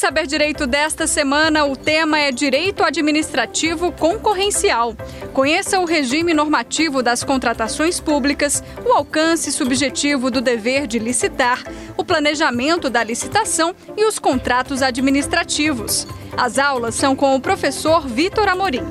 Saber 0.00 0.26
Direito 0.26 0.66
desta 0.66 1.06
semana, 1.06 1.66
o 1.66 1.76
tema 1.76 2.18
é 2.18 2.32
Direito 2.32 2.82
Administrativo 2.82 3.92
Concorrencial. 3.92 4.96
Conheça 5.34 5.78
o 5.78 5.84
regime 5.84 6.32
normativo 6.32 7.02
das 7.02 7.22
contratações 7.22 8.00
públicas, 8.00 8.64
o 8.82 8.94
alcance 8.94 9.52
subjetivo 9.52 10.30
do 10.30 10.40
dever 10.40 10.86
de 10.86 10.98
licitar, 10.98 11.62
o 11.98 12.02
planejamento 12.02 12.88
da 12.88 13.04
licitação 13.04 13.74
e 13.94 14.06
os 14.06 14.18
contratos 14.18 14.80
administrativos. 14.80 16.06
As 16.34 16.58
aulas 16.58 16.94
são 16.94 17.14
com 17.14 17.36
o 17.36 17.40
professor 17.40 18.08
Vitor 18.08 18.48
Amorim. 18.48 18.82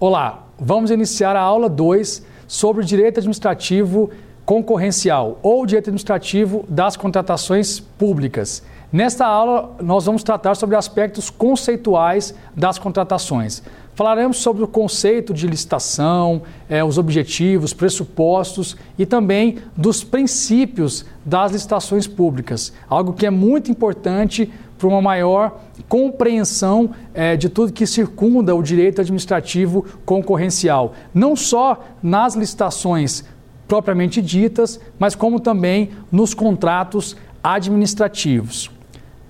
Olá, 0.00 0.48
vamos 0.58 0.90
iniciar 0.90 1.36
a 1.36 1.40
aula 1.40 1.68
2 1.68 2.31
sobre 2.52 2.84
direito 2.84 3.18
administrativo 3.18 4.10
concorrencial 4.44 5.38
ou 5.42 5.64
direito 5.64 5.88
administrativo 5.88 6.66
das 6.68 6.98
contratações 6.98 7.80
públicas. 7.80 8.62
Nesta 8.92 9.24
aula, 9.24 9.74
nós 9.80 10.04
vamos 10.04 10.22
tratar 10.22 10.54
sobre 10.54 10.76
aspectos 10.76 11.30
conceituais 11.30 12.34
das 12.54 12.78
contratações. 12.78 13.62
Falaremos 13.94 14.36
sobre 14.36 14.62
o 14.62 14.68
conceito 14.68 15.32
de 15.32 15.46
licitação, 15.46 16.42
eh, 16.68 16.84
os 16.84 16.98
objetivos, 16.98 17.72
pressupostos 17.72 18.76
e 18.98 19.06
também 19.06 19.56
dos 19.74 20.04
princípios 20.04 21.06
das 21.24 21.52
licitações 21.52 22.06
públicas, 22.06 22.70
algo 22.86 23.14
que 23.14 23.24
é 23.24 23.30
muito 23.30 23.70
importante 23.70 24.52
para 24.82 24.88
uma 24.88 25.00
maior 25.00 25.60
compreensão 25.88 26.90
eh, 27.14 27.36
de 27.36 27.48
tudo 27.48 27.72
que 27.72 27.86
circunda 27.86 28.52
o 28.52 28.60
direito 28.60 29.00
administrativo 29.00 29.84
concorrencial, 30.04 30.94
não 31.14 31.36
só 31.36 31.84
nas 32.02 32.34
licitações 32.34 33.24
propriamente 33.68 34.20
ditas, 34.20 34.80
mas 34.98 35.14
como 35.14 35.38
também 35.38 35.90
nos 36.10 36.34
contratos 36.34 37.16
administrativos. 37.44 38.72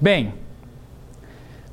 Bem, 0.00 0.32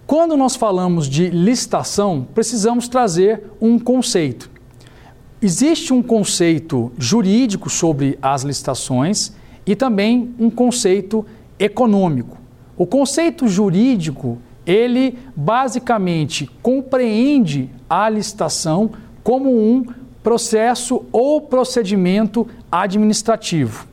quando 0.06 0.36
nós 0.36 0.58
falamos 0.58 1.08
de 1.08 1.30
licitação, 1.30 2.28
precisamos 2.36 2.90
trazer 2.90 3.44
um 3.62 3.80
conceito. 3.80 4.52
Existe 5.42 5.94
um 5.94 6.04
conceito 6.04 6.92
jurídico 6.98 7.70
sobre 7.70 8.20
as 8.22 8.44
licitações 8.44 9.32
e 9.66 9.74
também 9.74 10.36
um 10.38 10.50
conceito 10.50 11.26
econômico. 11.58 12.39
O 12.80 12.88
conceito 12.88 13.46
jurídico, 13.46 14.38
ele 14.66 15.20
basicamente 15.36 16.50
compreende 16.62 17.70
a 17.90 18.08
licitação 18.08 18.92
como 19.22 19.50
um 19.50 19.86
processo 20.24 21.04
ou 21.12 21.42
procedimento 21.42 22.48
administrativo. 22.72 23.86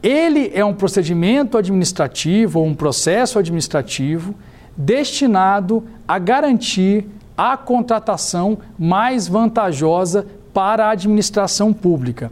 Ele 0.00 0.52
é 0.54 0.64
um 0.64 0.72
procedimento 0.72 1.58
administrativo 1.58 2.60
ou 2.60 2.66
um 2.66 2.76
processo 2.76 3.40
administrativo 3.40 4.36
destinado 4.76 5.82
a 6.06 6.16
garantir 6.16 7.08
a 7.36 7.56
contratação 7.56 8.56
mais 8.78 9.26
vantajosa 9.26 10.24
para 10.52 10.86
a 10.86 10.90
administração 10.90 11.72
pública. 11.72 12.30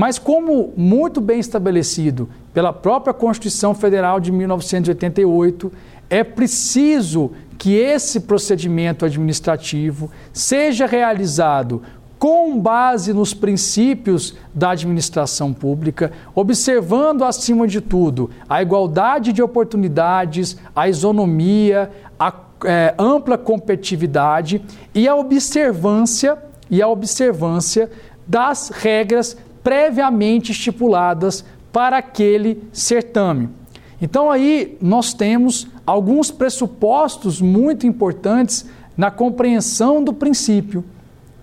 Mas, 0.00 0.18
como 0.18 0.72
muito 0.78 1.20
bem 1.20 1.38
estabelecido 1.38 2.26
pela 2.54 2.72
própria 2.72 3.12
Constituição 3.12 3.74
Federal 3.74 4.18
de 4.18 4.32
1988, 4.32 5.70
é 6.08 6.24
preciso 6.24 7.32
que 7.58 7.74
esse 7.74 8.20
procedimento 8.20 9.04
administrativo 9.04 10.10
seja 10.32 10.86
realizado 10.86 11.82
com 12.18 12.58
base 12.58 13.12
nos 13.12 13.34
princípios 13.34 14.34
da 14.54 14.70
administração 14.70 15.52
pública, 15.52 16.10
observando, 16.34 17.22
acima 17.22 17.68
de 17.68 17.82
tudo, 17.82 18.30
a 18.48 18.62
igualdade 18.62 19.34
de 19.34 19.42
oportunidades, 19.42 20.56
a 20.74 20.88
isonomia, 20.88 21.90
a 22.18 22.32
é, 22.64 22.94
ampla 22.98 23.36
competitividade 23.36 24.62
e 24.94 25.06
a 25.06 25.14
observância 25.14 26.38
e 26.70 26.80
a 26.80 26.88
observância 26.88 27.90
das 28.26 28.70
regras 28.70 29.36
previamente 29.62 30.52
estipuladas 30.52 31.44
para 31.72 31.98
aquele 31.98 32.62
certame. 32.72 33.48
Então 34.00 34.30
aí 34.30 34.78
nós 34.80 35.12
temos 35.12 35.66
alguns 35.86 36.30
pressupostos 36.30 37.40
muito 37.40 37.86
importantes 37.86 38.66
na 38.96 39.10
compreensão 39.10 40.02
do 40.02 40.12
princípio, 40.12 40.84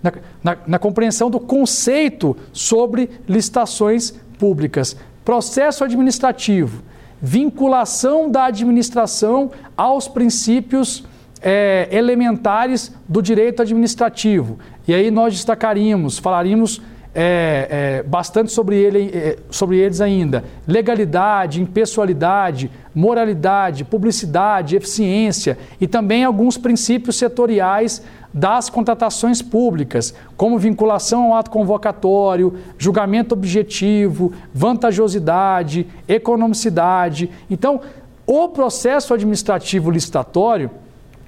na, 0.02 0.12
na, 0.42 0.56
na 0.66 0.78
compreensão 0.78 1.30
do 1.30 1.40
conceito 1.40 2.36
sobre 2.52 3.10
licitações 3.28 4.14
públicas. 4.38 4.96
Processo 5.24 5.84
administrativo, 5.84 6.82
vinculação 7.20 8.30
da 8.30 8.46
administração 8.46 9.50
aos 9.76 10.08
princípios 10.08 11.04
é, 11.40 11.88
elementares 11.90 12.92
do 13.08 13.22
direito 13.22 13.62
administrativo. 13.62 14.58
E 14.86 14.94
aí 14.94 15.10
nós 15.10 15.34
destacaríamos, 15.34 16.18
falaríamos 16.18 16.80
é, 17.14 17.68
é, 17.70 18.02
bastante 18.02 18.52
sobre, 18.52 18.76
ele, 18.76 19.10
é, 19.12 19.38
sobre 19.50 19.78
eles 19.78 20.00
ainda. 20.00 20.44
Legalidade, 20.66 21.60
impessoalidade, 21.60 22.70
moralidade, 22.94 23.84
publicidade, 23.84 24.76
eficiência 24.76 25.58
e 25.80 25.86
também 25.86 26.24
alguns 26.24 26.56
princípios 26.56 27.16
setoriais 27.16 28.02
das 28.32 28.68
contratações 28.68 29.40
públicas, 29.40 30.14
como 30.36 30.58
vinculação 30.58 31.32
ao 31.32 31.38
ato 31.38 31.50
convocatório, 31.50 32.54
julgamento 32.76 33.34
objetivo, 33.34 34.32
vantajosidade, 34.52 35.86
economicidade. 36.06 37.30
Então, 37.50 37.80
o 38.26 38.48
processo 38.48 39.14
administrativo 39.14 39.90
licitatório 39.90 40.70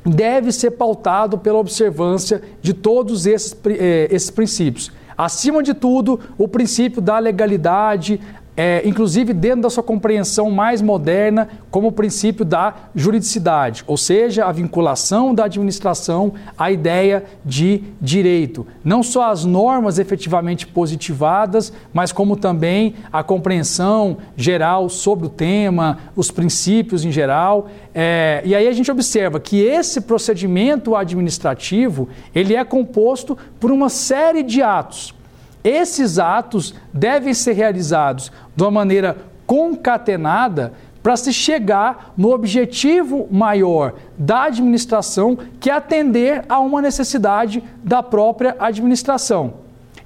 deve 0.05 0.53
ser 0.53 0.73
pautado 0.73 1.39
pela 1.39 1.59
observância 1.59 2.43
de 2.61 2.73
todos 2.75 3.27
esses, 3.27 3.57
eh, 3.67 4.09
esses 4.11 4.31
princípios. 4.31 4.93
Acima 5.23 5.63
de 5.63 5.75
tudo, 5.75 6.19
o 6.39 6.49
princípio 6.49 7.03
da 7.03 7.19
legalidade, 7.19 8.19
é, 8.57 8.83
inclusive 8.85 9.33
dentro 9.33 9.63
da 9.63 9.71
sua 9.71 9.83
compreensão 9.83 10.51
mais 10.51 10.83
moderna, 10.83 11.49
como 11.71 11.89
o 11.89 11.93
princípio 11.93 12.45
da 12.45 12.75
juridicidade, 12.95 13.85
ou 13.87 13.97
seja, 13.97 14.45
a 14.45 14.53
vinculação 14.53 15.35
da 15.35 15.45
administração 15.45 16.33
à 16.59 16.71
ideia 16.71 17.25
de 17.45 17.83
direito. 18.01 18.67
Não 18.85 19.03
só 19.03 19.31
as 19.31 19.45
normas 19.45 19.99
efetivamente 19.99 20.67
positivadas, 20.67 21.73
mas 21.93 22.13
como 22.13 22.37
também 22.37 22.95
a 23.13 23.23
compreensão 23.23 24.19
geral 24.37 24.89
sobre 24.89 25.27
o 25.27 25.31
tema, 25.31 25.99
os 26.17 26.31
princípios 26.31 27.05
em 27.05 27.13
geral. 27.13 27.69
É, 27.95 28.43
e 28.45 28.55
aí 28.55 28.67
a 28.67 28.73
gente 28.73 28.91
observa 28.91 29.41
que 29.41 29.61
esse 29.61 30.01
procedimento 30.01 30.95
administrativo 30.95 32.09
ele 32.35 32.55
é 32.55 32.65
composto 32.65 33.37
por 33.59 33.71
uma 33.71 33.89
série 33.89 34.43
de 34.43 34.63
atos. 34.63 35.15
Esses 35.63 36.19
atos 36.19 36.75
devem 36.93 37.35
ser 37.35 37.53
realizados 37.53 38.33
de 38.57 38.63
uma 38.63 38.71
maneira 38.71 39.17
concatenada 39.47 40.73
para 41.03 41.17
se 41.17 41.33
chegar 41.33 42.13
no 42.17 42.31
objetivo 42.31 43.27
maior 43.31 43.95
da 44.19 44.45
administração, 44.45 45.37
que 45.59 45.71
é 45.71 45.73
atender 45.73 46.45
a 46.49 46.61
uma 46.61 46.83
necessidade 46.83 47.63
da 47.83 48.03
própria 48.03 48.57
administração. 48.59 49.55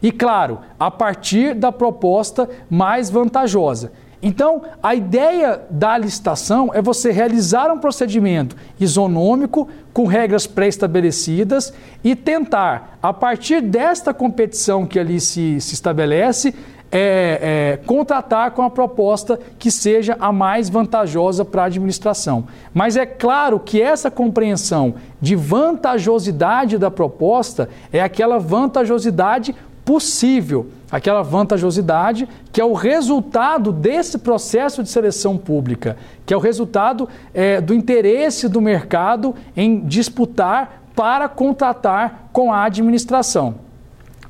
E, 0.02 0.12
claro, 0.12 0.58
a 0.78 0.90
partir 0.90 1.54
da 1.54 1.72
proposta 1.72 2.48
mais 2.70 3.10
vantajosa. 3.10 3.92
Então, 4.26 4.62
a 4.82 4.94
ideia 4.94 5.60
da 5.68 5.98
licitação 5.98 6.70
é 6.72 6.80
você 6.80 7.12
realizar 7.12 7.70
um 7.70 7.78
procedimento 7.78 8.56
isonômico 8.80 9.68
com 9.92 10.06
regras 10.06 10.46
pré-estabelecidas 10.46 11.74
e 12.02 12.16
tentar, 12.16 12.98
a 13.02 13.12
partir 13.12 13.60
desta 13.60 14.14
competição 14.14 14.86
que 14.86 14.98
ali 14.98 15.20
se, 15.20 15.60
se 15.60 15.74
estabelece, 15.74 16.54
é, 16.90 17.76
é, 17.82 17.86
contratar 17.86 18.52
com 18.52 18.62
a 18.62 18.70
proposta 18.70 19.38
que 19.58 19.70
seja 19.70 20.16
a 20.18 20.32
mais 20.32 20.70
vantajosa 20.70 21.44
para 21.44 21.64
a 21.64 21.66
administração. 21.66 22.46
Mas 22.72 22.96
é 22.96 23.04
claro 23.04 23.60
que 23.60 23.82
essa 23.82 24.10
compreensão 24.10 24.94
de 25.20 25.36
vantajosidade 25.36 26.78
da 26.78 26.90
proposta 26.90 27.68
é 27.92 28.00
aquela 28.00 28.38
vantajosidade 28.38 29.54
possível, 29.84 30.68
aquela 30.94 31.22
vantajosidade 31.22 32.28
que 32.52 32.60
é 32.60 32.64
o 32.64 32.72
resultado 32.72 33.72
desse 33.72 34.16
processo 34.16 34.80
de 34.80 34.88
seleção 34.88 35.36
pública, 35.36 35.96
que 36.24 36.32
é 36.32 36.36
o 36.36 36.40
resultado 36.40 37.08
é, 37.34 37.60
do 37.60 37.74
interesse 37.74 38.48
do 38.48 38.60
mercado 38.60 39.34
em 39.56 39.80
disputar 39.80 40.84
para 40.94 41.28
contratar 41.28 42.28
com 42.32 42.52
a 42.52 42.62
administração. 42.62 43.56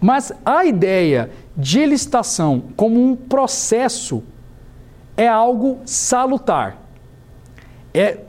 Mas 0.01 0.33
a 0.43 0.65
ideia 0.65 1.29
de 1.55 1.85
licitação 1.85 2.63
como 2.75 2.99
um 2.99 3.15
processo 3.15 4.23
é 5.19 5.29
algo 5.29 5.81
salutar. 5.85 6.79
É, 7.93 8.21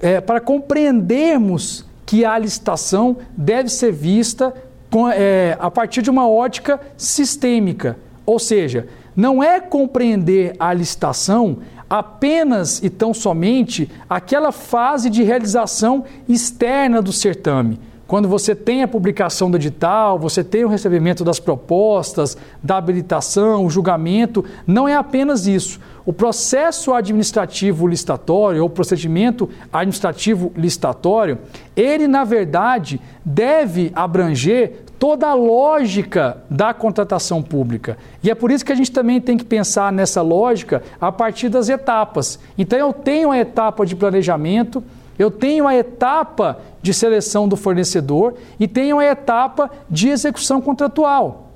é 0.00 0.18
para 0.18 0.40
compreendermos 0.40 1.84
que 2.06 2.24
a 2.24 2.38
licitação 2.38 3.18
deve 3.36 3.68
ser 3.68 3.92
vista 3.92 4.54
com, 4.92 5.08
é, 5.08 5.56
a 5.58 5.70
partir 5.70 6.02
de 6.02 6.10
uma 6.10 6.28
ótica 6.28 6.78
sistêmica, 6.98 7.96
Ou 8.26 8.38
seja, 8.38 8.86
não 9.16 9.42
é 9.42 9.58
compreender 9.58 10.54
a 10.60 10.72
licitação 10.72 11.58
apenas 11.88 12.80
e 12.82 12.90
tão 12.90 13.12
somente 13.12 13.90
aquela 14.08 14.52
fase 14.52 15.08
de 15.08 15.22
realização 15.22 16.04
externa 16.28 17.00
do 17.02 17.12
certame. 17.12 17.80
Quando 18.06 18.28
você 18.28 18.54
tem 18.54 18.82
a 18.82 18.88
publicação 18.88 19.50
do 19.50 19.56
edital, 19.56 20.18
você 20.18 20.44
tem 20.44 20.64
o 20.64 20.68
recebimento 20.68 21.24
das 21.24 21.40
propostas, 21.40 22.36
da 22.62 22.76
habilitação, 22.76 23.64
o 23.64 23.70
julgamento, 23.70 24.44
não 24.66 24.86
é 24.86 24.94
apenas 24.94 25.46
isso. 25.46 25.80
O 26.04 26.12
processo 26.12 26.92
administrativo 26.92 27.86
licitatório 27.86 28.62
ou 28.62 28.68
procedimento 28.68 29.48
administrativo 29.72 30.52
licitatório, 30.56 31.38
ele 31.76 32.08
na 32.08 32.24
verdade 32.24 33.00
deve 33.24 33.92
abranger 33.94 34.82
toda 34.98 35.28
a 35.28 35.34
lógica 35.34 36.38
da 36.48 36.72
contratação 36.72 37.42
pública. 37.42 37.98
E 38.22 38.30
é 38.30 38.34
por 38.34 38.50
isso 38.50 38.64
que 38.64 38.72
a 38.72 38.76
gente 38.76 38.90
também 38.90 39.20
tem 39.20 39.36
que 39.36 39.44
pensar 39.44 39.92
nessa 39.92 40.22
lógica 40.22 40.82
a 41.00 41.10
partir 41.10 41.48
das 41.48 41.68
etapas. 41.68 42.38
Então 42.56 42.78
eu 42.78 42.92
tenho 42.92 43.30
a 43.30 43.38
etapa 43.38 43.84
de 43.84 43.96
planejamento, 43.96 44.82
eu 45.18 45.30
tenho 45.30 45.66
a 45.66 45.74
etapa 45.74 46.60
de 46.80 46.94
seleção 46.94 47.48
do 47.48 47.56
fornecedor 47.56 48.34
e 48.58 48.66
tenho 48.66 48.98
a 48.98 49.04
etapa 49.04 49.70
de 49.90 50.08
execução 50.08 50.60
contratual. 50.60 51.50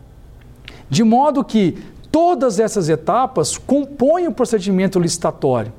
De 0.88 1.02
modo 1.02 1.44
que 1.44 1.78
todas 2.16 2.58
essas 2.58 2.88
etapas 2.88 3.58
compõem 3.58 4.26
o 4.26 4.32
procedimento 4.32 4.98
licitatório. 4.98 5.70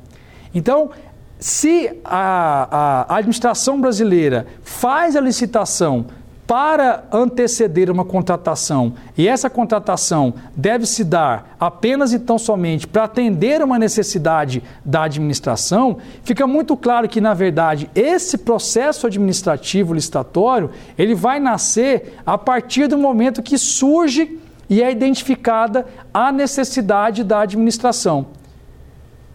Então, 0.54 0.92
se 1.40 1.98
a, 2.06 3.08
a, 3.10 3.16
administração 3.16 3.82
brasileira 3.82 4.46
faz 4.62 5.16
a 5.16 5.20
licitação 5.20 6.06
para 6.46 7.06
anteceder 7.12 7.90
uma 7.90 8.06
contratação 8.06 8.94
e 9.18 9.28
essa 9.28 9.50
contratação 9.50 10.36
deve 10.56 10.86
se 10.86 11.04
dar 11.04 11.56
apenas 11.60 12.14
e 12.14 12.20
tão 12.20 12.38
somente 12.38 12.86
para 12.86 13.06
atender 13.06 13.64
uma 13.64 13.80
necessidade 13.80 14.62
da 14.86 15.06
administração, 15.06 15.98
fica 16.22 16.46
muito 16.46 16.78
claro 16.78 17.10
que, 17.10 17.20
na 17.20 17.34
verdade, 17.34 17.90
esse 17.96 18.38
processo 18.38 19.08
administrativo 19.08 19.92
licitatório 19.92 20.70
ele 21.00 21.16
vai 21.16 21.40
nascer 21.40 22.20
a 22.24 22.38
partir 22.38 22.86
do 22.86 22.96
momento 22.96 23.42
que 23.42 23.58
surge 23.58 24.40
e 24.70 24.82
é 24.82 24.92
identificada 24.92 25.86
a 26.14 26.32
necessidade 26.32 27.24
da 27.24 27.42
administração. 27.42 28.28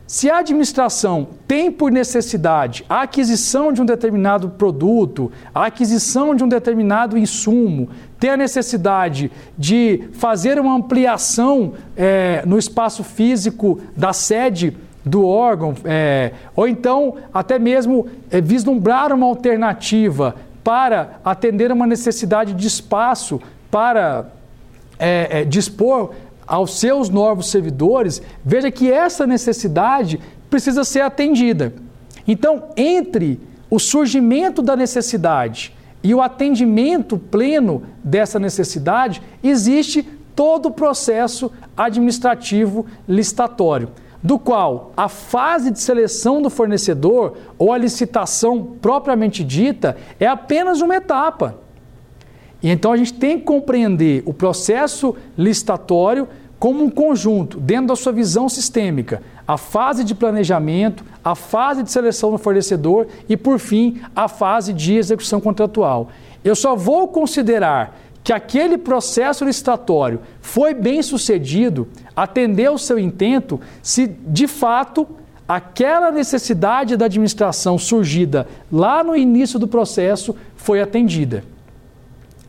Se 0.06 0.30
a 0.30 0.40
administração 0.40 1.28
tem 1.48 1.70
por 1.72 1.90
necessidade 1.90 2.84
a 2.86 3.00
aquisição 3.00 3.72
de 3.72 3.80
um 3.80 3.86
determinado 3.86 4.50
produto, 4.50 5.32
a 5.54 5.66
aquisição 5.66 6.34
de 6.34 6.44
um 6.44 6.48
determinado 6.48 7.16
insumo, 7.16 7.88
tem 8.18 8.28
a 8.28 8.36
necessidade 8.36 9.32
de 9.56 10.08
fazer 10.12 10.60
uma 10.60 10.74
ampliação 10.74 11.72
é, 11.96 12.42
no 12.44 12.58
espaço 12.58 13.02
físico 13.02 13.80
da 13.96 14.12
sede 14.12 14.76
do 15.02 15.26
órgão, 15.26 15.74
é, 15.84 16.32
ou 16.54 16.68
então 16.68 17.16
até 17.32 17.58
mesmo 17.58 18.06
é, 18.30 18.38
vislumbrar 18.38 19.12
uma 19.12 19.26
alternativa 19.26 20.36
para 20.62 21.20
atender 21.24 21.72
uma 21.72 21.86
necessidade 21.86 22.52
de 22.52 22.66
espaço 22.66 23.40
para 23.70 24.26
é, 25.02 25.40
é, 25.40 25.44
dispor 25.44 26.12
aos 26.46 26.78
seus 26.78 27.08
novos 27.08 27.50
servidores, 27.50 28.22
veja 28.44 28.70
que 28.70 28.88
essa 28.88 29.26
necessidade 29.26 30.20
precisa 30.48 30.84
ser 30.84 31.00
atendida. 31.00 31.74
Então, 32.26 32.68
entre 32.76 33.40
o 33.68 33.80
surgimento 33.80 34.62
da 34.62 34.76
necessidade 34.76 35.74
e 36.04 36.14
o 36.14 36.22
atendimento 36.22 37.18
pleno 37.18 37.82
dessa 38.04 38.38
necessidade, 38.38 39.20
existe 39.42 40.04
todo 40.36 40.66
o 40.66 40.72
processo 40.72 41.50
administrativo 41.76 42.86
licitatório, 43.08 43.88
do 44.22 44.38
qual 44.38 44.92
a 44.96 45.08
fase 45.08 45.72
de 45.72 45.80
seleção 45.80 46.40
do 46.40 46.48
fornecedor 46.48 47.38
ou 47.58 47.72
a 47.72 47.78
licitação 47.78 48.76
propriamente 48.80 49.42
dita 49.42 49.96
é 50.20 50.28
apenas 50.28 50.80
uma 50.80 50.94
etapa. 50.94 51.61
E 52.62 52.70
então 52.70 52.92
a 52.92 52.96
gente 52.96 53.14
tem 53.14 53.38
que 53.38 53.44
compreender 53.44 54.22
o 54.24 54.32
processo 54.32 55.16
licitatório 55.36 56.28
como 56.58 56.84
um 56.84 56.90
conjunto, 56.90 57.58
dentro 57.58 57.88
da 57.88 57.96
sua 57.96 58.12
visão 58.12 58.48
sistêmica, 58.48 59.20
a 59.48 59.58
fase 59.58 60.04
de 60.04 60.14
planejamento, 60.14 61.04
a 61.24 61.34
fase 61.34 61.82
de 61.82 61.90
seleção 61.90 62.30
do 62.30 62.38
fornecedor 62.38 63.08
e, 63.28 63.36
por 63.36 63.58
fim, 63.58 64.00
a 64.14 64.28
fase 64.28 64.72
de 64.72 64.94
execução 64.94 65.40
contratual. 65.40 66.10
Eu 66.44 66.54
só 66.54 66.76
vou 66.76 67.08
considerar 67.08 67.98
que 68.22 68.32
aquele 68.32 68.78
processo 68.78 69.44
licitatório 69.44 70.20
foi 70.40 70.72
bem 70.72 71.02
sucedido, 71.02 71.88
atendeu 72.14 72.74
o 72.74 72.78
seu 72.78 72.96
intento, 72.96 73.60
se 73.82 74.06
de 74.06 74.46
fato 74.46 75.08
aquela 75.48 76.12
necessidade 76.12 76.96
da 76.96 77.06
administração 77.06 77.76
surgida 77.76 78.46
lá 78.70 79.02
no 79.02 79.16
início 79.16 79.58
do 79.58 79.66
processo 79.66 80.36
foi 80.56 80.80
atendida. 80.80 81.42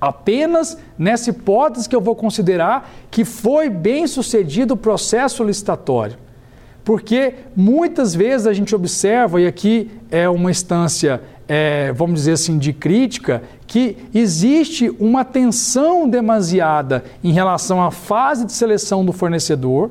Apenas 0.04 0.78
nessa 0.98 1.30
hipótese 1.30 1.88
que 1.88 1.96
eu 1.96 2.02
vou 2.02 2.14
considerar 2.14 2.92
que 3.10 3.24
foi 3.24 3.70
bem 3.70 4.06
sucedido 4.06 4.74
o 4.74 4.78
processo 4.78 5.46
licitatório. 5.46 6.18
Porque 6.84 7.36
muitas 7.56 8.14
vezes 8.14 8.46
a 8.46 8.52
gente 8.52 8.76
observa, 8.76 9.40
e 9.40 9.48
aqui 9.48 9.90
é 10.12 10.28
uma 10.28 10.52
instância, 10.52 11.22
é, 11.48 11.94
vamos 11.94 12.16
dizer 12.16 12.34
assim, 12.34 12.58
de 12.58 12.74
crítica, 12.74 13.44
que 13.66 13.96
existe 14.14 14.94
uma 15.00 15.24
tensão 15.24 16.06
demasiada 16.10 17.06
em 17.24 17.32
relação 17.32 17.82
à 17.82 17.90
fase 17.90 18.46
de 18.46 18.52
seleção 18.52 19.06
do 19.06 19.14
fornecedor. 19.14 19.90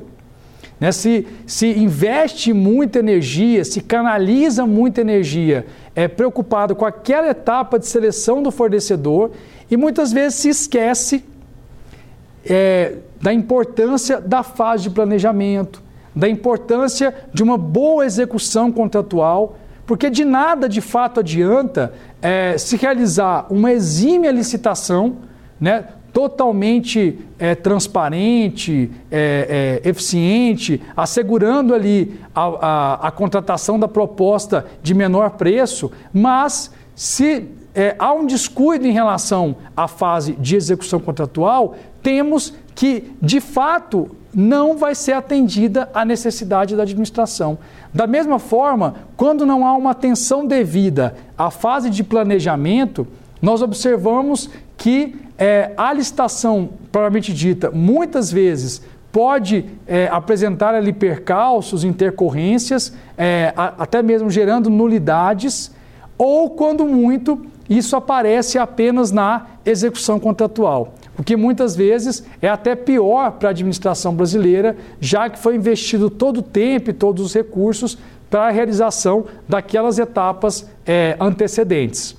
Né? 0.79 0.91
Se, 0.91 1.25
se 1.47 1.67
investe 1.71 2.53
muita 2.53 2.99
energia, 2.99 3.65
se 3.65 3.81
canaliza 3.81 4.63
muita 4.67 5.01
energia, 5.01 5.65
é 5.95 6.07
preocupado 6.07 6.75
com 6.75 6.85
aquela 6.85 7.29
etapa 7.29 7.79
de 7.79 7.87
seleção 7.87 8.43
do 8.43 8.51
fornecedor 8.51 9.31
e 9.73 9.77
muitas 9.77 10.13
vezes 10.13 10.35
se 10.35 10.49
esquece 10.49 11.25
é, 12.45 12.97
da 13.19 13.33
importância 13.33 14.21
da 14.21 14.43
fase 14.43 14.83
de 14.83 14.91
planejamento, 14.91 15.81
da 16.15 16.29
importância 16.29 17.11
de 17.33 17.41
uma 17.41 17.57
boa 17.57 18.05
execução 18.05 18.71
contratual, 18.71 19.57
porque 19.87 20.11
de 20.11 20.23
nada 20.23 20.69
de 20.69 20.79
fato 20.79 21.21
adianta 21.21 21.91
é, 22.21 22.55
se 22.55 22.77
realizar 22.77 23.47
uma 23.49 23.71
exímia 23.71 24.29
licitação, 24.29 25.17
né, 25.59 25.85
totalmente 26.13 27.17
é, 27.39 27.55
transparente, 27.55 28.91
é, 29.09 29.81
é, 29.83 29.89
eficiente, 29.89 30.79
assegurando 30.95 31.73
ali 31.73 32.19
a, 32.35 32.43
a, 32.43 33.07
a 33.07 33.11
contratação 33.11 33.79
da 33.79 33.87
proposta 33.87 34.67
de 34.83 34.93
menor 34.93 35.31
preço, 35.31 35.91
mas 36.13 36.69
se 36.95 37.45
é, 37.73 37.95
há 37.97 38.13
um 38.13 38.25
descuido 38.25 38.85
em 38.85 38.91
relação 38.91 39.55
à 39.75 39.87
fase 39.87 40.33
de 40.33 40.55
execução 40.55 40.99
contratual, 40.99 41.75
temos 42.01 42.53
que, 42.75 43.11
de 43.21 43.39
fato, 43.39 44.15
não 44.33 44.77
vai 44.77 44.95
ser 44.95 45.13
atendida 45.13 45.89
a 45.93 46.03
necessidade 46.03 46.75
da 46.75 46.83
administração. 46.83 47.57
Da 47.93 48.07
mesma 48.07 48.39
forma, 48.39 48.95
quando 49.15 49.45
não 49.45 49.65
há 49.65 49.73
uma 49.73 49.91
atenção 49.91 50.45
devida 50.45 51.15
à 51.37 51.51
fase 51.51 51.89
de 51.89 52.03
planejamento, 52.03 53.07
nós 53.41 53.61
observamos 53.61 54.49
que 54.77 55.15
é, 55.37 55.71
a 55.77 55.93
licitação, 55.93 56.69
propriamente 56.91 57.33
dita, 57.33 57.69
muitas 57.71 58.31
vezes 58.31 58.81
pode 59.11 59.65
é, 59.85 60.07
apresentar 60.07 60.73
ali 60.73 60.91
percalços, 60.91 61.83
intercorrências, 61.83 62.93
é, 63.17 63.53
a, 63.55 63.73
até 63.79 64.01
mesmo 64.01 64.29
gerando 64.29 64.69
nulidades, 64.69 65.71
ou, 66.17 66.49
quando 66.49 66.85
muito, 66.85 67.45
isso 67.69 67.95
aparece 67.95 68.57
apenas 68.57 69.11
na 69.11 69.47
execução 69.65 70.19
contratual, 70.19 70.95
o 71.17 71.23
que 71.23 71.35
muitas 71.35 71.75
vezes 71.75 72.23
é 72.41 72.49
até 72.49 72.75
pior 72.75 73.31
para 73.31 73.49
a 73.49 73.51
administração 73.51 74.13
brasileira, 74.13 74.75
já 74.99 75.29
que 75.29 75.39
foi 75.39 75.55
investido 75.55 76.09
todo 76.09 76.37
o 76.37 76.43
tempo 76.43 76.89
e 76.89 76.93
todos 76.93 77.25
os 77.25 77.33
recursos 77.33 77.97
para 78.29 78.47
a 78.47 78.51
realização 78.51 79.25
daquelas 79.47 79.99
etapas 79.99 80.67
é, 80.85 81.15
antecedentes. 81.19 82.15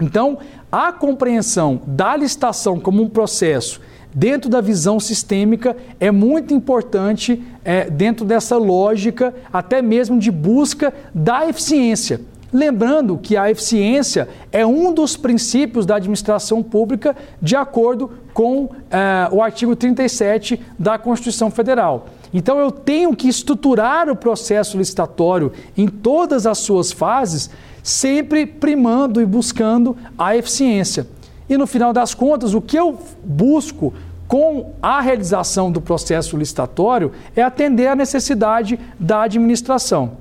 Então, 0.00 0.38
a 0.70 0.92
compreensão 0.92 1.80
da 1.86 2.16
licitação 2.16 2.78
como 2.78 3.02
um 3.02 3.08
processo 3.08 3.80
dentro 4.14 4.50
da 4.50 4.60
visão 4.60 4.98
sistêmica 4.98 5.76
é 5.98 6.10
muito 6.10 6.52
importante 6.52 7.42
é, 7.64 7.88
dentro 7.88 8.24
dessa 8.24 8.56
lógica, 8.56 9.34
até 9.52 9.80
mesmo 9.80 10.18
de 10.18 10.30
busca 10.30 10.92
da 11.14 11.48
eficiência. 11.48 12.20
Lembrando 12.52 13.16
que 13.16 13.36
a 13.36 13.48
eficiência 13.50 14.28
é 14.50 14.66
um 14.66 14.92
dos 14.92 15.16
princípios 15.16 15.86
da 15.86 15.96
administração 15.96 16.62
pública, 16.62 17.16
de 17.40 17.54
acordo 17.54 18.10
com 18.34 18.70
eh, 18.90 19.28
o 19.30 19.40
artigo 19.40 19.76
37 19.76 20.60
da 20.76 20.98
Constituição 20.98 21.50
Federal. 21.50 22.08
Então, 22.34 22.58
eu 22.58 22.70
tenho 22.70 23.14
que 23.14 23.28
estruturar 23.28 24.08
o 24.08 24.16
processo 24.16 24.76
licitatório 24.76 25.52
em 25.76 25.86
todas 25.86 26.46
as 26.46 26.58
suas 26.58 26.90
fases, 26.90 27.50
sempre 27.82 28.46
primando 28.46 29.20
e 29.20 29.26
buscando 29.26 29.96
a 30.18 30.36
eficiência. 30.36 31.06
E 31.48 31.56
no 31.56 31.66
final 31.66 31.92
das 31.92 32.14
contas, 32.14 32.54
o 32.54 32.60
que 32.60 32.78
eu 32.78 32.98
busco 33.24 33.92
com 34.28 34.74
a 34.80 35.00
realização 35.00 35.72
do 35.72 35.80
processo 35.80 36.36
licitatório 36.36 37.10
é 37.34 37.42
atender 37.42 37.88
à 37.88 37.96
necessidade 37.96 38.78
da 38.98 39.22
administração. 39.22 40.12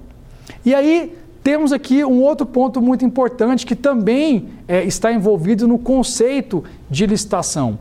E 0.65 0.73
aí 0.73 1.15
temos 1.43 1.71
aqui 1.71 2.03
um 2.03 2.21
outro 2.21 2.45
ponto 2.45 2.81
muito 2.81 3.05
importante 3.05 3.65
que 3.65 3.75
também 3.75 4.49
é, 4.67 4.83
está 4.83 5.11
envolvido 5.11 5.67
no 5.67 5.77
conceito 5.77 6.63
de 6.89 7.05
licitação, 7.05 7.79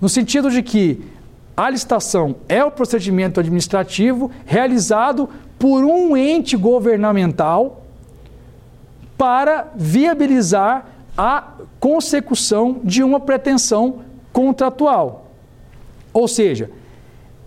no 0.00 0.08
sentido 0.08 0.50
de 0.50 0.62
que 0.62 1.02
a 1.56 1.70
licitação 1.70 2.36
é 2.48 2.62
o 2.62 2.70
procedimento 2.70 3.40
administrativo 3.40 4.30
realizado 4.44 5.28
por 5.58 5.84
um 5.84 6.16
ente 6.16 6.56
governamental 6.56 7.82
para 9.16 9.68
viabilizar 9.74 10.86
a 11.16 11.54
consecução 11.80 12.80
de 12.84 13.02
uma 13.02 13.18
pretensão 13.18 14.00
contratual. 14.32 15.30
Ou 16.12 16.28
seja, 16.28 16.70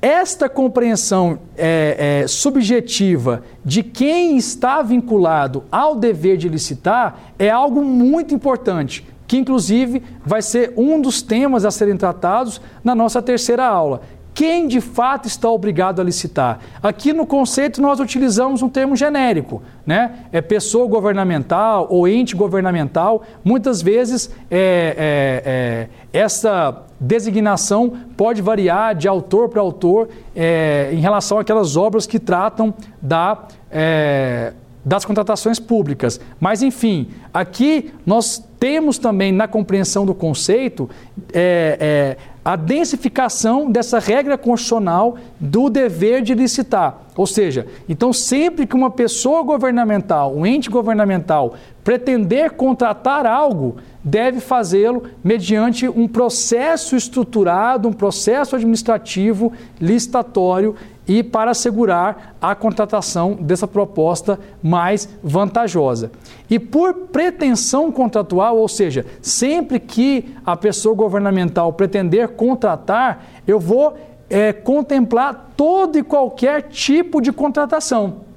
esta 0.02 0.48
compreensão 0.48 1.40
é, 1.58 2.22
é, 2.22 2.28
subjetiva 2.28 3.44
de 3.66 3.84
quem 3.84 4.38
está 4.38 4.82
vinculado 4.82 5.64
ao 5.72 5.96
dever 5.96 6.38
de 6.38 6.48
licitar 6.48 7.20
é 7.38 7.50
algo 7.50 7.84
muito 7.84 8.34
importante, 8.34 9.06
que 9.28 9.38
inclusive 9.38 10.02
vai 10.26 10.42
ser 10.42 10.74
um 10.78 11.02
dos 11.02 11.22
temas 11.22 11.66
a 11.66 11.72
serem 11.72 11.98
tratados 11.98 12.62
na 12.84 12.96
nossa 12.96 13.22
terceira 13.22 13.66
aula, 13.66 14.02
quem 14.34 14.68
de 14.68 14.80
fato 14.80 15.28
está 15.28 15.50
obrigado 15.50 16.00
a 16.00 16.04
licitar. 16.04 16.60
Aqui 16.82 17.12
no 17.12 17.26
conceito 17.26 17.82
nós 17.82 18.00
utilizamos 18.00 18.62
um 18.62 18.70
termo 18.70 18.96
genérico, 18.96 19.62
né? 19.86 20.28
É 20.32 20.40
pessoa 20.40 20.88
governamental 20.88 21.88
ou 21.90 22.08
ente 22.08 22.38
governamental. 22.38 23.24
Muitas 23.44 23.82
vezes 23.82 24.32
é, 24.50 24.96
é, 24.98 25.90
é, 26.16 26.20
essa 26.22 26.86
designação 27.00 27.94
pode 28.18 28.42
variar 28.42 28.96
de 28.96 29.08
autor 29.08 29.50
para 29.50 29.62
autor 29.62 30.10
é, 30.36 30.90
em 30.92 31.00
relação 31.00 31.40
àquelas 31.40 31.78
obras 31.78 32.06
que 32.06 32.20
tratam 32.20 32.74
da 33.02 33.46
é, 33.72 34.54
das 34.84 35.06
contratações 35.06 35.60
públicas. 35.60 36.20
Mas, 36.40 36.64
enfim, 36.64 37.10
aqui 37.34 37.92
nós 38.06 38.44
temos 38.60 38.98
também 38.98 39.32
na 39.32 39.48
compreensão 39.48 40.06
do 40.06 40.16
conceito 40.16 40.90
é, 41.34 41.78
é, 41.80 42.18
a 42.44 42.56
densificação 42.56 43.70
dessa 43.70 44.00
regra 44.00 44.38
constitucional 44.38 45.18
do 45.40 45.70
dever 45.70 46.22
de 46.22 46.34
licitar. 46.34 47.02
Ou 47.16 47.28
seja, 47.28 47.68
então 47.88 48.12
sempre 48.14 48.66
que 48.66 48.76
uma 48.76 48.90
pessoa 48.90 49.44
governamental, 49.44 50.34
um 50.36 50.46
ente 50.46 50.70
governamental, 50.70 51.54
pretender 51.84 52.52
contratar 52.52 53.26
algo, 53.26 53.78
deve 54.04 54.40
fazê-lo 54.40 55.04
mediante 55.24 55.88
um 55.88 56.08
processo 56.08 56.96
estruturado, 56.96 57.88
um 57.88 57.94
processo 57.94 58.56
administrativo 58.56 59.52
licitatório 59.80 60.76
e 61.08 61.24
para 61.24 61.52
assegurar 61.52 62.36
a 62.40 62.54
contratação 62.54 63.34
dessa 63.34 63.68
proposta 63.68 64.40
mais 64.62 65.10
vantajosa. 65.24 66.12
E 66.50 66.60
por 66.60 66.94
pretensão 66.94 67.92
contratual, 67.92 68.58
ou 68.58 68.68
seja, 68.68 69.06
sempre 69.22 69.80
que 69.80 70.36
a 70.46 70.56
pessoa 70.56 70.94
governamental 70.94 71.74
pretender 71.74 72.30
contratar, 72.30 73.26
eu 73.48 73.60
vou 73.60 73.98
é, 74.30 74.54
contemplar 74.54 75.54
todo 75.58 75.98
e 75.98 76.04
qualquer 76.04 76.70
tipo 76.70 77.20
de 77.20 77.32
contratação. 77.32 78.30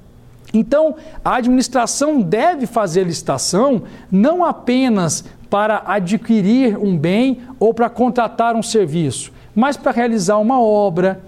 Então, 0.51 0.95
a 1.23 1.35
administração 1.35 2.21
deve 2.21 2.67
fazer 2.67 3.03
licitação 3.03 3.83
não 4.11 4.43
apenas 4.43 5.23
para 5.53 5.83
adquirir 5.85 6.79
um 6.79 6.97
bem 6.97 7.41
ou 7.59 7.75
para 7.75 7.87
contratar 7.87 8.55
um 8.55 8.63
serviço, 8.63 9.31
mas 9.53 9.77
para 9.77 9.91
realizar 9.91 10.39
uma 10.39 10.59
obra, 10.59 11.21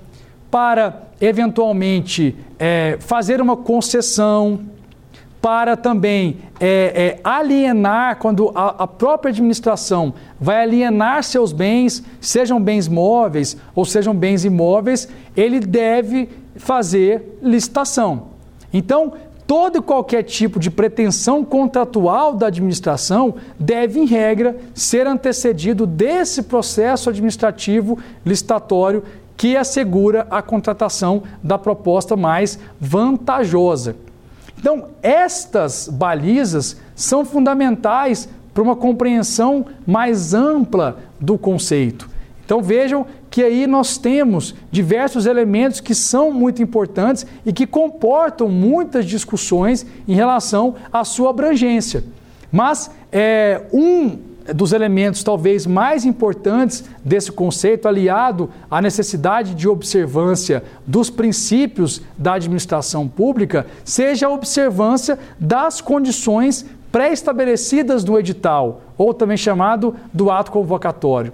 para 0.49 1.03
eventualmente 1.21 2.35
é, 2.57 2.97
fazer 3.01 3.39
uma 3.39 3.55
concessão, 3.55 4.61
para 5.39 5.77
também 5.77 6.37
é, 6.59 7.19
é, 7.19 7.19
alienar, 7.23 8.17
quando 8.17 8.51
a, 8.55 8.85
a, 8.85 8.87
própria 8.87 9.29
administração 9.29 10.15
vai 10.41 10.63
alienar 10.63 11.21
seus 11.21 11.53
bens, 11.53 12.03
sejam 12.19 12.59
bens 12.59 12.87
móveis 12.87 13.55
ou 13.75 13.85
sejam 13.85 14.15
bens 14.15 14.43
imóveis, 14.43 15.07
ele 15.37 15.59
deve 15.59 16.29
fazer 16.55 17.37
licitação. 17.43 18.29
Então, 18.73 19.13
todo 19.47 19.77
e 19.77 19.81
qualquer 19.81 20.23
tipo 20.23 20.59
de 20.59 20.71
pretensão 20.71 21.43
contratual 21.43 22.33
da 22.33 22.47
administração 22.47 23.35
deve, 23.59 23.99
em 23.99 24.05
regra, 24.05 24.57
ser 24.73 25.07
antecedido 25.07 25.85
desse 25.85 26.43
processo 26.43 27.09
administrativo 27.09 27.97
licitatório 28.25 29.03
que 29.37 29.55
assegura 29.57 30.25
a 30.29 30.41
contratação 30.41 31.23
da 31.43 31.57
proposta 31.57 32.15
mais 32.15 32.57
vantajosa. 32.79 33.95
Então, 34.57 34.85
estas 35.03 35.87
balizas 35.89 36.77
são 36.95 37.25
fundamentais 37.25 38.29
para 38.53 38.63
uma 38.63 38.75
compreensão 38.75 39.65
mais 39.85 40.33
ampla 40.33 40.97
do 41.19 41.37
conceito. 41.37 42.09
Então, 42.45 42.61
vejam 42.61 43.07
que 43.29 43.43
aí 43.43 43.65
nós 43.65 43.97
temos 43.97 44.53
diversos 44.71 45.25
elementos 45.25 45.79
que 45.79 45.95
são 45.95 46.31
muito 46.31 46.61
importantes 46.61 47.25
e 47.43 47.51
que 47.51 47.65
comportam 47.65 48.47
muitas 48.47 49.05
discussões 49.05 49.85
em 50.07 50.13
relação 50.13 50.75
à 50.93 51.03
sua 51.03 51.31
abrangência. 51.31 52.03
Mas 52.51 52.91
é, 53.11 53.63
um 53.73 54.19
dos 54.53 54.73
elementos 54.73 55.23
talvez 55.23 55.65
mais 55.65 56.05
importantes 56.05 56.83
desse 57.03 57.31
conceito, 57.31 57.87
aliado 57.87 58.49
à 58.69 58.79
necessidade 58.79 59.55
de 59.55 59.67
observância 59.67 60.63
dos 60.85 61.09
princípios 61.09 61.99
da 62.15 62.33
administração 62.33 63.07
pública, 63.07 63.65
seja 63.83 64.27
a 64.27 64.31
observância 64.31 65.17
das 65.39 65.81
condições 65.81 66.63
pré-estabelecidas 66.91 68.03
no 68.03 68.19
edital, 68.19 68.81
ou 68.97 69.13
também 69.13 69.35
chamado 69.35 69.95
do 70.13 70.29
ato 70.29 70.51
convocatório. 70.51 71.33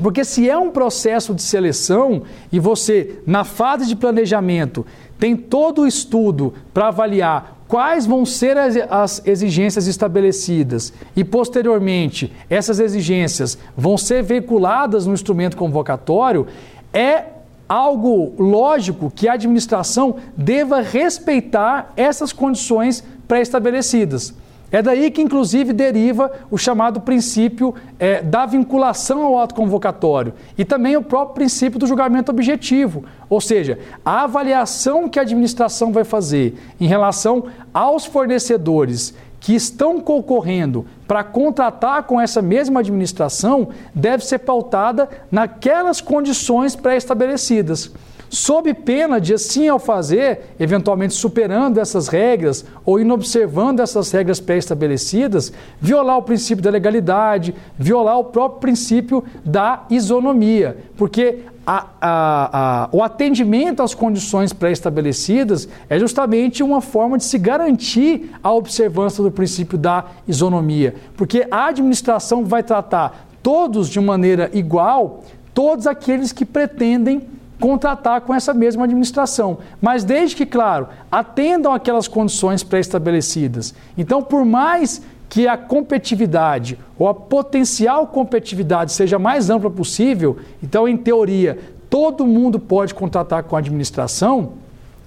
Porque 0.00 0.24
se 0.24 0.48
é 0.48 0.56
um 0.56 0.70
processo 0.70 1.34
de 1.34 1.42
seleção 1.42 2.22
e 2.50 2.58
você, 2.58 3.20
na 3.26 3.44
fase 3.44 3.86
de 3.86 3.96
planejamento, 3.96 4.86
tem 5.18 5.36
todo 5.36 5.82
o 5.82 5.86
estudo 5.86 6.54
para 6.72 6.88
avaliar 6.88 7.58
quais 7.68 8.04
vão 8.06 8.26
ser 8.26 8.58
as 8.58 9.26
exigências 9.26 9.86
estabelecidas 9.86 10.92
e, 11.16 11.24
posteriormente, 11.24 12.32
essas 12.50 12.78
exigências 12.78 13.56
vão 13.76 13.96
ser 13.96 14.22
veiculadas 14.22 15.06
no 15.06 15.14
instrumento 15.14 15.56
convocatório, 15.56 16.46
é 16.92 17.24
algo 17.68 18.34
lógico 18.38 19.10
que 19.10 19.26
a 19.26 19.32
administração 19.32 20.16
deva 20.36 20.82
respeitar 20.82 21.92
essas 21.96 22.32
condições 22.32 23.02
pré-estabelecidas. 23.26 24.34
É 24.72 24.80
daí 24.80 25.10
que, 25.10 25.20
inclusive, 25.20 25.74
deriva 25.74 26.32
o 26.50 26.56
chamado 26.56 27.02
princípio 27.02 27.74
é, 27.98 28.22
da 28.22 28.46
vinculação 28.46 29.22
ao 29.22 29.38
ato 29.38 29.54
convocatório 29.54 30.32
e 30.56 30.64
também 30.64 30.96
o 30.96 31.02
próprio 31.02 31.34
princípio 31.34 31.78
do 31.78 31.86
julgamento 31.86 32.32
objetivo, 32.32 33.04
ou 33.28 33.38
seja, 33.38 33.78
a 34.02 34.22
avaliação 34.22 35.10
que 35.10 35.18
a 35.18 35.22
administração 35.22 35.92
vai 35.92 36.04
fazer 36.04 36.58
em 36.80 36.86
relação 36.86 37.44
aos 37.74 38.06
fornecedores 38.06 39.14
que 39.38 39.54
estão 39.54 40.00
concorrendo 40.00 40.86
para 41.06 41.22
contratar 41.22 42.04
com 42.04 42.18
essa 42.18 42.40
mesma 42.40 42.80
administração 42.80 43.68
deve 43.94 44.24
ser 44.24 44.38
pautada 44.38 45.08
naquelas 45.30 46.00
condições 46.00 46.74
pré-estabelecidas 46.74 47.92
sob 48.32 48.72
pena 48.72 49.20
de, 49.20 49.34
assim 49.34 49.68
ao 49.68 49.78
fazer, 49.78 50.54
eventualmente 50.58 51.12
superando 51.12 51.78
essas 51.78 52.08
regras 52.08 52.64
ou 52.82 52.98
inobservando 52.98 53.82
essas 53.82 54.10
regras 54.10 54.40
pré-estabelecidas, 54.40 55.52
violar 55.78 56.16
o 56.16 56.22
princípio 56.22 56.64
da 56.64 56.70
legalidade, 56.70 57.54
violar 57.78 58.18
o 58.18 58.24
próprio 58.24 58.60
princípio 58.60 59.22
da 59.44 59.84
isonomia, 59.90 60.78
porque 60.96 61.40
a, 61.66 61.86
a, 62.00 62.84
a, 62.84 62.88
o 62.90 63.02
atendimento 63.02 63.82
às 63.82 63.94
condições 63.94 64.50
pré-estabelecidas 64.50 65.68
é 65.90 65.98
justamente 65.98 66.62
uma 66.62 66.80
forma 66.80 67.18
de 67.18 67.24
se 67.24 67.36
garantir 67.38 68.30
a 68.42 68.50
observância 68.50 69.22
do 69.22 69.30
princípio 69.30 69.76
da 69.76 70.06
isonomia, 70.26 70.94
porque 71.18 71.46
a 71.50 71.66
administração 71.66 72.46
vai 72.46 72.62
tratar 72.62 73.28
todos 73.42 73.90
de 73.90 74.00
maneira 74.00 74.50
igual, 74.54 75.22
todos 75.52 75.86
aqueles 75.86 76.32
que 76.32 76.46
pretendem 76.46 77.20
contratar 77.62 78.22
com 78.22 78.34
essa 78.34 78.52
mesma 78.52 78.82
administração. 78.82 79.58
Mas 79.80 80.02
desde 80.02 80.34
que, 80.34 80.44
claro, 80.44 80.88
atendam 81.08 81.72
aquelas 81.72 82.08
condições 82.08 82.64
pré-estabelecidas. 82.64 83.72
Então, 83.96 84.20
por 84.20 84.44
mais 84.44 85.00
que 85.28 85.46
a 85.46 85.56
competitividade 85.56 86.76
ou 86.98 87.06
a 87.06 87.14
potencial 87.14 88.08
competitividade 88.08 88.90
seja 88.90 89.16
mais 89.16 89.48
ampla 89.48 89.70
possível, 89.70 90.38
então, 90.60 90.88
em 90.88 90.96
teoria, 90.96 91.56
todo 91.88 92.26
mundo 92.26 92.58
pode 92.58 92.94
contratar 92.94 93.44
com 93.44 93.54
a 93.54 93.60
administração, 93.60 94.54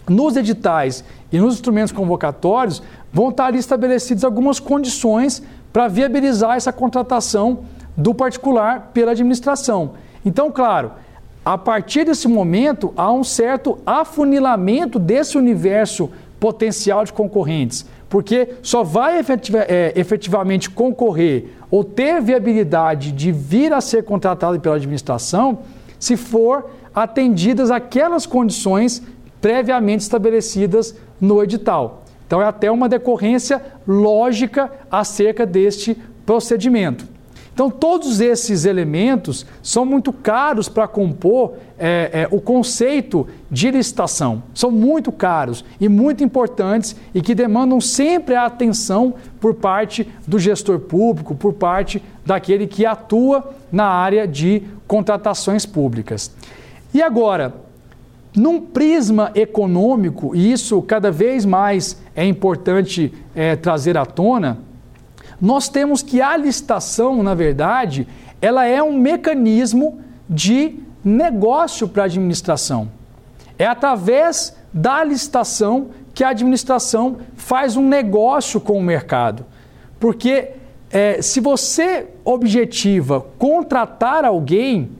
nos 0.07 0.37
editais 0.37 1.03
e 1.33 1.37
nos 1.37 1.55
instrumentos 1.55 1.91
convocatórios 1.91 2.81
vão 3.11 3.31
estar 3.31 3.47
ali 3.47 3.59
estabelecidas 3.59 4.23
algumas 4.23 4.61
condições 4.61 5.43
para 5.73 5.89
viabilizar 5.89 6.55
essa 6.55 6.71
contratação 6.71 7.65
do 7.97 8.13
particular 8.13 8.91
pela 8.93 9.11
administração. 9.11 9.95
Então, 10.23 10.49
claro, 10.49 10.93
a 11.45 11.59
partir 11.59 12.03
desse 12.05 12.27
momento 12.27 12.91
há 12.97 13.11
um 13.11 13.23
certo 13.23 13.77
afunilamento 13.85 14.97
desse 14.97 15.37
universo 15.37 16.09
potencial 16.39 17.05
de 17.05 17.13
concorrentes, 17.13 17.85
porque 18.09 18.55
só 18.63 18.83
vai 18.83 19.19
efetiva, 19.19 19.59
é, 19.59 19.93
efetivamente 19.95 20.71
concorrer 20.71 21.51
ou 21.69 21.83
ter 21.83 22.19
viabilidade 22.19 23.11
de 23.11 23.31
vir 23.31 23.71
a 23.71 23.79
ser 23.79 24.03
contratado 24.03 24.59
pela 24.59 24.75
administração 24.75 25.59
se 25.99 26.17
for 26.17 26.71
atendidas 26.93 27.69
aquelas 27.69 28.25
condições 28.25 29.03
previamente 29.39 30.01
estabelecidas 30.01 30.95
no 31.21 31.43
edital. 31.43 32.03
Então 32.25 32.41
é 32.41 32.45
até 32.45 32.71
uma 32.71 32.89
decorrência 32.89 33.61
lógica 33.87 34.71
acerca 34.89 35.45
deste 35.45 35.95
procedimento. 36.25 37.14
Então, 37.55 37.69
todos 37.69 38.19
esses 38.19 38.65
elementos 38.65 39.45
são 39.63 39.85
muito 39.85 40.11
caros 40.11 40.67
para 40.67 40.89
compor 40.89 41.53
é, 41.79 42.09
é, 42.11 42.27
o 42.29 42.41
conceito 42.41 43.25
de 43.49 43.71
licitação. 43.71 44.43
São 44.53 44.69
muito 44.69 45.09
caros 45.09 45.63
e 45.79 45.87
muito 45.87 46.21
importantes 46.21 46.97
e 47.13 47.21
que 47.21 47.33
demandam 47.33 47.79
sempre 47.79 48.35
a 48.35 48.45
atenção 48.45 49.13
por 49.39 49.53
parte 49.53 50.05
do 50.27 50.37
gestor 50.37 50.79
público, 50.79 51.33
por 51.33 51.53
parte 51.53 52.03
daquele 52.25 52.67
que 52.67 52.85
atua 52.85 53.55
na 53.71 53.85
área 53.85 54.27
de 54.27 54.61
contratações 54.85 55.65
públicas. 55.65 56.35
E 56.93 57.01
agora, 57.01 57.55
num 58.35 58.59
prisma 58.59 59.31
econômico, 59.33 60.35
e 60.35 60.51
isso 60.51 60.81
cada 60.81 61.09
vez 61.09 61.45
mais 61.45 61.97
é 62.13 62.25
importante 62.25 63.13
é, 63.33 63.55
trazer 63.55 63.97
à 63.97 64.05
tona, 64.05 64.57
nós 65.41 65.69
temos 65.69 66.01
que 66.01 66.21
a 66.21 66.35
licitação, 66.37 67.21
na 67.21 67.33
verdade, 67.33 68.07
ela 68.41 68.65
é 68.65 68.81
um 68.81 68.97
mecanismo 68.97 69.99
de 70.29 70.79
negócio 71.03 71.87
para 71.87 72.03
a 72.03 72.05
administração. 72.05 72.89
É 73.57 73.65
através 73.65 74.55
da 74.73 75.03
licitação 75.03 75.87
que 76.13 76.23
a 76.23 76.29
administração 76.29 77.17
faz 77.35 77.75
um 77.75 77.87
negócio 77.87 78.59
com 78.59 78.77
o 78.77 78.83
mercado. 78.83 79.45
Porque 79.99 80.51
é, 80.91 81.21
se 81.21 81.39
você 81.39 82.07
objetiva 82.23 83.25
contratar 83.37 84.23
alguém, 84.23 84.91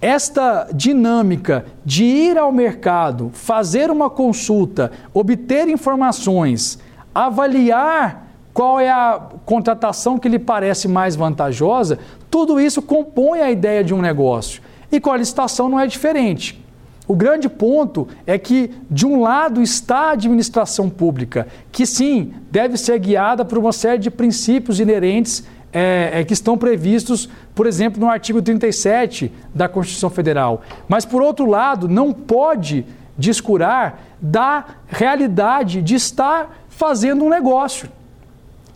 esta 0.00 0.68
dinâmica 0.72 1.66
de 1.84 2.04
ir 2.04 2.38
ao 2.38 2.52
mercado, 2.52 3.30
fazer 3.32 3.90
uma 3.90 4.08
consulta, 4.08 4.92
obter 5.12 5.68
informações, 5.68 6.78
avaliar 7.14 8.27
qual 8.58 8.80
é 8.80 8.90
a 8.90 9.20
contratação 9.46 10.18
que 10.18 10.28
lhe 10.28 10.36
parece 10.36 10.88
mais 10.88 11.14
vantajosa, 11.14 11.96
tudo 12.28 12.58
isso 12.58 12.82
compõe 12.82 13.38
a 13.38 13.52
ideia 13.52 13.84
de 13.84 13.94
um 13.94 14.02
negócio. 14.02 14.60
E 14.90 14.98
com 14.98 15.12
a 15.12 15.16
licitação 15.16 15.68
não 15.68 15.78
é 15.78 15.86
diferente. 15.86 16.60
O 17.06 17.14
grande 17.14 17.48
ponto 17.48 18.08
é 18.26 18.36
que, 18.36 18.72
de 18.90 19.06
um 19.06 19.20
lado, 19.20 19.62
está 19.62 20.08
a 20.08 20.10
administração 20.10 20.90
pública, 20.90 21.46
que 21.70 21.86
sim, 21.86 22.32
deve 22.50 22.76
ser 22.76 22.98
guiada 22.98 23.44
por 23.44 23.58
uma 23.58 23.70
série 23.70 23.98
de 23.98 24.10
princípios 24.10 24.80
inerentes 24.80 25.46
é, 25.72 26.10
é, 26.14 26.24
que 26.24 26.32
estão 26.32 26.58
previstos, 26.58 27.28
por 27.54 27.64
exemplo, 27.64 28.00
no 28.00 28.10
artigo 28.10 28.42
37 28.42 29.32
da 29.54 29.68
Constituição 29.68 30.10
Federal. 30.10 30.62
Mas, 30.88 31.04
por 31.04 31.22
outro 31.22 31.46
lado, 31.46 31.86
não 31.86 32.12
pode 32.12 32.84
descurar 33.16 34.02
da 34.20 34.64
realidade 34.88 35.80
de 35.80 35.94
estar 35.94 36.66
fazendo 36.68 37.24
um 37.24 37.30
negócio. 37.30 37.88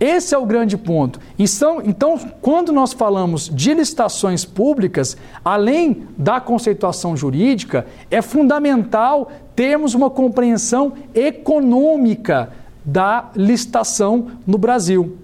Esse 0.03 0.35
é 0.35 0.39
o 0.39 0.45
grande 0.45 0.77
ponto. 0.77 1.21
Então, 1.39 1.81
então, 1.85 2.19
quando 2.41 2.73
nós 2.73 2.93
falamos 2.93 3.49
de 3.49 3.73
licitações 3.73 4.45
públicas, 4.45 5.17
além 5.45 6.09
da 6.19 6.41
conceituação 6.41 7.17
jurídica, 7.17 7.87
é 8.11 8.21
fundamental 8.21 9.31
termos 9.55 9.95
uma 9.95 10.11
compreensão 10.11 10.95
econômica 11.15 12.51
da 12.85 13.31
licitação 13.37 14.33
no 14.45 14.59
Brasil. 14.59 15.19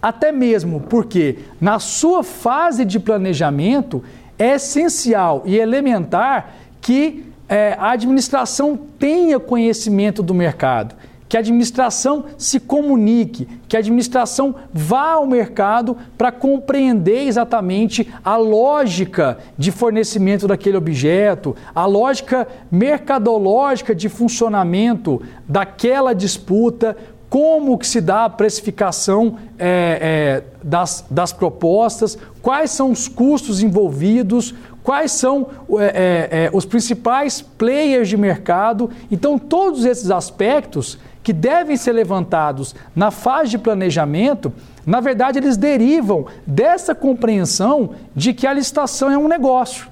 Até 0.00 0.32
mesmo 0.32 0.80
porque, 0.80 1.40
na 1.60 1.78
sua 1.78 2.22
fase 2.22 2.86
de 2.86 2.98
planejamento, 2.98 4.02
é 4.38 4.54
essencial 4.54 5.42
e 5.44 5.58
elementar 5.58 6.54
que 6.80 7.26
é, 7.46 7.76
a 7.78 7.90
administração 7.90 8.74
tenha 8.98 9.38
conhecimento 9.38 10.22
do 10.22 10.32
mercado 10.32 10.94
que 11.28 11.36
a 11.36 11.40
administração 11.40 12.24
se 12.38 12.58
comunique, 12.58 13.46
que 13.68 13.76
a 13.76 13.80
administração 13.80 14.54
vá 14.72 15.12
ao 15.12 15.26
mercado 15.26 15.96
para 16.16 16.32
compreender 16.32 17.26
exatamente 17.26 18.08
a 18.24 18.36
lógica 18.36 19.38
de 19.56 19.70
fornecimento 19.70 20.48
daquele 20.48 20.76
objeto, 20.76 21.54
a 21.74 21.84
lógica 21.84 22.48
mercadológica 22.70 23.94
de 23.94 24.08
funcionamento 24.08 25.20
daquela 25.46 26.14
disputa, 26.14 26.96
como 27.28 27.76
que 27.76 27.86
se 27.86 28.00
dá 28.00 28.24
a 28.24 28.30
precificação 28.30 29.36
é, 29.58 29.98
é, 30.00 30.44
das, 30.64 31.04
das 31.10 31.30
propostas, 31.30 32.16
quais 32.40 32.70
são 32.70 32.90
os 32.90 33.06
custos 33.06 33.62
envolvidos, 33.62 34.54
quais 34.82 35.12
são 35.12 35.48
é, 35.78 35.84
é, 35.84 36.44
é 36.44 36.50
os 36.54 36.64
principais 36.64 37.42
players 37.42 38.08
de 38.08 38.16
mercado. 38.16 38.90
Então, 39.10 39.38
todos 39.38 39.84
esses 39.84 40.10
aspectos 40.10 40.98
que 41.28 41.32
devem 41.34 41.76
ser 41.76 41.92
levantados 41.92 42.74
na 42.96 43.10
fase 43.10 43.50
de 43.50 43.58
planejamento, 43.58 44.50
na 44.86 44.98
verdade, 44.98 45.38
eles 45.38 45.58
derivam 45.58 46.24
dessa 46.46 46.94
compreensão 46.94 47.90
de 48.16 48.32
que 48.32 48.46
a 48.46 48.52
licitação 48.54 49.10
é 49.10 49.18
um 49.18 49.28
negócio. 49.28 49.88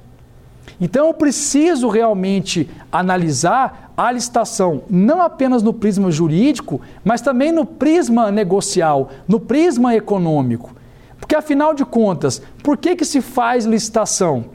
Então, 0.81 1.09
eu 1.09 1.13
preciso 1.13 1.91
realmente 1.91 2.71
analisar 2.91 3.93
a 3.95 4.11
licitação 4.11 4.85
não 4.89 5.21
apenas 5.21 5.63
no 5.63 5.75
prisma 5.75 6.11
jurídico, 6.11 6.81
mas 7.05 7.21
também 7.21 7.53
no 7.53 7.67
prisma 7.67 8.33
negocial, 8.33 9.11
no 9.29 9.39
prisma 9.39 9.95
econômico. 9.95 10.75
Porque, 11.21 11.37
afinal 11.37 11.75
de 11.75 11.85
contas, 11.85 12.41
por 12.63 12.79
que, 12.79 12.97
que 12.97 13.05
se 13.05 13.21
faz 13.21 13.67
licitação? 13.67 14.47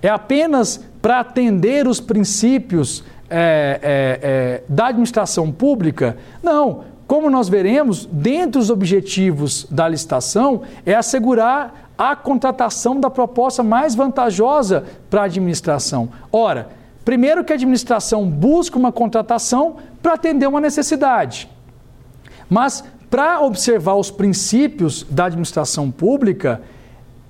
É 0.00 0.08
apenas 0.08 0.82
para 1.02 1.20
atender 1.20 1.86
os 1.86 2.00
princípios 2.00 3.04
é, 3.28 3.80
é, 3.82 4.20
é, 4.22 4.62
da 4.68 4.88
administração 4.88 5.50
pública? 5.50 6.16
Não. 6.42 6.84
Como 7.06 7.30
nós 7.30 7.48
veremos, 7.48 8.06
dentre 8.10 8.60
os 8.60 8.68
objetivos 8.68 9.64
da 9.70 9.88
licitação 9.88 10.62
é 10.84 10.94
assegurar 10.94 11.90
a 11.96 12.16
contratação 12.16 12.98
da 12.98 13.08
proposta 13.08 13.62
mais 13.62 13.94
vantajosa 13.94 14.84
para 15.08 15.22
a 15.22 15.24
administração. 15.24 16.08
Ora, 16.32 16.68
primeiro 17.04 17.44
que 17.44 17.52
a 17.52 17.56
administração 17.56 18.28
busca 18.28 18.76
uma 18.76 18.90
contratação 18.90 19.76
para 20.02 20.14
atender 20.14 20.48
uma 20.48 20.60
necessidade. 20.60 21.48
Mas 22.50 22.84
para 23.08 23.40
observar 23.40 23.94
os 23.94 24.10
princípios 24.10 25.04
da 25.08 25.26
administração 25.26 25.90
pública, 25.90 26.60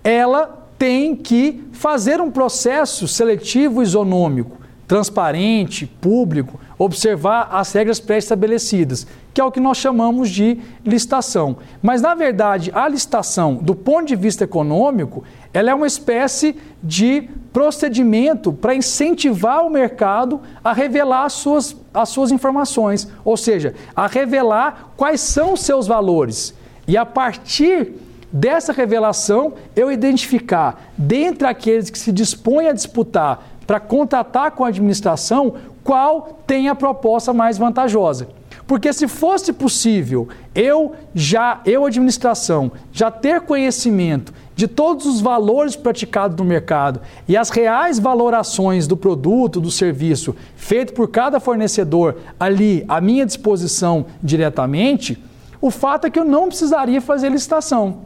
ela 0.02 0.66
tem 0.78 1.14
que 1.14 1.64
fazer 1.72 2.20
um 2.20 2.30
processo 2.30 3.06
seletivo 3.06 3.82
isonômico 3.82 4.65
transparente, 4.86 5.86
público, 5.86 6.60
observar 6.78 7.48
as 7.50 7.72
regras 7.72 7.98
pré-estabelecidas, 7.98 9.06
que 9.34 9.40
é 9.40 9.44
o 9.44 9.50
que 9.50 9.60
nós 9.60 9.78
chamamos 9.78 10.30
de 10.30 10.58
licitação. 10.84 11.56
Mas, 11.82 12.02
na 12.02 12.14
verdade, 12.14 12.70
a 12.74 12.88
licitação, 12.88 13.56
do 13.56 13.74
ponto 13.74 14.06
de 14.06 14.16
vista 14.16 14.44
econômico, 14.44 15.24
ela 15.52 15.70
é 15.70 15.74
uma 15.74 15.86
espécie 15.86 16.56
de 16.82 17.28
procedimento 17.52 18.52
para 18.52 18.74
incentivar 18.74 19.66
o 19.66 19.70
mercado 19.70 20.40
a 20.62 20.72
revelar 20.72 21.24
as 21.24 21.32
suas, 21.32 21.76
as 21.92 22.08
suas 22.10 22.30
informações, 22.30 23.08
ou 23.24 23.36
seja, 23.36 23.74
a 23.94 24.06
revelar 24.06 24.92
quais 24.96 25.20
são 25.20 25.54
os 25.54 25.60
seus 25.60 25.86
valores. 25.86 26.54
E 26.86 26.96
a 26.96 27.04
partir 27.04 27.94
dessa 28.32 28.72
revelação, 28.72 29.54
eu 29.74 29.90
identificar, 29.90 30.92
dentre 30.96 31.48
aqueles 31.48 31.90
que 31.90 31.98
se 31.98 32.12
dispõem 32.12 32.68
a 32.68 32.72
disputar 32.72 33.55
para 33.66 33.80
contatar 33.80 34.52
com 34.52 34.64
a 34.64 34.68
administração 34.68 35.54
qual 35.82 36.40
tem 36.46 36.68
a 36.68 36.74
proposta 36.74 37.32
mais 37.32 37.58
vantajosa. 37.58 38.28
Porque 38.66 38.92
se 38.92 39.06
fosse 39.06 39.52
possível 39.52 40.28
eu 40.54 40.94
já, 41.14 41.60
eu 41.64 41.84
administração, 41.84 42.72
já 42.92 43.10
ter 43.10 43.42
conhecimento 43.42 44.32
de 44.56 44.66
todos 44.66 45.06
os 45.06 45.20
valores 45.20 45.76
praticados 45.76 46.36
no 46.36 46.44
mercado 46.44 47.00
e 47.28 47.36
as 47.36 47.50
reais 47.50 47.98
valorações 47.98 48.86
do 48.86 48.96
produto, 48.96 49.60
do 49.60 49.70
serviço 49.70 50.34
feito 50.56 50.94
por 50.94 51.08
cada 51.08 51.38
fornecedor 51.38 52.16
ali 52.40 52.84
à 52.88 53.00
minha 53.00 53.26
disposição 53.26 54.06
diretamente, 54.22 55.22
o 55.60 55.70
fato 55.70 56.06
é 56.06 56.10
que 56.10 56.18
eu 56.18 56.24
não 56.24 56.48
precisaria 56.48 57.00
fazer 57.00 57.28
licitação. 57.28 57.98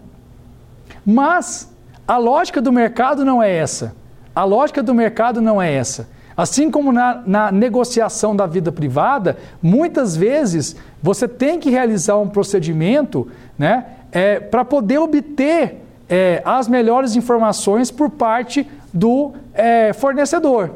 Mas 1.07 1.73
a 2.07 2.19
lógica 2.19 2.61
do 2.61 2.73
mercado 2.73 3.25
não 3.25 3.43
é 3.43 3.51
essa. 3.51 3.95
A 4.35 4.45
lógica 4.45 4.83
do 4.83 4.95
mercado 4.95 5.41
não 5.41 5.61
é 5.61 5.73
essa. 5.73 6.09
Assim 6.37 6.71
como 6.71 6.93
na, 6.93 7.23
na, 7.27 7.53
negociação 7.53 8.35
da 8.35 8.47
vida 8.47 8.73
privada, 8.73 9.37
muitas 9.61 10.17
vezes 10.17 10.77
você 11.03 11.29
tem 11.29 11.59
que 11.59 11.69
realizar 11.69 12.17
um 12.17 12.29
procedimento 12.29 13.29
né, 13.59 13.87
é, 14.11 14.41
para 14.41 14.65
poder 14.65 14.99
obter 14.99 15.83
é, 16.09 16.41
as 16.45 16.67
melhores 16.67 17.15
informações 17.15 17.91
por 17.91 18.11
parte 18.11 18.67
do 18.93 19.33
é, 19.53 19.93
fornecedor. 19.93 20.71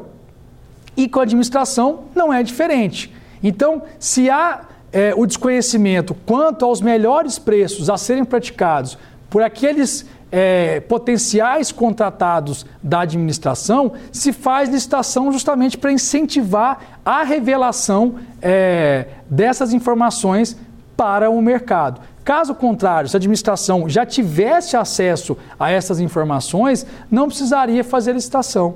E 0.95 1.07
com 1.09 1.19
a 1.19 1.23
administração 1.23 2.05
não 2.13 2.31
é 2.31 2.43
diferente. 2.43 3.13
Então, 3.43 3.81
se 3.99 4.29
há 4.29 4.61
é, 4.93 5.13
o 5.15 5.25
desconhecimento 5.25 6.15
quanto 6.25 6.63
aos 6.63 6.79
melhores 6.79 7.37
preços 7.37 7.89
a 7.89 7.97
serem 7.97 8.23
praticados 8.23 8.97
por 9.29 9.43
aqueles 9.43 10.05
é, 10.37 10.81
potenciais 10.81 11.71
contratados 11.71 12.65
da 12.83 12.99
administração, 12.99 13.93
se 14.11 14.33
faz 14.33 14.67
licitação 14.67 15.31
justamente 15.31 15.77
para 15.77 15.93
incentivar 15.93 16.99
a 17.05 17.23
revelação 17.23 18.15
é, 18.41 19.07
dessas 19.29 19.71
informações 19.71 20.57
para 20.97 21.29
o 21.29 21.41
mercado. 21.41 22.01
Caso 22.25 22.53
contrário, 22.53 23.07
se 23.07 23.15
a 23.15 23.19
administração 23.19 23.87
já 23.87 24.05
tivesse 24.05 24.75
acesso 24.75 25.37
a 25.57 25.71
essas 25.71 26.01
informações, 26.01 26.85
não 27.09 27.27
precisaria 27.27 27.81
fazer 27.81 28.11
licitação. 28.11 28.75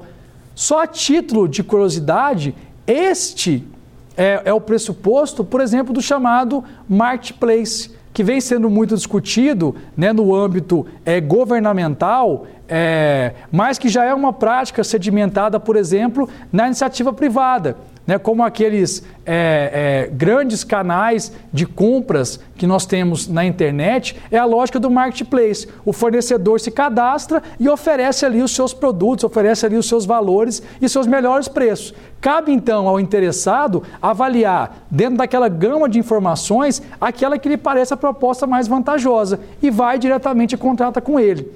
Só 0.55 0.83
a 0.83 0.87
título 0.87 1.45
de 1.45 1.61
curiosidade, 1.61 2.55
este 2.87 3.67
é, 4.15 4.43
é 4.45 4.53
o 4.53 4.61
pressuposto, 4.61 5.43
por 5.43 5.59
exemplo, 5.59 5.93
do 5.93 6.01
chamado 6.01 6.63
marketplace, 6.87 7.98
que 8.13 8.23
vem 8.23 8.41
sendo 8.41 8.69
muito 8.69 8.95
discutido 8.95 9.75
né, 9.95 10.11
no 10.11 10.35
âmbito 10.35 10.85
é, 11.05 11.21
governamental, 11.21 12.47
é, 12.67 13.33
mas 13.51 13.77
que 13.77 13.89
já 13.89 14.05
é 14.05 14.13
uma 14.13 14.33
prática 14.33 14.83
sedimentada, 14.83 15.59
por 15.59 15.75
exemplo, 15.75 16.27
na 16.51 16.67
iniciativa 16.67 17.13
privada 17.13 17.77
né, 18.09 18.17
como 18.17 18.41
aqueles 18.41 19.03
é, 19.23 20.07
é, 20.07 20.11
grandes 20.11 20.63
canais 20.63 21.31
de 21.53 21.63
compras 21.63 22.39
que 22.57 22.65
nós 22.65 22.83
temos 22.83 23.27
na 23.27 23.45
internet, 23.45 24.19
é 24.31 24.37
a 24.39 24.45
lógica 24.45 24.79
do 24.79 24.89
marketplace. 24.89 25.67
O 25.85 25.93
fornecedor 25.93 26.59
se 26.59 26.71
cadastra 26.71 27.43
e 27.59 27.69
oferece 27.69 28.25
ali 28.25 28.41
os 28.41 28.49
seus 28.49 28.73
produtos, 28.73 29.23
oferece 29.23 29.63
ali 29.63 29.77
os 29.77 29.87
seus 29.87 30.07
valores 30.07 30.63
e 30.81 30.89
seus 30.89 31.05
melhores 31.05 31.47
preços. 31.47 31.93
Cabe 32.19 32.51
então 32.51 32.87
ao 32.87 32.99
interessado 32.99 33.83
avaliar, 34.01 34.87
dentro 34.89 35.17
daquela 35.17 35.47
gama 35.47 35.87
de 35.87 35.99
informações, 35.99 36.81
aquela 36.99 37.37
que 37.37 37.47
lhe 37.47 37.57
parece 37.57 37.93
a 37.93 37.97
proposta 37.97 38.47
mais 38.47 38.67
vantajosa 38.67 39.39
e 39.61 39.69
vai 39.69 39.99
diretamente 39.99 40.55
e 40.55 40.57
contrata 40.57 40.99
com 40.99 41.19
ele. 41.19 41.47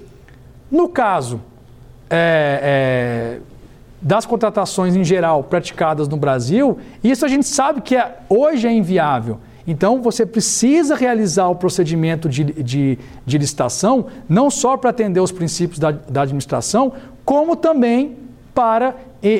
No 0.69 0.87
caso, 0.87 1.41
é, 2.11 3.39
é 3.39 3.52
das 4.03 4.25
contratações 4.25 4.95
em 4.95 5.03
geral 5.03 5.43
praticadas 5.45 6.09
no 6.09 6.17
Brasil, 6.17 6.77
isso 7.03 7.25
a 7.25 7.29
gente 7.29 7.47
sabe 7.47 7.81
que 7.81 7.95
é, 7.95 8.17
hoje 8.29 8.67
é 8.67 8.71
inviável. 8.71 9.39
Então, 9.65 10.01
você 10.01 10.25
precisa 10.25 10.93
realizar 10.93 11.47
o 11.47 11.55
procedimento 11.55 12.27
de, 12.27 12.43
de, 12.43 12.99
de 13.25 13.37
licitação, 13.37 14.07
não 14.27 14.51
só 14.51 14.75
para 14.75 14.89
atender 14.89 15.21
os 15.21 15.31
princípios 15.31 15.79
da, 15.79 15.91
da 15.91 16.23
administração, 16.23 16.91
como 17.23 17.55
também 17.55 18.17
para 18.53 18.93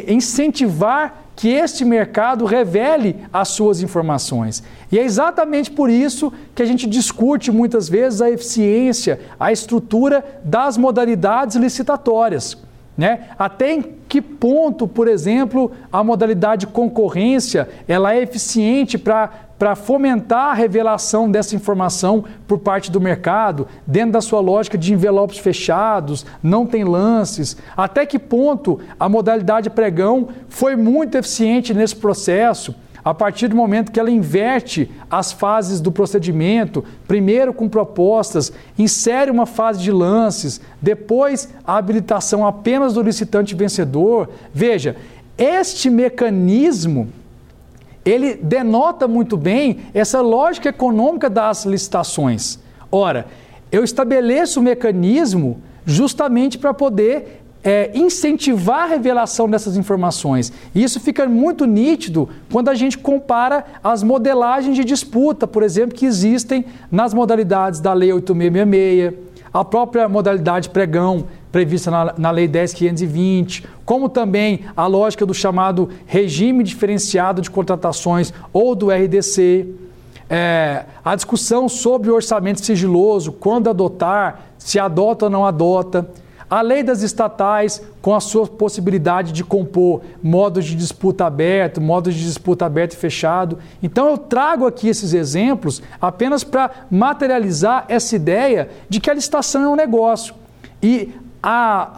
incentivar 0.08 1.24
que 1.36 1.50
este 1.50 1.84
mercado 1.84 2.46
revele 2.46 3.18
as 3.34 3.50
suas 3.50 3.82
informações. 3.82 4.64
E 4.92 4.98
é 4.98 5.04
exatamente 5.04 5.72
por 5.72 5.90
isso 5.90 6.32
que 6.56 6.62
a 6.62 6.66
gente 6.66 6.88
discute 6.88 7.52
muitas 7.52 7.90
vezes 7.90 8.22
a 8.22 8.30
eficiência, 8.30 9.20
a 9.40 9.52
estrutura 9.52 10.24
das 10.44 10.78
modalidades 10.78 11.56
licitatórias. 11.56 12.58
Né? 12.96 13.30
Até 13.38 13.74
em 13.74 13.82
que 14.14 14.22
ponto, 14.22 14.88
por 14.88 15.08
exemplo, 15.08 15.72
a 15.92 16.04
modalidade 16.04 16.68
concorrência 16.68 17.68
ela 17.88 18.14
é 18.14 18.22
eficiente 18.22 18.96
para 18.96 19.76
fomentar 19.76 20.52
a 20.52 20.54
revelação 20.54 21.32
dessa 21.32 21.56
informação 21.56 22.24
por 22.48 22.60
parte 22.60 22.92
do 22.92 23.02
mercado, 23.02 23.68
dentro 23.88 24.12
da 24.12 24.22
sua 24.22 24.40
lógica 24.40 24.78
de 24.78 24.94
envelopes 24.94 25.40
fechados, 25.40 26.28
não 26.44 26.64
tem 26.64 26.84
lances. 26.84 27.58
Até 27.76 28.06
que 28.06 28.20
ponto 28.20 28.80
a 29.00 29.10
modalidade 29.10 29.72
pregão 29.72 30.28
foi 30.48 30.76
muito 30.76 31.18
eficiente 31.18 31.74
nesse 31.74 31.96
processo? 31.96 32.76
A 33.04 33.14
partir 33.14 33.50
do 33.50 33.56
momento 33.56 33.92
que 33.92 34.00
ela 34.00 34.10
inverte 34.10 34.90
as 35.10 35.32
fases 35.32 35.82
do 35.82 35.92
procedimento, 35.92 36.84
primeiro 37.08 37.54
com 37.54 37.68
propostas, 37.68 38.52
insere 38.78 39.30
uma 39.30 39.46
fase 39.46 39.82
de 39.82 39.92
lances, 39.92 40.62
depois 40.82 41.50
a 41.66 41.78
habilitação 41.78 42.48
apenas 42.48 42.94
do 42.94 43.02
licitante 43.02 43.56
vencedor. 43.56 44.30
Veja, 44.54 44.96
este 45.38 45.90
mecanismo 45.90 47.10
ele 48.06 48.36
denota 48.36 49.08
muito 49.08 49.36
bem 49.38 49.80
essa 49.94 50.22
lógica 50.22 50.70
econômica 50.70 51.30
das 51.30 51.66
licitações. 51.66 52.60
Ora, 52.92 53.28
eu 53.72 53.84
estabeleço 53.84 54.60
o 54.60 54.64
mecanismo 54.64 55.62
justamente 55.86 56.58
para 56.58 56.74
poder 56.74 57.43
é, 57.64 57.92
incentivar 57.94 58.84
a 58.84 58.88
revelação 58.88 59.50
dessas 59.50 59.78
informações. 59.78 60.52
E 60.76 60.84
isso 60.84 61.00
fica 61.00 61.26
muito 61.28 61.66
nítido 61.66 62.28
quando 62.52 62.70
a 62.70 62.76
gente 62.76 62.98
compara 62.98 63.66
as 63.84 64.04
modelagens 64.04 64.76
de 64.76 64.84
disputa, 64.84 65.48
por 65.48 65.64
exemplo, 65.64 65.96
que 65.96 66.06
existem 66.06 66.66
nas 66.92 67.14
modalidades 67.14 67.80
da 67.80 67.94
Lei 67.94 68.12
8666, 68.12 69.34
a 69.54 69.64
própria 69.64 70.10
modalidade 70.10 70.70
pregão 70.70 71.28
prevista 71.52 71.92
na, 71.92 72.16
na 72.18 72.32
Lei 72.32 72.48
10.520, 72.48 73.66
como 73.86 74.10
também 74.10 74.62
a 74.76 74.88
lógica 74.88 75.24
do 75.24 75.34
chamado 75.34 75.90
regime 76.08 76.64
diferenciado 76.64 77.42
de 77.42 77.52
contratações 77.52 78.34
ou 78.52 78.74
do 78.74 78.90
RDC. 78.90 79.68
É, 80.28 80.86
a 81.06 81.16
discussão 81.16 81.70
sobre 81.70 82.10
o 82.10 82.16
orçamento 82.16 82.66
sigiloso, 82.66 83.32
quando 83.32 83.70
adotar, 83.70 84.46
se 84.58 84.80
adota 84.80 85.26
ou 85.26 85.32
não 85.32 85.46
adota. 85.46 86.10
A 86.54 86.62
lei 86.62 86.84
das 86.84 87.02
estatais, 87.02 87.82
com 88.00 88.14
a 88.14 88.20
sua 88.20 88.46
possibilidade 88.46 89.32
de 89.32 89.44
compor 89.44 90.02
modos 90.22 90.66
de 90.66 90.76
disputa 90.76 91.26
aberto, 91.26 91.82
modos 91.82 92.14
de 92.14 92.24
disputa 92.24 92.64
aberto 92.64 92.94
e 92.94 92.96
fechado. 92.96 93.58
Então 93.82 94.08
eu 94.08 94.20
trago 94.20 94.68
aqui 94.68 94.88
esses 94.88 95.16
exemplos 95.16 95.82
apenas 96.00 96.44
para 96.44 96.70
materializar 96.92 97.86
essa 97.88 98.16
ideia 98.16 98.70
de 98.88 99.00
que 99.00 99.10
a 99.10 99.16
licitação 99.16 99.64
é 99.64 99.68
um 99.68 99.76
negócio. 99.76 100.36
E 100.80 101.12
a, 101.42 101.90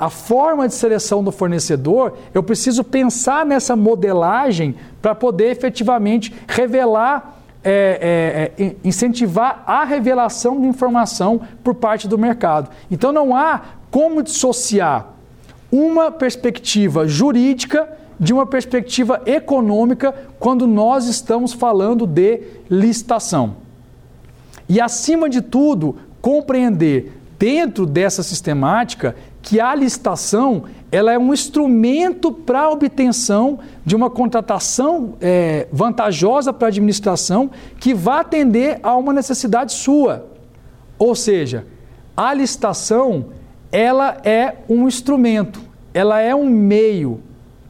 a, 0.00 0.06
a, 0.06 0.10
forma 0.10 0.66
de 0.66 0.74
seleção 0.74 1.22
do 1.22 1.30
fornecedor, 1.30 2.14
eu 2.34 2.42
preciso 2.42 2.82
pensar 2.82 3.46
nessa 3.46 3.76
modelagem 3.76 4.74
para 5.00 5.14
poder 5.14 5.52
efetivamente 5.52 6.34
revelar, 6.48 7.36
é, 7.62 8.50
é, 8.58 8.64
é, 8.64 8.76
incentivar 8.82 9.62
a 9.64 9.84
revelação 9.84 10.60
de 10.60 10.66
informação 10.66 11.40
por 11.62 11.76
parte 11.76 12.08
do 12.08 12.18
mercado. 12.18 12.68
Então 12.90 13.12
não 13.12 13.36
há 13.36 13.60
como 13.92 14.22
dissociar 14.22 15.14
uma 15.70 16.10
perspectiva 16.10 17.06
jurídica 17.06 17.88
de 18.18 18.32
uma 18.32 18.46
perspectiva 18.46 19.20
econômica 19.26 20.14
quando 20.40 20.66
nós 20.66 21.06
estamos 21.06 21.52
falando 21.52 22.06
de 22.06 22.40
licitação. 22.70 23.56
E, 24.66 24.80
acima 24.80 25.28
de 25.28 25.42
tudo, 25.42 25.96
compreender 26.22 27.12
dentro 27.38 27.84
dessa 27.84 28.22
sistemática 28.22 29.14
que 29.42 29.60
a 29.60 29.74
licitação 29.74 30.64
ela 30.90 31.12
é 31.12 31.18
um 31.18 31.34
instrumento 31.34 32.32
para 32.32 32.60
a 32.60 32.70
obtenção 32.70 33.58
de 33.84 33.94
uma 33.94 34.08
contratação 34.08 35.14
é, 35.20 35.66
vantajosa 35.70 36.52
para 36.52 36.68
a 36.68 36.70
administração 36.70 37.50
que 37.78 37.92
vai 37.92 38.20
atender 38.20 38.80
a 38.82 38.96
uma 38.96 39.12
necessidade 39.12 39.72
sua. 39.72 40.26
Ou 40.98 41.14
seja, 41.14 41.66
a 42.16 42.32
licitação 42.32 43.26
ela 43.72 44.18
é 44.22 44.56
um 44.68 44.86
instrumento, 44.86 45.60
ela 45.94 46.20
é 46.20 46.34
um 46.34 46.48
meio 46.48 47.20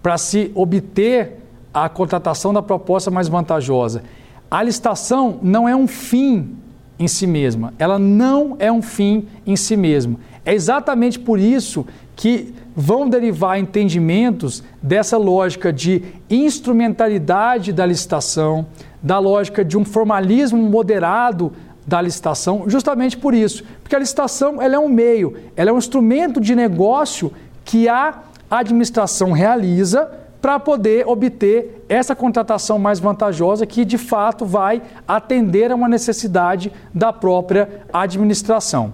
para 0.02 0.18
se 0.18 0.50
obter 0.52 1.38
a 1.72 1.88
contratação 1.88 2.52
da 2.52 2.60
proposta 2.60 3.10
mais 3.10 3.28
vantajosa. 3.28 4.02
A 4.50 4.62
licitação 4.62 5.38
não 5.40 5.68
é 5.68 5.74
um 5.74 5.86
fim 5.86 6.56
em 6.98 7.06
si 7.06 7.26
mesma, 7.26 7.72
ela 7.78 7.98
não 7.98 8.56
é 8.58 8.70
um 8.70 8.82
fim 8.82 9.26
em 9.46 9.56
si 9.56 9.76
mesma. 9.76 10.18
É 10.44 10.52
exatamente 10.52 11.18
por 11.18 11.38
isso 11.38 11.86
que 12.16 12.52
vão 12.74 13.08
derivar 13.08 13.58
entendimentos 13.58 14.62
dessa 14.82 15.16
lógica 15.16 15.72
de 15.72 16.02
instrumentalidade 16.28 17.72
da 17.72 17.86
licitação, 17.86 18.66
da 19.00 19.18
lógica 19.18 19.64
de 19.64 19.78
um 19.78 19.84
formalismo 19.84 20.58
moderado 20.58 21.52
da 21.86 22.00
licitação, 22.00 22.64
justamente 22.68 23.16
por 23.16 23.34
isso, 23.34 23.64
porque 23.82 23.96
a 23.96 23.98
licitação 23.98 24.62
ela 24.62 24.76
é 24.76 24.78
um 24.78 24.88
meio, 24.88 25.36
ela 25.56 25.70
é 25.70 25.72
um 25.72 25.78
instrumento 25.78 26.40
de 26.40 26.54
negócio 26.54 27.32
que 27.64 27.88
a 27.88 28.22
administração 28.50 29.32
realiza 29.32 30.10
para 30.40 30.58
poder 30.58 31.06
obter 31.06 31.84
essa 31.88 32.16
contratação 32.16 32.78
mais 32.78 32.98
vantajosa 32.98 33.64
que 33.64 33.84
de 33.84 33.96
fato 33.96 34.44
vai 34.44 34.82
atender 35.06 35.70
a 35.70 35.74
uma 35.74 35.88
necessidade 35.88 36.72
da 36.92 37.12
própria 37.12 37.84
administração. 37.92 38.92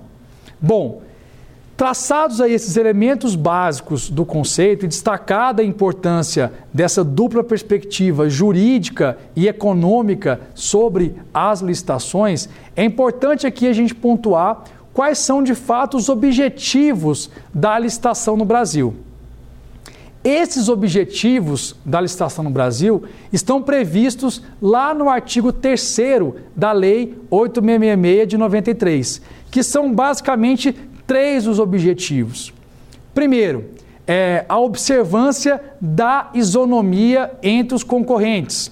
Bom, 0.60 1.02
Traçados 1.78 2.40
aí 2.40 2.52
esses 2.52 2.76
elementos 2.76 3.36
básicos 3.36 4.10
do 4.10 4.24
conceito 4.24 4.84
e 4.84 4.88
destacada 4.88 5.62
a 5.62 5.64
importância 5.64 6.52
dessa 6.74 7.04
dupla 7.04 7.44
perspectiva 7.44 8.28
jurídica 8.28 9.16
e 9.36 9.46
econômica 9.46 10.40
sobre 10.56 11.14
as 11.32 11.60
licitações, 11.60 12.48
é 12.74 12.82
importante 12.82 13.46
aqui 13.46 13.68
a 13.68 13.72
gente 13.72 13.94
pontuar 13.94 14.64
quais 14.92 15.18
são 15.18 15.40
de 15.40 15.54
fato 15.54 15.96
os 15.96 16.08
objetivos 16.08 17.30
da 17.54 17.78
licitação 17.78 18.36
no 18.36 18.44
Brasil. 18.44 18.96
Esses 20.24 20.68
objetivos 20.68 21.76
da 21.86 22.00
licitação 22.00 22.42
no 22.42 22.50
Brasil 22.50 23.04
estão 23.32 23.62
previstos 23.62 24.42
lá 24.60 24.92
no 24.92 25.08
artigo 25.08 25.52
3 25.52 25.96
da 26.56 26.72
Lei 26.72 27.16
8666 27.30 28.28
de 28.28 28.36
93, 28.36 29.22
que 29.48 29.62
são 29.62 29.94
basicamente 29.94 30.74
três 31.08 31.46
os 31.46 31.58
objetivos. 31.58 32.52
Primeiro, 33.14 33.70
é 34.06 34.44
a 34.48 34.58
observância 34.58 35.60
da 35.80 36.30
isonomia 36.34 37.32
entre 37.42 37.74
os 37.74 37.82
concorrentes. 37.82 38.70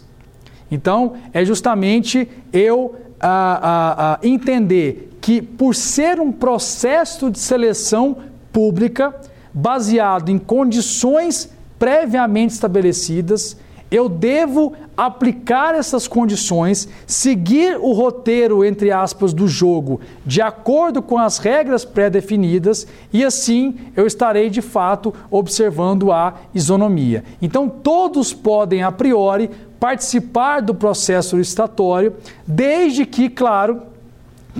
Então, 0.70 1.14
é 1.32 1.44
justamente 1.44 2.28
eu 2.52 2.94
a, 3.18 3.28
a, 3.28 4.14
a 4.14 4.18
entender 4.22 5.16
que, 5.20 5.40
por 5.40 5.74
ser 5.74 6.20
um 6.20 6.30
processo 6.30 7.30
de 7.30 7.38
seleção 7.38 8.18
pública, 8.52 9.14
baseado 9.52 10.28
em 10.28 10.38
condições 10.38 11.50
previamente 11.78 12.52
estabelecidas, 12.52 13.56
eu 13.90 14.08
devo 14.08 14.74
aplicar 14.96 15.74
essas 15.74 16.08
condições, 16.08 16.88
seguir 17.06 17.76
o 17.76 17.92
roteiro, 17.92 18.64
entre 18.64 18.90
aspas, 18.90 19.34
do 19.34 19.46
jogo, 19.46 20.00
de 20.24 20.40
acordo 20.40 21.02
com 21.02 21.18
as 21.18 21.38
regras 21.38 21.84
pré-definidas, 21.84 22.86
e 23.12 23.24
assim 23.24 23.76
eu 23.94 24.06
estarei 24.06 24.48
de 24.48 24.62
fato 24.62 25.12
observando 25.30 26.10
a 26.10 26.34
isonomia. 26.54 27.24
Então, 27.42 27.68
todos 27.68 28.32
podem, 28.32 28.82
a 28.82 28.90
priori, 28.90 29.50
participar 29.78 30.62
do 30.62 30.74
processo 30.74 31.36
licitatório, 31.36 32.14
desde 32.46 33.04
que, 33.04 33.28
claro, 33.28 33.82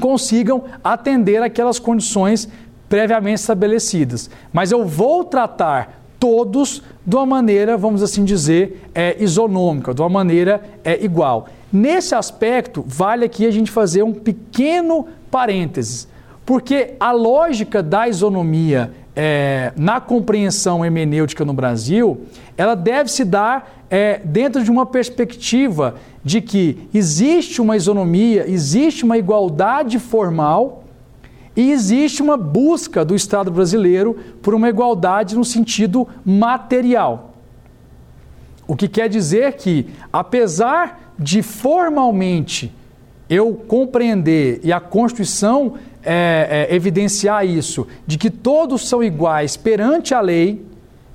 consigam 0.01 0.65
atender 0.85 1.43
aquelas 1.43 1.79
condições 1.79 2.49
previamente 2.89 3.41
estabelecidas. 3.41 4.31
Mas 4.53 4.71
eu 4.71 4.85
vou 4.85 5.25
tratar 5.25 6.06
todos 6.19 6.83
de 7.05 7.15
uma 7.17 7.27
maneira, 7.27 7.77
vamos 7.77 8.03
assim 8.03 8.25
dizer, 8.25 8.83
é, 8.95 9.17
isonômica, 9.23 9.95
de 9.95 10.01
uma 10.01 10.09
maneira 10.09 10.63
é, 10.85 11.03
igual. 11.05 11.49
Nesse 11.73 12.15
aspecto, 12.15 12.85
vale 12.87 13.25
aqui 13.25 13.47
a 13.47 13.51
gente 13.51 13.71
fazer 13.71 14.03
um 14.03 14.13
pequeno 14.13 15.07
parênteses, 15.31 16.09
porque 16.45 16.95
a 16.99 17.13
lógica 17.13 17.83
da 17.83 18.09
isonomia 18.09 18.93
é, 19.15 19.73
na 19.77 20.01
compreensão 20.01 20.85
hermenêutica 20.85 21.45
no 21.45 21.55
Brasil, 21.55 22.21
ela 22.57 22.75
deve 22.75 23.11
se 23.11 23.25
dar 23.25 23.85
é, 23.89 24.21
dentro 24.25 24.63
de 24.63 24.71
uma 24.71 24.85
perspectiva 24.85 25.95
de 26.23 26.41
que 26.41 26.89
existe 26.93 27.63
uma 27.63 27.77
isonomia, 27.77 28.45
existe 28.49 29.05
uma 29.05 29.17
igualdade 29.17 29.99
formal 29.99 30.85
e 31.57 31.73
existe 31.73 32.23
uma 32.23 32.37
busca 32.37 33.05
do 33.05 33.15
Estado 33.15 33.51
brasileiro 33.51 34.17
por 34.43 34.55
uma 34.55 34.69
igualdade 34.69 35.35
no 35.35 35.45
sentido 35.45 36.07
material. 36.25 37.35
O 38.69 38.77
que 38.77 38.89
quer 38.89 39.09
dizer 39.09 39.55
que, 39.55 39.87
apesar 40.13 41.13
de 41.19 41.43
formalmente 41.43 42.73
eu 43.29 43.55
compreender 43.55 44.61
e 44.63 44.73
a 44.73 44.81
Constituição 44.81 45.75
é, 46.03 46.69
é, 46.71 46.75
evidenciar 46.75 47.45
isso, 47.47 47.87
de 48.07 48.19
que 48.19 48.31
todos 48.31 48.89
são 48.89 49.03
iguais 49.03 49.57
perante 49.57 50.15
a 50.15 50.21
lei, 50.21 50.65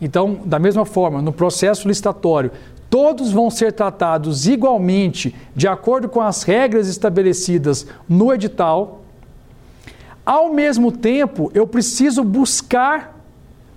então, 0.02 0.40
da 0.46 0.58
mesma 0.58 0.84
forma, 0.84 1.22
no 1.22 1.32
processo 1.32 1.88
licitatório, 1.88 2.52
todos 2.90 3.32
vão 3.32 3.50
ser 3.50 3.72
tratados 3.72 4.48
igualmente 4.48 5.34
de 5.56 5.68
acordo 5.68 6.10
com 6.10 6.20
as 6.20 6.44
regras 6.44 6.88
estabelecidas 6.88 7.86
no 8.10 8.34
edital. 8.34 9.01
Ao 10.26 10.54
mesmo 10.54 10.92
tempo, 10.92 11.52
eu 11.54 11.66
preciso 11.66 12.24
buscar 12.24 13.20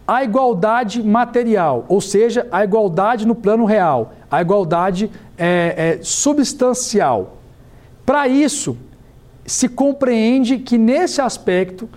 a 0.06 0.22
igualdade 0.22 1.02
material, 1.02 1.86
ou 1.88 2.00
seja, 2.00 2.46
a 2.52 2.62
igualdade 2.62 3.26
no 3.26 3.34
plano 3.34 3.64
real, 3.64 4.12
a 4.30 4.42
igualdade 4.42 5.10
é, 5.38 5.96
é, 5.98 5.98
substancial. 6.02 7.38
Para 8.04 8.28
isso, 8.28 8.76
se 9.46 9.68
compreende 9.68 10.58
que 10.58 10.76
nesse 10.76 11.22
aspecto, 11.22 11.88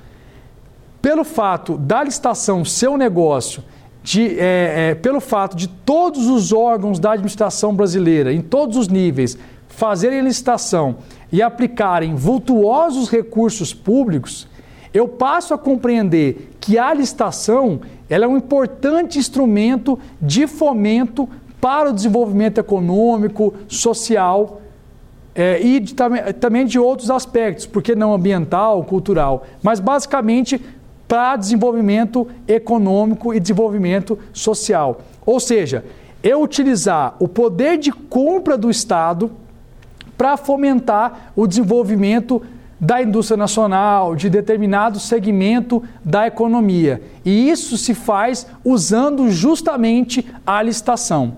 pelo 1.02 1.26
fato 1.26 1.78
da 1.78 2.02
licitação 2.04 2.64
ser 2.64 2.90
um 2.90 2.98
negócio, 2.98 3.62
de, 4.02 4.40
é, 4.40 4.92
é, 4.92 4.96
pelo 4.96 5.20
fato 5.20 5.58
de 5.58 5.68
todos 5.68 6.28
os 6.28 6.54
órgãos 6.54 6.98
da 6.98 7.12
administração 7.12 7.76
brasileira, 7.76 8.32
em 8.32 8.42
todos 8.42 8.78
os 8.78 8.88
níveis, 8.88 9.38
fazerem 9.78 10.22
licitação 10.22 10.96
e 11.32 11.40
aplicarem 11.40 12.16
vultuosos 12.16 13.12
recursos 13.12 13.76
públicos, 13.76 14.48
eu 14.92 15.08
passo 15.08 15.54
a 15.54 15.58
compreender 15.58 16.50
que 16.60 16.80
a 16.80 16.92
licitação 16.92 17.82
ela 18.10 18.26
é 18.26 18.28
um 18.28 18.38
importante 18.38 19.20
instrumento 19.20 20.00
de 20.20 20.48
fomento 20.48 21.30
para 21.62 21.92
o 21.92 21.94
desenvolvimento 21.94 22.58
econômico, 22.58 23.54
social 23.68 24.62
é, 25.36 25.62
e 25.62 25.80
de, 25.80 25.94
também 25.94 26.66
de 26.66 26.80
outros 26.80 27.12
aspectos, 27.12 27.68
porque 27.68 27.94
não 27.94 28.16
ambiental, 28.16 28.84
cultural, 28.84 29.46
mas 29.62 29.80
basicamente 29.80 30.60
para 31.08 31.36
desenvolvimento 31.36 32.28
econômico 32.48 33.32
e 33.32 33.40
desenvolvimento 33.40 34.18
social. 34.34 35.02
Ou 35.24 35.40
seja, 35.40 35.86
eu 36.24 36.42
utilizar 36.42 37.16
o 37.20 37.28
poder 37.28 37.78
de 37.78 37.92
compra 37.92 38.58
do 38.58 38.72
Estado 38.72 39.30
para 40.18 40.36
fomentar 40.38 41.32
o 41.36 41.46
desenvolvimento 41.46 42.42
da 42.80 43.02
indústria 43.02 43.38
nacional, 43.38 44.16
de 44.16 44.30
determinado 44.30 45.00
segmento 45.00 45.84
da 46.04 46.28
economia. 46.28 47.02
E 47.26 47.50
isso 47.50 47.78
se 47.78 47.94
faz 47.94 48.48
usando 48.64 49.30
justamente 49.30 50.28
a 50.46 50.62
licitação. 50.62 51.38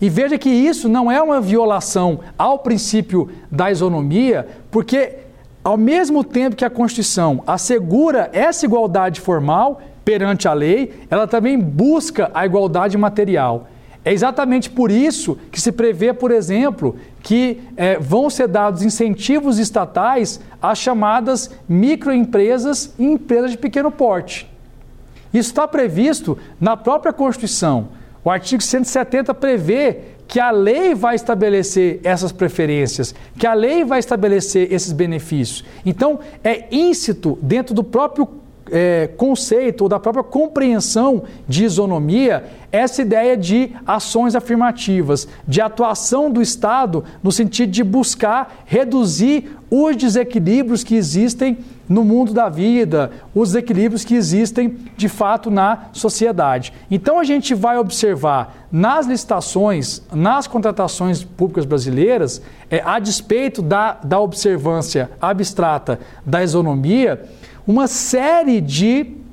E 0.00 0.08
veja 0.10 0.36
que 0.36 0.50
isso 0.50 0.88
não 0.88 1.10
é 1.10 1.22
uma 1.22 1.40
violação 1.40 2.20
ao 2.36 2.58
princípio 2.58 3.30
da 3.50 3.70
isonomia, 3.70 4.46
porque 4.70 5.18
ao 5.62 5.78
mesmo 5.78 6.22
tempo 6.22 6.56
que 6.56 6.64
a 6.64 6.70
Constituição 6.70 7.42
assegura 7.46 8.28
essa 8.32 8.66
igualdade 8.66 9.20
formal 9.20 9.80
perante 10.04 10.46
a 10.46 10.52
lei, 10.52 10.92
ela 11.08 11.26
também 11.26 11.58
busca 11.58 12.30
a 12.34 12.44
igualdade 12.44 12.98
material. 12.98 13.68
É 14.04 14.12
exatamente 14.12 14.68
por 14.68 14.90
isso 14.90 15.38
que 15.50 15.60
se 15.60 15.72
prevê, 15.72 16.12
por 16.12 16.30
exemplo, 16.30 16.96
que 17.22 17.62
é, 17.76 17.98
vão 17.98 18.28
ser 18.28 18.48
dados 18.48 18.82
incentivos 18.82 19.58
estatais 19.58 20.40
às 20.60 20.78
chamadas 20.78 21.50
microempresas 21.66 22.92
e 22.98 23.04
empresas 23.04 23.52
de 23.52 23.58
pequeno 23.58 23.90
porte. 23.90 24.50
Isso 25.32 25.50
está 25.50 25.66
previsto 25.66 26.36
na 26.60 26.76
própria 26.76 27.12
Constituição. 27.12 27.88
O 28.22 28.30
artigo 28.30 28.62
170 28.62 29.32
prevê 29.34 29.98
que 30.28 30.38
a 30.38 30.50
lei 30.50 30.94
vai 30.94 31.14
estabelecer 31.14 32.00
essas 32.04 32.32
preferências, 32.32 33.14
que 33.38 33.46
a 33.46 33.54
lei 33.54 33.84
vai 33.84 33.98
estabelecer 33.98 34.72
esses 34.72 34.92
benefícios. 34.92 35.64
Então, 35.84 36.20
é 36.42 36.66
íncito 36.70 37.38
dentro 37.42 37.74
do 37.74 37.84
próprio 37.84 38.28
é, 38.70 39.08
conceito 39.16 39.82
ou 39.82 39.88
da 39.88 39.98
própria 39.98 40.24
compreensão 40.24 41.24
de 41.48 41.64
isonomia 41.64 42.44
essa 42.74 43.02
ideia 43.02 43.36
de 43.36 43.70
ações 43.86 44.34
afirmativas, 44.34 45.28
de 45.46 45.60
atuação 45.60 46.28
do 46.28 46.42
Estado 46.42 47.04
no 47.22 47.30
sentido 47.30 47.70
de 47.70 47.84
buscar 47.84 48.64
reduzir 48.66 49.56
os 49.70 49.94
desequilíbrios 49.94 50.82
que 50.82 50.96
existem 50.96 51.58
no 51.88 52.02
mundo 52.02 52.32
da 52.32 52.48
vida, 52.48 53.12
os 53.32 53.50
desequilíbrios 53.50 54.04
que 54.04 54.16
existem 54.16 54.76
de 54.96 55.08
fato 55.08 55.52
na 55.52 55.84
sociedade. 55.92 56.72
Então 56.90 57.20
a 57.20 57.24
gente 57.24 57.54
vai 57.54 57.78
observar 57.78 58.66
nas 58.72 59.06
licitações, 59.06 60.02
nas 60.12 60.48
contratações 60.48 61.22
públicas 61.22 61.64
brasileiras, 61.64 62.42
é, 62.68 62.82
a 62.84 62.98
despeito 62.98 63.62
da, 63.62 63.98
da 64.02 64.18
observância 64.18 65.10
abstrata 65.20 66.00
da 66.26 66.42
isonomia, 66.42 67.22
uma 67.66 67.86
série 67.86 68.60
de 68.60 69.24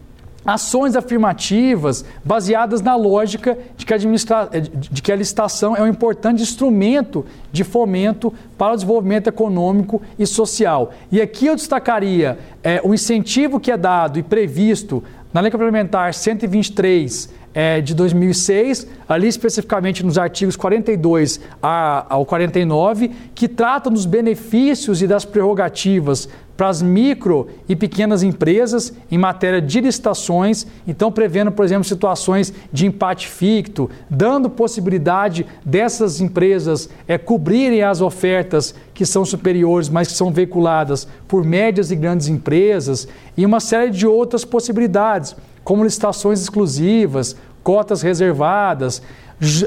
ações 0.45 0.95
afirmativas 0.95 2.03
baseadas 2.23 2.81
na 2.81 2.95
lógica 2.95 3.57
de 3.77 3.85
que, 3.85 3.93
administra... 3.93 4.49
de 4.49 5.01
que 5.01 5.11
a 5.11 5.15
licitação 5.15 5.75
é 5.75 5.81
um 5.81 5.87
importante 5.87 6.41
instrumento 6.41 7.25
de 7.51 7.63
fomento 7.63 8.33
para 8.57 8.73
o 8.73 8.75
desenvolvimento 8.75 9.27
econômico 9.27 10.01
e 10.17 10.25
social. 10.25 10.91
E 11.11 11.21
aqui 11.21 11.45
eu 11.45 11.55
destacaria 11.55 12.39
é, 12.63 12.81
o 12.83 12.93
incentivo 12.93 13.59
que 13.59 13.71
é 13.71 13.77
dado 13.77 14.17
e 14.17 14.23
previsto 14.23 15.03
na 15.33 15.41
Lei 15.41 15.51
Complementar 15.51 16.13
123 16.13 17.41
é, 17.53 17.81
de 17.81 17.93
2006, 17.93 18.87
ali 19.07 19.27
especificamente 19.27 20.05
nos 20.05 20.17
artigos 20.17 20.55
42 20.55 21.39
ao 21.61 22.25
49, 22.25 23.11
que 23.35 23.47
tratam 23.47 23.91
dos 23.91 24.05
benefícios 24.05 25.01
e 25.01 25.07
das 25.07 25.25
prerrogativas 25.25 26.27
para 26.61 26.69
as 26.69 26.79
micro 26.79 27.47
e 27.67 27.75
pequenas 27.75 28.21
empresas 28.21 28.93
em 29.09 29.17
matéria 29.17 29.59
de 29.59 29.81
licitações, 29.81 30.67
então 30.87 31.11
prevendo, 31.11 31.51
por 31.51 31.65
exemplo, 31.65 31.83
situações 31.83 32.53
de 32.71 32.85
empate 32.85 33.27
ficto, 33.27 33.89
dando 34.07 34.47
possibilidade 34.47 35.43
dessas 35.65 36.21
empresas 36.21 36.87
é, 37.07 37.17
cobrirem 37.17 37.81
as 37.81 37.99
ofertas 37.99 38.75
que 38.93 39.07
são 39.07 39.25
superiores, 39.25 39.89
mas 39.89 40.09
que 40.09 40.13
são 40.13 40.31
veiculadas 40.31 41.07
por 41.27 41.43
médias 41.43 41.89
e 41.89 41.95
grandes 41.95 42.27
empresas, 42.27 43.07
e 43.35 43.43
uma 43.43 43.59
série 43.59 43.89
de 43.89 44.05
outras 44.05 44.45
possibilidades 44.45 45.35
como 45.63 45.83
licitações 45.83 46.39
exclusivas, 46.39 47.35
cotas 47.63 48.03
reservadas, 48.03 49.01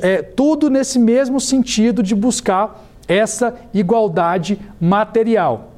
é, 0.01 0.23
tudo 0.23 0.71
nesse 0.71 1.01
mesmo 1.01 1.41
sentido 1.41 2.05
de 2.05 2.15
buscar 2.15 2.87
essa 3.09 3.53
igualdade 3.75 4.61
material. 4.81 5.74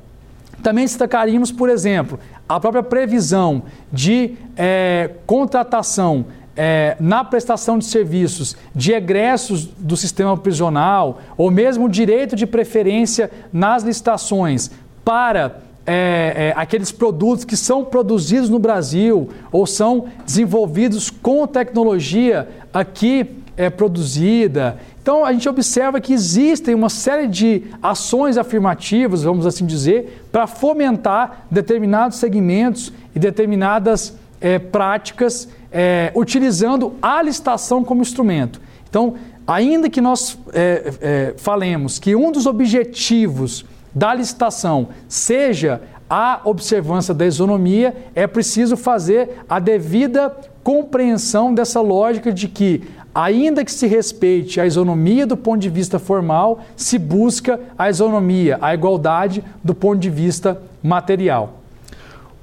Também 0.62 0.84
destacaríamos, 0.84 1.52
por 1.52 1.68
exemplo, 1.68 2.18
a 2.48 2.58
própria 2.58 2.82
previsão 2.82 3.62
de 3.92 4.36
é, 4.56 5.10
contratação 5.26 6.26
é, 6.56 6.96
na 6.98 7.22
prestação 7.22 7.78
de 7.78 7.84
serviços 7.84 8.56
de 8.74 8.92
egressos 8.92 9.66
do 9.66 9.96
sistema 9.96 10.36
prisional, 10.36 11.20
ou 11.36 11.50
mesmo 11.50 11.88
direito 11.88 12.34
de 12.34 12.46
preferência 12.46 13.30
nas 13.52 13.82
licitações 13.82 14.70
para 15.04 15.60
é, 15.86 16.48
é, 16.48 16.54
aqueles 16.56 16.90
produtos 16.90 17.44
que 17.44 17.56
são 17.56 17.84
produzidos 17.84 18.48
no 18.48 18.58
Brasil 18.58 19.28
ou 19.52 19.66
são 19.66 20.06
desenvolvidos 20.24 21.10
com 21.10 21.46
tecnologia 21.46 22.48
aqui 22.72 23.36
é, 23.56 23.70
produzida. 23.70 24.78
Então 25.06 25.24
a 25.24 25.32
gente 25.32 25.48
observa 25.48 26.00
que 26.00 26.12
existem 26.12 26.74
uma 26.74 26.88
série 26.88 27.28
de 27.28 27.62
ações 27.80 28.36
afirmativas, 28.36 29.22
vamos 29.22 29.46
assim 29.46 29.64
dizer, 29.64 30.26
para 30.32 30.48
fomentar 30.48 31.46
determinados 31.48 32.18
segmentos 32.18 32.92
e 33.14 33.18
determinadas 33.20 34.16
é, 34.40 34.58
práticas 34.58 35.48
é, 35.70 36.10
utilizando 36.12 36.94
a 37.00 37.22
licitação 37.22 37.84
como 37.84 38.02
instrumento. 38.02 38.60
Então, 38.90 39.14
ainda 39.46 39.88
que 39.88 40.00
nós 40.00 40.36
é, 40.52 41.34
falemos 41.36 42.00
que 42.00 42.16
um 42.16 42.32
dos 42.32 42.44
objetivos 42.44 43.64
da 43.94 44.12
licitação 44.12 44.88
seja 45.08 45.82
a 46.10 46.40
observância 46.44 47.14
da 47.14 47.26
isonomia, 47.26 47.94
é 48.12 48.26
preciso 48.26 48.76
fazer 48.76 49.42
a 49.48 49.60
devida 49.60 50.34
compreensão 50.62 51.54
dessa 51.54 51.80
lógica 51.80 52.32
de 52.32 52.48
que, 52.48 52.82
ainda 53.16 53.64
que 53.64 53.72
se 53.72 53.86
respeite 53.86 54.60
a 54.60 54.66
isonomia 54.66 55.26
do 55.26 55.38
ponto 55.38 55.58
de 55.62 55.70
vista 55.70 55.98
formal, 55.98 56.60
se 56.76 56.98
busca 56.98 57.58
a 57.78 57.88
isonomia, 57.88 58.58
a 58.60 58.74
igualdade 58.74 59.42
do 59.64 59.74
ponto 59.74 59.98
de 59.98 60.10
vista 60.10 60.60
material. 60.82 61.60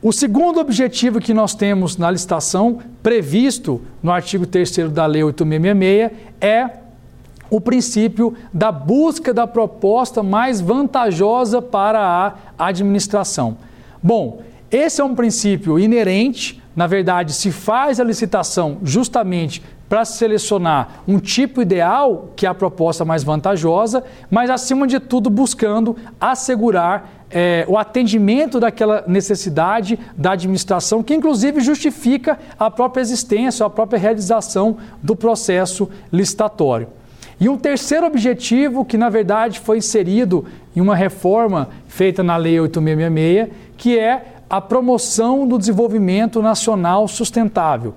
O 0.02 0.12
segundo 0.12 0.60
objetivo 0.60 1.20
que 1.20 1.32
nós 1.32 1.54
temos 1.54 1.96
na 1.96 2.10
licitação, 2.10 2.80
previsto 3.04 3.84
no 4.02 4.12
artigo 4.12 4.48
3 4.48 4.90
da 4.90 5.06
Lei 5.06 5.24
8666, 5.24 6.12
é 6.42 6.70
o 7.52 7.62
princípio 7.62 8.34
da 8.52 8.72
busca 8.72 9.32
da 9.32 9.46
proposta 9.46 10.24
mais 10.24 10.60
vantajosa 10.60 11.62
para 11.62 12.36
a 12.58 12.66
administração. 12.66 13.58
Bom, 14.02 14.42
esse 14.72 15.00
é 15.00 15.04
um 15.04 15.14
princípio 15.14 15.78
inerente, 15.78 16.63
na 16.76 16.88
verdade, 16.88 17.34
se 17.34 17.52
faz 17.52 18.00
a 18.00 18.04
licitação 18.04 18.80
justamente 18.84 19.62
para 19.88 20.06
selecionar 20.06 21.04
um 21.08 21.20
tipo 21.20 21.62
ideal, 21.62 22.30
que 22.36 22.48
é 22.48 22.50
a 22.50 22.54
proposta 22.54 23.06
mais 23.06 23.24
vantajosa, 23.24 24.04
mas 24.32 24.50
acima 24.50 24.88
de 24.88 25.00
tudo 25.00 25.30
buscando 25.30 25.96
assegurar 26.20 27.10
é, 27.30 27.64
o 27.68 27.78
atendimento 27.78 28.60
daquela 28.60 29.04
necessidade 29.08 30.00
da 30.18 30.32
administração, 30.32 31.04
que 31.04 31.14
inclusive 31.14 31.62
justifica 31.62 32.40
a 32.58 32.72
própria 32.72 33.02
existência, 33.02 33.66
a 33.66 33.70
própria 33.70 34.00
realização 34.00 34.78
do 35.02 35.16
processo 35.16 35.88
licitatório. 36.12 36.88
E 37.40 37.50
um 37.50 37.58
terceiro 37.58 38.06
objetivo, 38.08 38.86
que 38.86 38.98
na 38.98 39.10
verdade 39.10 39.60
foi 39.60 39.78
inserido 39.78 40.46
em 40.76 40.82
uma 40.82 40.96
reforma 40.96 41.70
feita 41.88 42.24
na 42.24 42.38
Lei 42.38 42.60
8666, 42.60 43.50
que 43.78 44.00
é 44.00 44.26
a 44.50 44.62
promoção 44.62 45.48
do 45.48 45.58
desenvolvimento 45.58 46.42
nacional 46.42 47.08
sustentável 47.08 47.94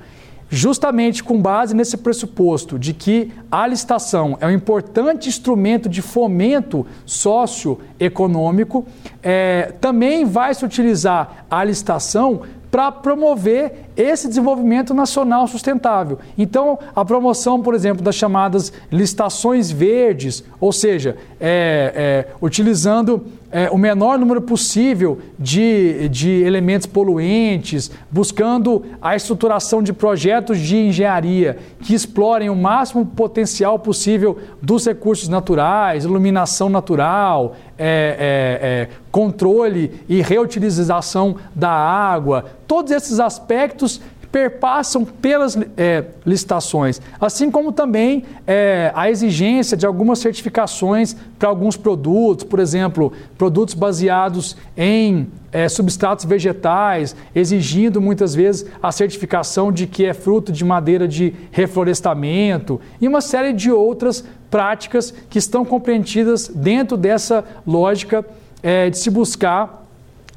justamente 0.49 1.25
com 1.25 1.41
base 1.41 1.75
nesse 1.75 1.97
pressuposto 1.97 2.79
de 2.79 2.93
que 2.93 3.33
a 3.51 3.67
licitação 3.67 4.39
é 4.41 4.47
um 4.47 4.51
importante 4.51 5.29
instrumento 5.29 5.89
de 5.89 6.01
fomento 6.01 6.87
socioeconômico, 7.05 8.87
é, 9.23 9.73
também 9.81 10.25
vai 10.25 10.55
se 10.55 10.65
utilizar 10.65 11.47
a 11.51 11.65
licitação 11.65 12.43
para 12.71 12.93
promover 12.93 13.87
esse 13.97 14.29
desenvolvimento 14.29 14.93
nacional 14.93 15.47
sustentável. 15.47 16.19
Então, 16.37 16.79
a 16.95 17.05
promoção, 17.05 17.63
por 17.63 17.75
exemplo, 17.75 18.03
das 18.03 18.15
chamadas 18.17 18.73
licitações 18.91 19.71
verdes, 19.71 20.45
ou 20.61 20.73
seja, 20.73 21.17
é, 21.41 22.27
é, 22.29 22.35
utilizando 22.43 23.25
é, 23.57 23.71
o 23.71 23.79
menor 23.79 24.19
número 24.19 24.43
possível 24.43 25.19
de, 25.39 26.11
de 26.11 26.43
elementos 26.43 26.87
poluentes, 26.87 27.91
buscando 28.11 28.85
a 29.01 29.17
estruturação 29.17 29.83
de 29.83 29.95
projetos 29.95 30.59
de 30.59 30.77
engenharia 30.77 31.57
que 31.81 31.95
explorem 31.95 32.51
o 32.51 32.55
máximo 32.55 33.07
potencial 33.07 33.79
possível 33.79 34.37
dos 34.61 34.85
recursos 34.85 35.31
naturais, 35.31 36.05
iluminação 36.05 36.69
natural, 36.69 37.57
é, 37.79 37.89
é, 37.89 38.69
é, 38.69 38.89
controle 39.11 40.03
e 40.07 40.21
reutilização 40.21 41.37
da 41.55 41.71
água, 41.71 42.45
todos 42.67 42.93
esses 42.93 43.19
aspectos 43.19 44.03
perpassam 44.37 45.03
pelas 45.03 45.57
é, 45.79 46.05
licitações, 46.27 47.01
assim 47.19 47.51
como 47.51 47.73
também 47.73 48.23
é, 48.47 48.93
a 48.95 49.11
exigência 49.11 49.79
de 49.79 49.87
algumas 49.87 50.19
certificações 50.19 51.17
para 51.39 51.49
alguns 51.49 51.75
produtos, 51.75 52.45
por 52.45 52.61
exemplo, 52.61 53.15
produtos 53.39 53.73
baseados 53.75 54.55
em 54.77 55.27
é, 55.51 55.71
substratos 55.71 56.27
vegetais, 56.27 57.17
exigindo 57.35 57.99
muitas 57.99 58.35
vezes 58.35 58.67
a 58.83 58.93
certificação 58.93 59.73
de 59.73 59.87
que 59.87 60.05
é 60.05 60.13
fruto 60.13 60.53
de 60.53 60.67
madeira 60.67 61.09
de 61.09 61.33
reflorestamento 61.51 62.79
e 63.01 63.09
uma 63.09 63.23
série 63.23 63.55
de 63.55 63.73
outras 63.73 64.23
práticas 64.51 65.15
que 65.31 65.39
estão 65.39 65.65
compreendidas 65.65 66.47
dentro 66.47 66.99
dessa 66.99 67.43
lógica 67.67 68.23
é, 68.63 68.91
de 68.91 68.99
se 68.99 69.09
buscar 69.09 69.87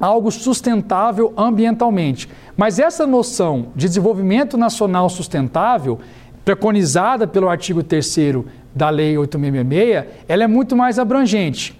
algo 0.00 0.30
sustentável 0.30 1.32
ambientalmente. 1.36 2.26
Mas 2.60 2.78
essa 2.78 3.06
noção 3.06 3.68
de 3.74 3.88
desenvolvimento 3.88 4.58
nacional 4.58 5.08
sustentável, 5.08 5.98
preconizada 6.44 7.26
pelo 7.26 7.48
artigo 7.48 7.82
3 7.82 8.16
da 8.74 8.90
Lei 8.90 9.16
8666, 9.16 10.24
ela 10.28 10.44
é 10.44 10.46
muito 10.46 10.76
mais 10.76 10.98
abrangente. 10.98 11.74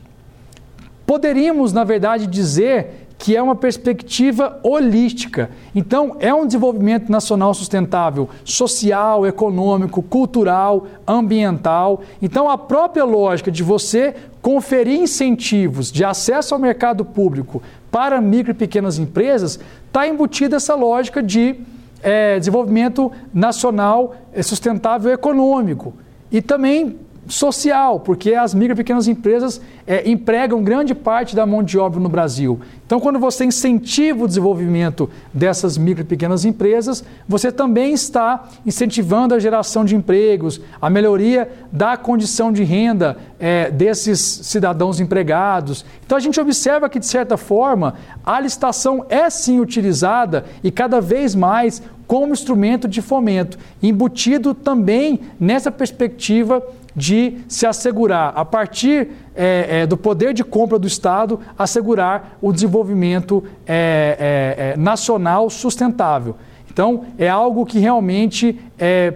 Poderíamos, 1.05 1.75
na 1.75 1.85
verdade, 1.85 2.27
dizer 2.27 3.10
que 3.21 3.37
é 3.37 3.43
uma 3.43 3.55
perspectiva 3.55 4.59
holística. 4.63 5.51
Então, 5.75 6.17
é 6.21 6.33
um 6.33 6.47
desenvolvimento 6.47 7.13
nacional 7.13 7.53
sustentável, 7.53 8.31
social, 8.43 9.27
econômico, 9.27 10.03
cultural, 10.03 10.87
ambiental. 11.07 12.01
Então, 12.23 12.49
a 12.49 12.57
própria 12.57 13.05
lógica 13.05 13.53
de 13.53 13.63
você 13.63 14.15
conferir 14.41 14.99
incentivos 14.99 15.93
de 15.93 16.03
acesso 16.03 16.55
ao 16.55 16.61
mercado 16.61 17.05
público 17.05 17.63
para 17.91 18.23
micro 18.23 18.53
e 18.53 18.55
pequenas 18.55 18.99
empresas 18.99 19.61
está 19.87 20.09
embutida 20.09 20.57
essa 20.57 20.75
lógica 20.75 21.23
de 21.23 21.57
é, 22.03 22.39
desenvolvimento 22.39 23.13
nacional 23.35 24.15
é, 24.33 24.43
sustentável 24.43 25.13
econômico 25.13 25.93
e 26.33 26.41
também 26.41 26.97
social, 27.31 28.01
porque 28.01 28.35
as 28.35 28.55
micro 28.55 28.73
e 28.73 28.77
pequenas 28.77 29.07
empresas 29.07 29.61
é, 29.91 30.09
empregam 30.09 30.63
grande 30.63 30.95
parte 30.95 31.35
da 31.35 31.45
mão 31.45 31.65
de 31.65 31.77
obra 31.77 31.99
no 31.99 32.09
Brasil. 32.09 32.61
Então, 32.87 33.01
quando 33.01 33.19
você 33.19 33.45
incentiva 33.45 34.23
o 34.23 34.29
desenvolvimento 34.29 35.11
dessas 35.35 35.77
micro 35.77 36.03
e 36.03 36.07
pequenas 36.07 36.45
empresas, 36.45 37.03
você 37.29 37.51
também 37.51 37.93
está 37.93 38.49
incentivando 38.65 39.35
a 39.35 39.41
geração 39.41 39.85
de 39.85 39.97
empregos, 39.97 40.61
a 40.81 40.89
melhoria 40.89 41.51
da 41.73 41.97
condição 41.97 42.53
de 42.53 42.63
renda 42.63 43.17
é, 43.41 43.69
desses 43.69 44.21
cidadãos 44.21 45.01
empregados. 45.01 45.85
Então, 46.07 46.17
a 46.17 46.21
gente 46.21 46.41
observa 46.41 46.89
que, 46.89 47.01
de 47.01 47.07
certa 47.07 47.37
forma, 47.37 47.95
a 48.25 48.39
licitação 48.39 49.05
é 49.09 49.29
sim 49.29 49.59
utilizada 49.59 50.45
e 50.63 50.71
cada 50.71 51.01
vez 51.01 51.35
mais 51.35 51.83
como 52.07 52.33
instrumento 52.33 52.87
de 52.87 53.03
fomento, 53.03 53.59
embutido 53.83 54.53
também 54.53 55.21
nessa 55.39 55.71
perspectiva 55.71 56.61
de 56.95 57.39
se 57.49 57.67
assegurar, 57.67 58.33
a 58.35 58.45
partir 58.45 59.09
é, 59.35 59.80
é, 59.81 59.87
do 59.87 59.97
poder 59.97 60.35
de 60.35 60.45
compra 60.45 60.79
do 60.79 60.87
Estado, 60.87 61.41
assegurar 61.59 62.37
o 62.41 62.53
desenvolvimento 62.53 63.43
é, 63.67 64.17
é, 64.59 64.71
é 64.73 64.77
nacional 64.77 65.49
sustentável. 65.49 66.37
Então, 66.71 67.05
é 67.19 67.29
algo 67.29 67.67
que 67.67 67.81
realmente 67.81 68.57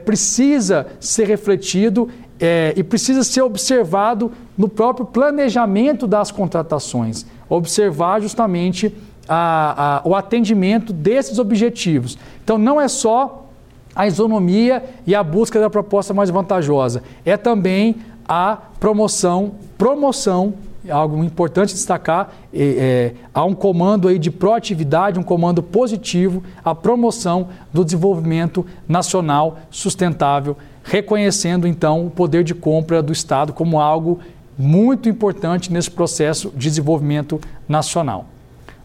precisa 0.04 0.88
ser 0.98 1.28
refletido 1.28 2.08
e 2.74 2.82
precisa 2.82 3.22
ser 3.22 3.42
observado 3.42 4.32
no 4.58 4.68
próprio 4.68 5.06
planejamento 5.06 6.04
das 6.04 6.32
contratações. 6.32 7.24
Observar 7.48 8.20
justamente 8.20 8.92
a, 9.28 10.00
a, 10.04 10.08
o 10.08 10.16
atendimento 10.16 10.92
desses 10.92 11.38
objetivos. 11.38 12.18
Então, 12.42 12.58
não 12.58 12.80
é 12.80 12.88
só 12.88 13.44
a 13.94 14.06
isonomia 14.06 14.82
e 15.06 15.14
a 15.14 15.22
busca 15.22 15.60
da 15.60 15.70
proposta 15.70 16.12
mais 16.12 16.30
vantajosa. 16.30 17.02
É 17.24 17.36
também 17.36 17.96
a 18.28 18.56
promoção, 18.78 19.54
promoção 19.76 20.54
algo 20.90 21.22
importante 21.24 21.72
destacar, 21.72 22.32
é, 22.52 22.62
é, 22.62 23.14
há 23.32 23.44
um 23.44 23.54
comando 23.54 24.08
aí 24.08 24.18
de 24.18 24.30
proatividade, 24.30 25.18
um 25.18 25.22
comando 25.22 25.62
positivo, 25.62 26.42
a 26.64 26.74
promoção 26.74 27.48
do 27.72 27.84
desenvolvimento 27.84 28.66
nacional 28.86 29.58
sustentável, 29.70 30.56
reconhecendo 30.82 31.66
então 31.66 32.06
o 32.06 32.10
poder 32.10 32.44
de 32.44 32.54
compra 32.54 33.02
do 33.02 33.12
Estado 33.12 33.52
como 33.52 33.80
algo 33.80 34.20
muito 34.58 35.08
importante 35.08 35.72
nesse 35.72 35.90
processo 35.90 36.50
de 36.50 36.68
desenvolvimento 36.68 37.40
nacional. 37.68 38.26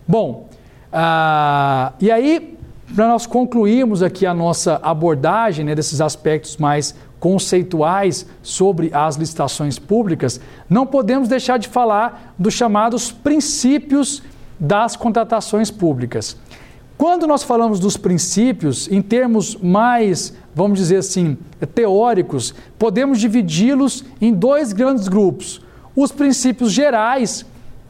Bom, 0.07 0.47
ah, 0.91 1.93
e 1.99 2.09
aí, 2.09 2.57
para 2.95 3.07
nós 3.07 3.27
concluirmos 3.27 4.01
aqui 4.01 4.25
a 4.25 4.33
nossa 4.33 4.79
abordagem 4.81 5.63
né, 5.63 5.75
desses 5.75 6.01
aspectos 6.01 6.57
mais 6.57 6.95
conceituais 7.20 8.26
sobre 8.41 8.89
as 8.93 9.15
licitações 9.15 9.78
públicas, 9.78 10.39
não 10.70 10.86
podemos 10.86 11.28
deixar 11.28 11.57
de 11.57 11.67
falar 11.67 12.34
dos 12.38 12.53
chamados 12.53 13.11
princípios 13.11 14.24
das 14.59 14.95
contratações 14.95 15.70
públicas. 15.70 16.38
Quando 16.97 17.26
nós 17.26 17.43
falamos 17.43 17.80
dos 17.80 17.95
princípios, 17.95 18.91
em 18.91 19.01
termos 19.01 19.55
mais, 19.55 20.34
vamos 20.53 20.80
dizer 20.80 20.97
assim, 20.97 21.38
teóricos, 21.74 22.53
podemos 22.78 23.20
dividi-los 23.20 24.03
em 24.20 24.34
dois 24.34 24.74
grandes 24.74 25.07
grupos. 25.07 25.61
Os 25.95 26.11
princípios 26.11 26.74
gerais, 26.74 27.45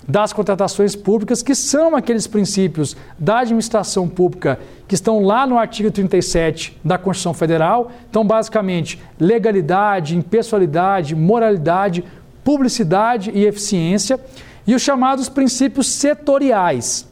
das 0.09 0.33
contratações 0.33 0.95
públicas, 0.95 1.43
que 1.43 1.53
são 1.53 1.95
aqueles 1.95 2.25
princípios 2.25 2.97
da 3.19 3.39
administração 3.41 4.09
pública 4.09 4.59
que 4.87 4.95
estão 4.95 5.23
lá 5.23 5.45
no 5.45 5.55
artigo 5.55 5.91
37 5.91 6.75
da 6.83 6.97
Constituição 6.97 7.33
Federal. 7.35 7.91
Então, 8.09 8.25
basicamente, 8.25 8.99
legalidade, 9.19 10.17
impessoalidade, 10.17 11.15
moralidade, 11.15 12.03
publicidade 12.43 13.29
e 13.35 13.45
eficiência, 13.45 14.19
e 14.65 14.73
os 14.73 14.81
chamados 14.81 15.29
princípios 15.29 15.87
setoriais. 15.87 17.07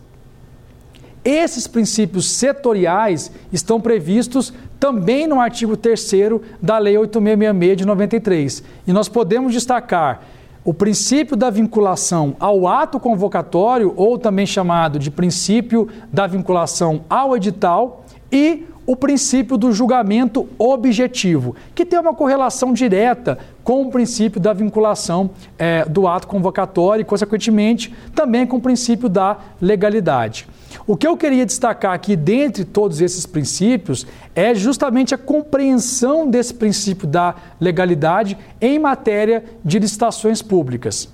Esses 1.24 1.68
princípios 1.68 2.28
setoriais 2.32 3.32
estão 3.54 3.80
previstos 3.80 4.52
também 4.80 5.28
no 5.28 5.40
artigo 5.40 5.78
3 5.78 6.12
da 6.62 6.80
Lei 6.80 6.98
8666 6.98 7.78
de 7.78 7.86
93. 7.86 8.64
E 8.88 8.94
nós 8.94 9.08
podemos 9.08 9.54
destacar 9.54 10.22
o 10.68 10.74
princípio 10.74 11.38
da 11.38 11.50
vinculação 11.50 12.36
ao 12.42 12.68
ato 12.68 13.00
convocatório, 13.00 13.94
ou 13.96 14.18
também 14.18 14.46
chamado 14.46 15.00
de 15.00 15.10
princípio 15.10 15.88
da 16.12 16.28
vinculação 16.28 17.06
ao 17.10 17.38
edital, 17.38 18.04
e 18.30 18.66
o 18.86 18.94
princípio 18.94 19.56
do 19.56 19.72
julgamento 19.72 20.46
objetivo, 20.60 21.56
que 21.74 21.86
tem 21.86 21.98
uma 21.98 22.14
correlação 22.14 22.74
direta 22.74 23.38
com 23.68 23.82
o 23.82 23.92
princípio 23.92 24.40
da 24.40 24.54
vinculação 24.54 25.30
é, 25.60 25.84
do 25.84 26.08
ato 26.08 26.26
convocatório 26.26 27.02
e, 27.02 27.04
consequentemente, 27.04 27.94
também 28.16 28.48
com 28.48 28.56
o 28.56 28.62
princípio 28.62 29.10
da 29.10 29.40
legalidade. 29.62 30.48
O 30.88 30.96
que 30.96 31.06
eu 31.06 31.18
queria 31.18 31.46
destacar 31.46 31.92
aqui, 31.92 32.16
dentre 32.16 32.64
todos 32.64 33.02
esses 33.02 33.26
princípios, 33.26 34.08
é 34.34 34.56
justamente 34.56 35.14
a 35.14 35.18
compreensão 35.18 36.30
desse 36.30 36.54
princípio 36.54 37.06
da 37.06 37.36
legalidade 37.60 38.38
em 38.62 38.80
matéria 38.80 39.44
de 39.66 39.80
licitações 39.80 40.42
públicas. 40.42 41.10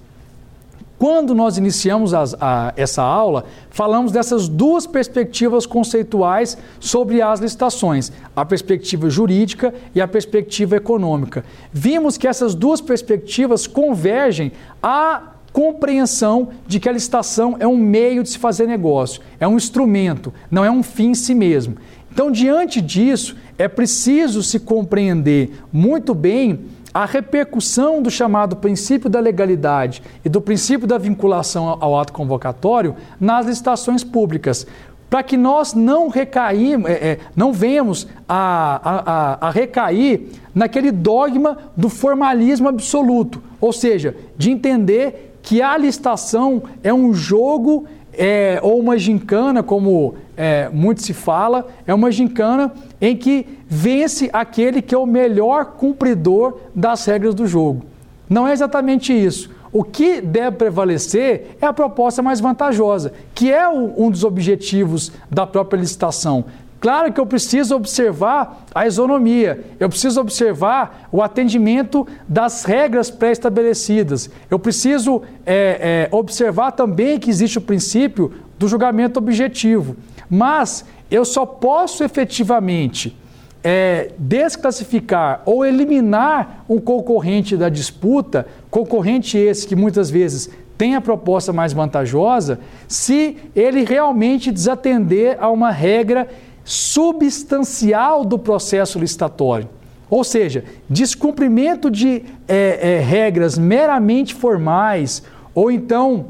Quando 0.97 1.35
nós 1.35 1.57
iniciamos 1.57 2.13
as, 2.13 2.35
a, 2.39 2.73
essa 2.77 3.01
aula, 3.01 3.45
falamos 3.69 4.11
dessas 4.11 4.47
duas 4.47 4.87
perspectivas 4.87 5.65
conceituais 5.65 6.57
sobre 6.79 7.21
as 7.21 7.39
licitações, 7.39 8.11
a 8.35 8.45
perspectiva 8.45 9.09
jurídica 9.09 9.73
e 9.93 10.01
a 10.01 10.07
perspectiva 10.07 10.77
econômica. 10.77 11.43
Vimos 11.71 12.17
que 12.17 12.27
essas 12.27 12.55
duas 12.55 12.79
perspectivas 12.79 13.67
convergem 13.67 14.51
a 14.81 15.33
compreensão 15.51 16.49
de 16.65 16.79
que 16.79 16.89
a 16.89 16.91
licitação 16.91 17.55
é 17.59 17.67
um 17.67 17.77
meio 17.77 18.23
de 18.23 18.29
se 18.29 18.39
fazer 18.39 18.65
negócio, 18.65 19.21
é 19.39 19.47
um 19.47 19.55
instrumento, 19.55 20.33
não 20.49 20.65
é 20.65 20.71
um 20.71 20.81
fim 20.81 21.09
em 21.09 21.15
si 21.15 21.35
mesmo. 21.35 21.75
Então, 22.11 22.31
diante 22.31 22.81
disso, 22.81 23.35
é 23.57 23.67
preciso 23.67 24.43
se 24.43 24.59
compreender 24.59 25.51
muito 25.71 26.13
bem 26.13 26.59
a 26.93 27.05
repercussão 27.05 28.01
do 28.01 28.11
chamado 28.11 28.57
princípio 28.57 29.09
da 29.09 29.19
legalidade 29.19 30.03
e 30.23 30.29
do 30.29 30.39
princípio 30.39 30.87
da 30.87 30.97
vinculação 30.97 31.77
ao 31.79 31.99
ato 31.99 32.13
convocatório 32.13 32.95
nas 33.19 33.47
licitações 33.47 34.03
públicas, 34.03 34.67
para 35.09 35.23
que 35.23 35.37
nós 35.37 35.73
não 35.73 36.07
recaímos, 36.07 36.89
é, 36.89 36.93
é, 36.93 37.19
não 37.35 37.51
venhamos 37.51 38.07
a, 38.27 39.37
a, 39.41 39.47
a 39.47 39.49
recair 39.51 40.27
naquele 40.53 40.91
dogma 40.91 41.57
do 41.75 41.89
formalismo 41.89 42.67
absoluto, 42.67 43.41
ou 43.59 43.73
seja, 43.73 44.15
de 44.37 44.51
entender 44.51 45.37
que 45.41 45.61
a 45.61 45.77
licitação 45.77 46.63
é 46.83 46.93
um 46.93 47.13
jogo 47.13 47.85
é, 48.13 48.59
ou 48.61 48.79
uma 48.79 48.97
gincana, 48.97 49.63
como 49.63 50.15
é, 50.37 50.69
muito 50.69 51.01
se 51.01 51.13
fala, 51.13 51.67
é 51.85 51.93
uma 51.93 52.11
gincana 52.11 52.71
em 53.01 53.15
que 53.15 53.45
vence 53.67 54.29
aquele 54.31 54.81
que 54.81 54.93
é 54.93 54.97
o 54.97 55.05
melhor 55.05 55.73
cumpridor 55.77 56.57
das 56.73 57.05
regras 57.05 57.33
do 57.33 57.47
jogo. 57.47 57.83
Não 58.29 58.47
é 58.47 58.53
exatamente 58.53 59.13
isso. 59.13 59.49
O 59.71 59.83
que 59.83 60.21
deve 60.21 60.57
prevalecer 60.57 61.57
é 61.59 61.65
a 61.65 61.73
proposta 61.73 62.21
mais 62.21 62.39
vantajosa, 62.39 63.11
que 63.33 63.51
é 63.51 63.67
um 63.67 64.11
dos 64.11 64.23
objetivos 64.23 65.11
da 65.31 65.47
própria 65.47 65.79
licitação. 65.79 66.45
Claro 66.83 67.13
que 67.13 67.21
eu 67.21 67.25
preciso 67.25 67.77
observar 67.77 68.65
a 68.75 68.85
isonomia, 68.85 69.63
eu 69.79 69.87
preciso 69.87 70.19
observar 70.19 71.07
o 71.13 71.21
atendimento 71.21 72.05
das 72.27 72.65
regras 72.65 73.09
pré-estabelecidas, 73.09 74.29
eu 74.51 74.59
preciso 74.59 75.21
é, 75.45 76.09
é, 76.11 76.13
observar 76.13 76.71
também 76.73 77.17
que 77.17 77.29
existe 77.29 77.57
o 77.57 77.61
princípio 77.61 78.33
do 78.59 78.67
julgamento 78.67 79.17
objetivo. 79.17 79.95
Mas 80.29 80.83
eu 81.09 81.23
só 81.23 81.45
posso 81.45 82.03
efetivamente 82.03 83.17
é, 83.63 84.11
desclassificar 84.19 85.41
ou 85.45 85.65
eliminar 85.65 86.65
um 86.67 86.79
concorrente 86.79 87.55
da 87.55 87.69
disputa, 87.69 88.45
concorrente 88.69 89.37
esse 89.37 89.65
que 89.65 89.73
muitas 89.73 90.09
vezes 90.09 90.49
tem 90.77 90.95
a 90.95 91.01
proposta 91.01 91.53
mais 91.53 91.71
vantajosa, 91.71 92.59
se 92.89 93.37
ele 93.55 93.85
realmente 93.85 94.51
desatender 94.51 95.37
a 95.39 95.49
uma 95.49 95.71
regra 95.71 96.27
substancial 96.63 98.23
do 98.23 98.39
processo 98.39 98.99
licitatório. 98.99 99.69
Ou 100.09 100.23
seja, 100.23 100.63
descumprimento 100.89 101.89
de 101.89 102.23
é, 102.47 102.97
é, 102.97 102.99
regras 102.99 103.57
meramente 103.57 104.33
formais 104.33 105.23
ou 105.55 105.71
então 105.71 106.27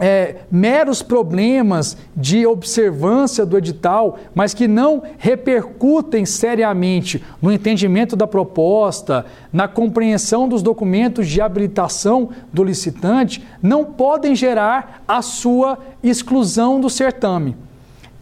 é, 0.00 0.36
meros 0.50 1.02
problemas 1.02 1.98
de 2.16 2.46
observância 2.46 3.44
do 3.44 3.58
edital, 3.58 4.18
mas 4.34 4.54
que 4.54 4.66
não 4.66 5.02
repercutem 5.18 6.24
seriamente 6.24 7.22
no 7.42 7.52
entendimento 7.52 8.16
da 8.16 8.26
proposta, 8.26 9.26
na 9.52 9.68
compreensão 9.68 10.48
dos 10.48 10.62
documentos 10.62 11.28
de 11.28 11.42
habilitação 11.42 12.30
do 12.50 12.64
licitante, 12.64 13.44
não 13.62 13.84
podem 13.84 14.34
gerar 14.34 15.04
a 15.06 15.20
sua 15.20 15.78
exclusão 16.02 16.80
do 16.80 16.88
certame. 16.88 17.54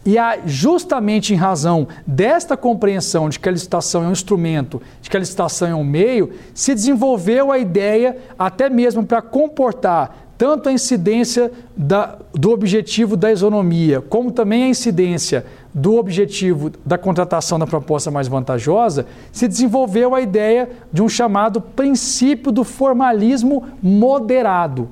E 0.04 0.16
há, 0.16 0.38
justamente 0.46 1.34
em 1.34 1.36
razão 1.36 1.86
desta 2.06 2.56
compreensão 2.56 3.28
de 3.28 3.38
que 3.38 3.48
a 3.48 3.52
licitação 3.52 4.04
é 4.04 4.08
um 4.08 4.12
instrumento, 4.12 4.80
de 5.02 5.10
que 5.10 5.16
a 5.16 5.20
licitação 5.20 5.68
é 5.68 5.74
um 5.74 5.84
meio, 5.84 6.32
se 6.54 6.74
desenvolveu 6.74 7.52
a 7.52 7.58
ideia, 7.58 8.16
até 8.38 8.70
mesmo 8.70 9.04
para 9.04 9.20
comportar 9.20 10.28
tanto 10.38 10.68
a 10.68 10.72
incidência 10.72 11.50
da, 11.76 12.16
do 12.32 12.52
objetivo 12.52 13.16
da 13.16 13.32
isonomia, 13.32 14.00
como 14.00 14.30
também 14.30 14.62
a 14.62 14.68
incidência 14.68 15.44
do 15.74 15.96
objetivo 15.96 16.70
da 16.86 16.96
contratação 16.96 17.58
da 17.58 17.66
proposta 17.66 18.08
mais 18.08 18.28
vantajosa, 18.28 19.04
se 19.32 19.48
desenvolveu 19.48 20.14
a 20.14 20.20
ideia 20.20 20.70
de 20.92 21.02
um 21.02 21.08
chamado 21.08 21.60
princípio 21.60 22.52
do 22.52 22.62
formalismo 22.62 23.66
moderado. 23.82 24.88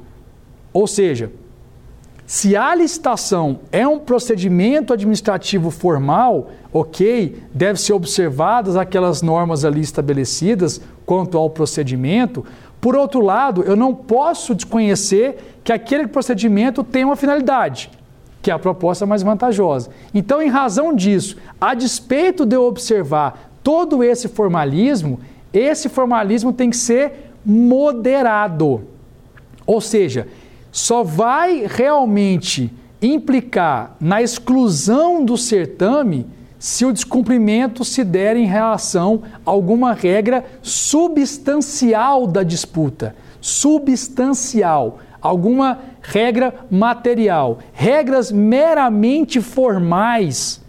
Ou 0.73 0.87
seja, 0.89 1.31
se 2.27 2.57
a 2.57 2.75
licitação 2.75 3.61
é 3.71 3.87
um 3.87 4.01
procedimento 4.01 4.93
administrativo 4.93 5.71
formal, 5.71 6.51
ok, 6.73 7.41
deve 7.55 7.81
ser 7.81 7.93
observadas 7.93 8.77
aquelas 8.77 9.23
normas 9.23 9.65
ali 9.65 9.81
estabelecidas 9.81 10.81
quanto 11.07 11.39
ao 11.39 11.49
procedimento. 11.49 12.45
Por 12.81 12.97
outro 12.97 13.21
lado, 13.21 13.63
eu 13.63 13.77
não 13.77 13.95
posso 13.95 14.57
desconhecer 14.57 15.59
que 15.63 15.73
aquele 15.73 16.09
procedimento 16.09 16.83
tem 16.83 17.05
uma 17.05 17.15
finalidade, 17.15 17.91
que 18.43 18.51
é 18.51 18.55
a 18.55 18.59
proposta 18.59 19.07
mais 19.07 19.23
vantajosa. 19.23 19.91
Então, 20.13 20.43
em 20.43 20.49
razão 20.49 20.93
disso, 20.93 21.37
a 21.61 21.75
despeito 21.75 22.45
de 22.45 22.57
eu 22.57 22.65
observar 22.65 23.53
todo 23.63 24.03
esse 24.03 24.27
formalismo, 24.27 25.21
esse 25.53 25.89
formalismo 25.89 26.53
tem 26.53 26.71
que 26.71 26.77
ser 26.77 27.31
moderado. 27.45 28.83
Ou 29.65 29.81
seja, 29.81 30.27
só 30.77 31.03
vai 31.03 31.67
realmente 31.67 32.71
implicar 33.01 33.97
na 33.99 34.21
exclusão 34.21 35.25
do 35.25 35.35
certame 35.35 36.27
se 36.59 36.85
o 36.85 36.93
descumprimento 36.93 37.83
se 37.83 38.05
der 38.05 38.37
em 38.37 38.45
relação 38.45 39.23
a 39.47 39.51
alguma 39.51 39.95
regra 39.95 40.45
substancial 40.61 42.27
da 42.27 42.43
disputa. 42.43 43.17
Substancial. 43.41 44.99
alguma 45.19 45.79
regra 46.03 46.55
material. 46.71 47.61
Regras 47.73 48.31
meramente 48.31 49.41
formais 49.41 50.61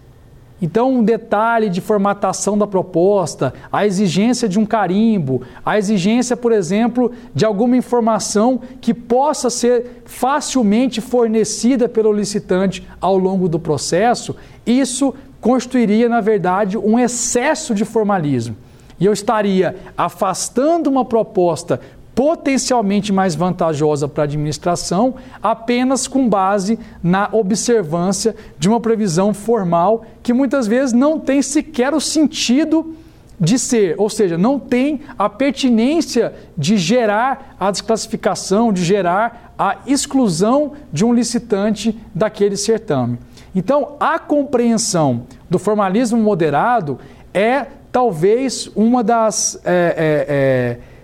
então, 0.60 0.92
um 0.92 1.04
detalhe 1.04 1.68
de 1.70 1.80
formatação 1.80 2.58
da 2.58 2.66
proposta, 2.66 3.54
a 3.72 3.86
exigência 3.86 4.48
de 4.48 4.58
um 4.58 4.66
carimbo, 4.66 5.42
a 5.64 5.78
exigência, 5.78 6.36
por 6.36 6.50
exemplo, 6.50 7.12
de 7.32 7.44
alguma 7.44 7.76
informação 7.76 8.60
que 8.80 8.92
possa 8.92 9.50
ser 9.50 10.02
facilmente 10.04 11.00
fornecida 11.00 11.88
pelo 11.88 12.12
licitante 12.12 12.86
ao 13.00 13.16
longo 13.16 13.48
do 13.48 13.60
processo, 13.60 14.34
isso 14.66 15.14
constituiria, 15.40 16.08
na 16.08 16.20
verdade, 16.20 16.76
um 16.76 16.98
excesso 16.98 17.72
de 17.72 17.84
formalismo. 17.84 18.56
E 18.98 19.06
eu 19.06 19.12
estaria 19.12 19.76
afastando 19.96 20.90
uma 20.90 21.04
proposta 21.04 21.80
potencialmente 22.18 23.12
mais 23.12 23.36
vantajosa 23.36 24.08
para 24.08 24.24
a 24.24 24.26
administração 24.26 25.14
apenas 25.40 26.08
com 26.08 26.28
base 26.28 26.76
na 27.00 27.28
observância 27.30 28.34
de 28.58 28.68
uma 28.68 28.80
previsão 28.80 29.32
formal 29.32 30.04
que 30.20 30.32
muitas 30.32 30.66
vezes 30.66 30.92
não 30.92 31.20
tem 31.20 31.40
sequer 31.40 31.94
o 31.94 32.00
sentido 32.00 32.96
de 33.38 33.56
ser, 33.56 33.94
ou 33.98 34.10
seja, 34.10 34.36
não 34.36 34.58
tem 34.58 35.02
a 35.16 35.28
pertinência 35.28 36.34
de 36.56 36.76
gerar 36.76 37.54
a 37.60 37.70
desclassificação, 37.70 38.72
de 38.72 38.82
gerar 38.82 39.54
a 39.56 39.76
exclusão 39.86 40.72
de 40.92 41.04
um 41.04 41.14
licitante 41.14 41.96
daquele 42.12 42.56
certame. 42.56 43.16
Então, 43.54 43.94
a 44.00 44.18
compreensão 44.18 45.22
do 45.48 45.56
formalismo 45.56 46.20
moderado 46.20 46.98
é 47.32 47.64
talvez 47.92 48.68
uma 48.74 49.04
das. 49.04 49.60
É, 49.64 49.94
é, 49.96 50.80
é, 50.82 50.97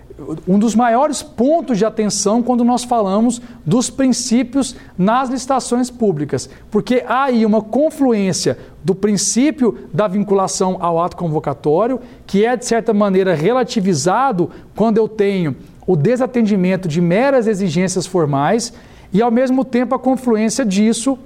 um 0.47 0.57
dos 0.57 0.75
maiores 0.75 1.21
pontos 1.21 1.77
de 1.77 1.85
atenção 1.85 2.41
quando 2.41 2.63
nós 2.63 2.83
falamos 2.83 3.41
dos 3.65 3.89
princípios 3.89 4.75
nas 4.97 5.29
licitações 5.29 5.89
públicas, 5.89 6.49
porque 6.71 7.03
há 7.05 7.25
aí 7.25 7.45
uma 7.45 7.61
confluência 7.61 8.57
do 8.83 8.95
princípio 8.95 9.77
da 9.93 10.07
vinculação 10.07 10.77
ao 10.79 11.01
ato 11.01 11.17
convocatório, 11.17 11.99
que 12.25 12.45
é 12.45 12.55
de 12.55 12.65
certa 12.65 12.93
maneira 12.93 13.33
relativizado 13.33 14.49
quando 14.75 14.97
eu 14.97 15.07
tenho 15.07 15.55
o 15.85 15.95
desatendimento 15.95 16.87
de 16.87 17.01
meras 17.01 17.45
exigências 17.45 18.05
formais 18.05 18.73
e 19.11 19.21
ao 19.21 19.31
mesmo 19.31 19.65
tempo 19.65 19.95
a 19.95 19.99
confluência 19.99 20.65
disso 20.65 21.17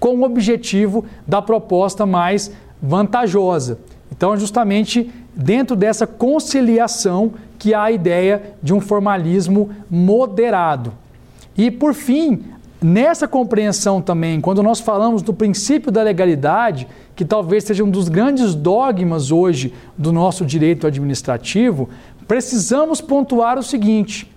com 0.00 0.16
o 0.16 0.24
objetivo 0.24 1.04
da 1.26 1.40
proposta 1.40 2.04
mais 2.06 2.50
vantajosa. 2.82 3.78
Então, 4.10 4.36
justamente 4.36 5.10
dentro 5.34 5.74
dessa 5.74 6.06
conciliação 6.06 7.32
que 7.58 7.74
há 7.74 7.84
a 7.84 7.92
ideia 7.92 8.54
de 8.62 8.72
um 8.72 8.80
formalismo 8.80 9.70
moderado. 9.90 10.92
E, 11.56 11.70
por 11.70 11.94
fim, 11.94 12.44
nessa 12.82 13.26
compreensão 13.26 14.02
também, 14.02 14.40
quando 14.40 14.62
nós 14.62 14.80
falamos 14.80 15.22
do 15.22 15.32
princípio 15.32 15.90
da 15.90 16.02
legalidade, 16.02 16.86
que 17.16 17.24
talvez 17.24 17.64
seja 17.64 17.84
um 17.84 17.90
dos 17.90 18.08
grandes 18.08 18.54
dogmas 18.54 19.30
hoje 19.30 19.72
do 19.96 20.12
nosso 20.12 20.44
direito 20.44 20.86
administrativo, 20.86 21.88
precisamos 22.26 23.00
pontuar 23.00 23.58
o 23.58 23.62
seguinte: 23.62 24.30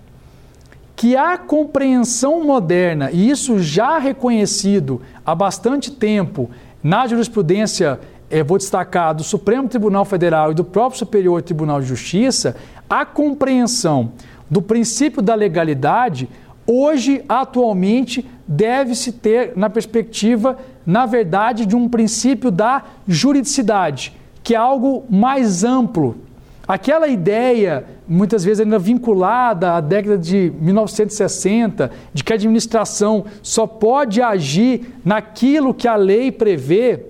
que 0.96 1.16
a 1.16 1.36
compreensão 1.36 2.44
moderna, 2.44 3.10
e 3.12 3.28
isso 3.28 3.58
já 3.58 3.98
reconhecido 3.98 5.02
há 5.24 5.34
bastante 5.34 5.90
tempo 5.90 6.50
na 6.82 7.06
jurisprudência 7.06 8.00
eu 8.30 8.44
vou 8.44 8.58
destacar 8.58 9.14
do 9.14 9.24
Supremo 9.24 9.68
Tribunal 9.68 10.04
Federal 10.04 10.50
e 10.50 10.54
do 10.54 10.64
próprio 10.64 10.98
Superior 10.98 11.40
Tribunal 11.42 11.80
de 11.80 11.86
Justiça, 11.86 12.56
a 12.88 13.04
compreensão 13.04 14.12
do 14.50 14.60
princípio 14.60 15.22
da 15.22 15.34
legalidade, 15.34 16.28
hoje, 16.66 17.24
atualmente, 17.28 18.28
deve-se 18.46 19.12
ter 19.12 19.52
na 19.56 19.70
perspectiva, 19.70 20.58
na 20.84 21.06
verdade, 21.06 21.64
de 21.64 21.74
um 21.74 21.88
princípio 21.88 22.50
da 22.50 22.82
juridicidade, 23.06 24.14
que 24.42 24.54
é 24.54 24.58
algo 24.58 25.04
mais 25.08 25.64
amplo. 25.64 26.16
Aquela 26.66 27.08
ideia, 27.08 27.86
muitas 28.06 28.44
vezes 28.44 28.60
ainda 28.60 28.78
vinculada 28.78 29.72
à 29.72 29.80
década 29.80 30.18
de 30.18 30.52
1960, 30.60 31.90
de 32.12 32.22
que 32.22 32.32
a 32.32 32.36
administração 32.36 33.24
só 33.42 33.66
pode 33.66 34.20
agir 34.20 34.94
naquilo 35.02 35.72
que 35.72 35.88
a 35.88 35.96
lei 35.96 36.30
prevê, 36.30 37.06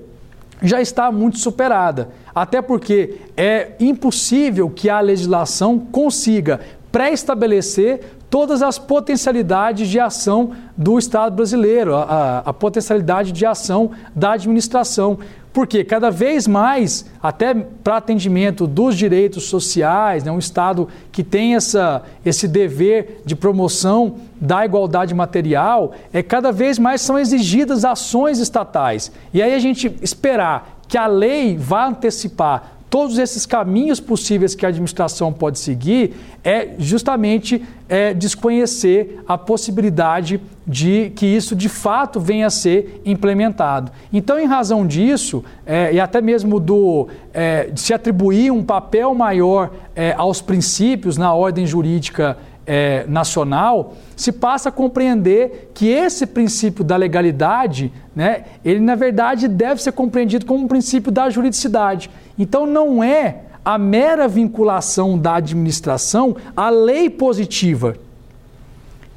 já 0.63 0.81
está 0.81 1.11
muito 1.11 1.39
superada. 1.39 2.11
Até 2.35 2.61
porque 2.61 3.17
é 3.37 3.73
impossível 3.81 4.71
que 4.71 4.89
a 4.89 5.01
legislação 5.01 5.79
consiga 5.79 6.61
pré-estabelecer 6.91 8.01
todas 8.31 8.63
as 8.63 8.79
potencialidades 8.79 9.89
de 9.89 9.99
ação 9.99 10.53
do 10.77 10.99
Estado 10.99 11.35
brasileiro, 11.35 11.95
a, 11.95 12.43
a, 12.45 12.53
potencialidade 12.53 13.33
de 13.33 13.47
ação 13.47 13.91
da 14.15 14.33
administração. 14.33 15.19
Porque 15.53 15.83
cada 15.83 16.11
vez 16.11 16.47
mais, 16.47 17.07
até 17.23 17.55
para 17.55 17.97
atendimento 17.97 18.67
dos 18.67 18.97
direitos 18.97 19.45
sociais, 19.45 20.25
né, 20.25 20.31
um 20.31 20.39
Estado 20.39 20.89
que 21.11 21.25
tem 21.25 21.55
essa, 21.55 22.03
esse 22.25 22.47
dever 22.47 23.23
de 23.25 23.35
promoção 23.35 24.17
da 24.41 24.65
igualdade 24.65 25.15
material, 25.15 25.93
é 26.13 26.23
cada 26.23 26.53
vez 26.53 26.79
mais 26.79 27.01
são 27.01 27.19
exigidas 27.19 27.85
ações 27.85 28.39
estatais. 28.39 29.11
E 29.33 29.43
aí 29.43 29.55
a 29.55 29.59
gente 29.59 29.95
esperar 30.01 30.79
que 30.87 30.97
a 30.97 31.07
lei 31.07 31.57
vá 31.57 31.87
antecipar 31.87 32.78
todos 32.91 33.19
esses 33.19 33.45
caminhos 33.45 34.01
possíveis 34.01 34.55
que 34.55 34.65
a 34.65 34.69
administração 34.69 35.33
pode 35.33 35.59
seguir 35.59 36.15
é 36.43 36.75
justamente 36.79 37.63
é, 37.89 38.15
desconhecer 38.15 39.21
a 39.27 39.37
possibilidade 39.37 40.41
de 40.67 41.11
que 41.17 41.27
isso 41.27 41.57
de 41.57 41.69
fato 41.69 42.21
venha 42.21 42.47
a 42.47 42.51
ser 42.51 43.01
implementado. 43.05 43.91
Então, 44.13 44.39
em 44.39 44.47
razão 44.47 44.87
disso, 44.87 45.45
é, 45.67 45.93
e 45.93 46.01
até 46.01 46.21
mesmo 46.21 46.61
do, 46.61 47.09
é, 47.33 47.65
de 47.65 47.81
se 47.81 47.95
atribuir 47.95 48.51
um 48.51 48.63
papel 48.63 49.15
maior 49.15 49.71
é, 49.97 50.13
aos 50.13 50.41
princípios 50.41 51.17
na 51.17 51.33
ordem 51.33 51.67
jurídica 51.67 52.37
é, 52.69 53.07
nacional, 53.09 53.95
se 54.15 54.31
passa 54.31 54.69
a 54.69 54.73
compreender 54.73 55.71
que 55.73 55.89
esse 55.89 56.27
princípio 56.27 56.85
da 56.85 56.97
legalidade, 56.97 57.91
né, 58.15 58.45
ele 58.63 58.79
na 58.79 58.95
verdade 58.95 59.49
deve 59.49 59.83
ser 59.83 59.93
compreendido 59.93 60.45
como 60.45 60.65
um 60.65 60.69
princípio 60.69 61.11
da 61.11 61.31
juridicidade. 61.31 62.11
Então 62.39 62.67
não 62.67 63.03
é 63.03 63.45
a 63.65 63.79
mera 63.79 64.29
vinculação 64.29 65.19
da 65.19 65.37
administração 65.37 66.37
à 66.55 66.69
lei 66.69 67.09
positiva. 67.09 67.97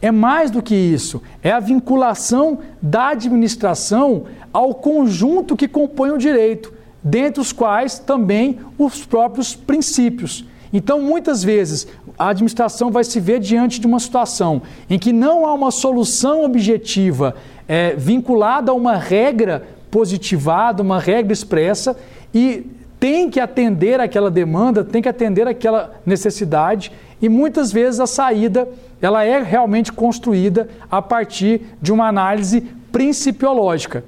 É 0.01 0.11
mais 0.11 0.49
do 0.49 0.63
que 0.63 0.73
isso, 0.73 1.21
é 1.43 1.51
a 1.51 1.59
vinculação 1.59 2.59
da 2.81 3.09
administração 3.09 4.23
ao 4.53 4.73
conjunto 4.73 5.57
que 5.57 5.67
compõe 5.67 6.11
o 6.11 6.17
direito, 6.17 6.73
dentre 7.03 7.41
os 7.41 7.51
quais 7.51 7.99
também 7.99 8.59
os 8.77 9.05
próprios 9.05 9.53
princípios. 9.53 10.45
Então, 10.74 11.01
muitas 11.01 11.43
vezes, 11.43 11.88
a 12.17 12.30
administração 12.30 12.91
vai 12.91 13.03
se 13.03 13.19
ver 13.19 13.39
diante 13.39 13.80
de 13.80 13.88
uma 13.88 13.99
situação 13.99 14.61
em 14.89 14.97
que 14.97 15.11
não 15.11 15.45
há 15.45 15.53
uma 15.53 15.72
solução 15.72 16.43
objetiva 16.43 17.36
é, 17.67 17.93
vinculada 17.95 18.72
a 18.72 18.76
uma 18.76 18.95
regra 18.95 19.67
positivada, 19.89 20.82
uma 20.82 20.99
regra 20.99 21.34
expressa, 21.34 21.97
e 22.34 22.65
tem 22.99 23.30
que 23.30 23.39
atender 23.39 23.99
aquela 23.99 24.32
demanda, 24.32 24.84
tem 24.84 25.01
que 25.01 25.09
atender 25.09 25.47
aquela 25.47 25.99
necessidade, 26.05 26.91
e 27.22 27.28
muitas 27.28 27.72
vezes 27.72 27.99
a 27.99 28.07
saída 28.07 28.67
ela 29.01 29.24
é 29.24 29.41
realmente 29.41 29.91
construída 29.91 30.69
a 30.89 31.01
partir 31.01 31.61
de 31.82 31.91
uma 31.91 32.07
análise 32.07 32.61
principiológica. 32.91 34.03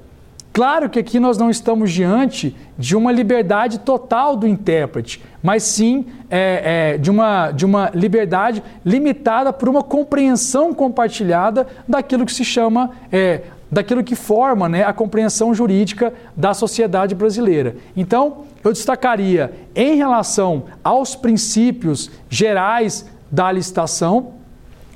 Claro 0.54 0.88
que 0.88 1.00
aqui 1.00 1.18
nós 1.18 1.36
não 1.36 1.50
estamos 1.50 1.90
diante 1.90 2.54
de 2.78 2.94
uma 2.94 3.10
liberdade 3.10 3.80
total 3.80 4.36
do 4.36 4.46
intérprete, 4.46 5.20
mas 5.42 5.64
sim 5.64 6.06
é, 6.30 6.92
é, 6.92 6.96
de, 6.96 7.10
uma, 7.10 7.50
de 7.50 7.64
uma 7.64 7.90
liberdade 7.92 8.62
limitada 8.84 9.52
por 9.52 9.68
uma 9.68 9.82
compreensão 9.82 10.72
compartilhada 10.72 11.66
daquilo 11.88 12.24
que 12.24 12.32
se 12.32 12.44
chama, 12.44 12.92
é, 13.10 13.42
daquilo 13.68 14.04
que 14.04 14.14
forma 14.14 14.68
né, 14.68 14.84
a 14.84 14.92
compreensão 14.92 15.52
jurídica 15.52 16.14
da 16.36 16.54
sociedade 16.54 17.16
brasileira. 17.16 17.74
Então, 17.96 18.44
eu 18.62 18.72
destacaria, 18.72 19.52
em 19.74 19.96
relação 19.96 20.66
aos 20.84 21.16
princípios 21.16 22.12
gerais 22.30 23.10
da 23.28 23.50
licitação, 23.50 24.34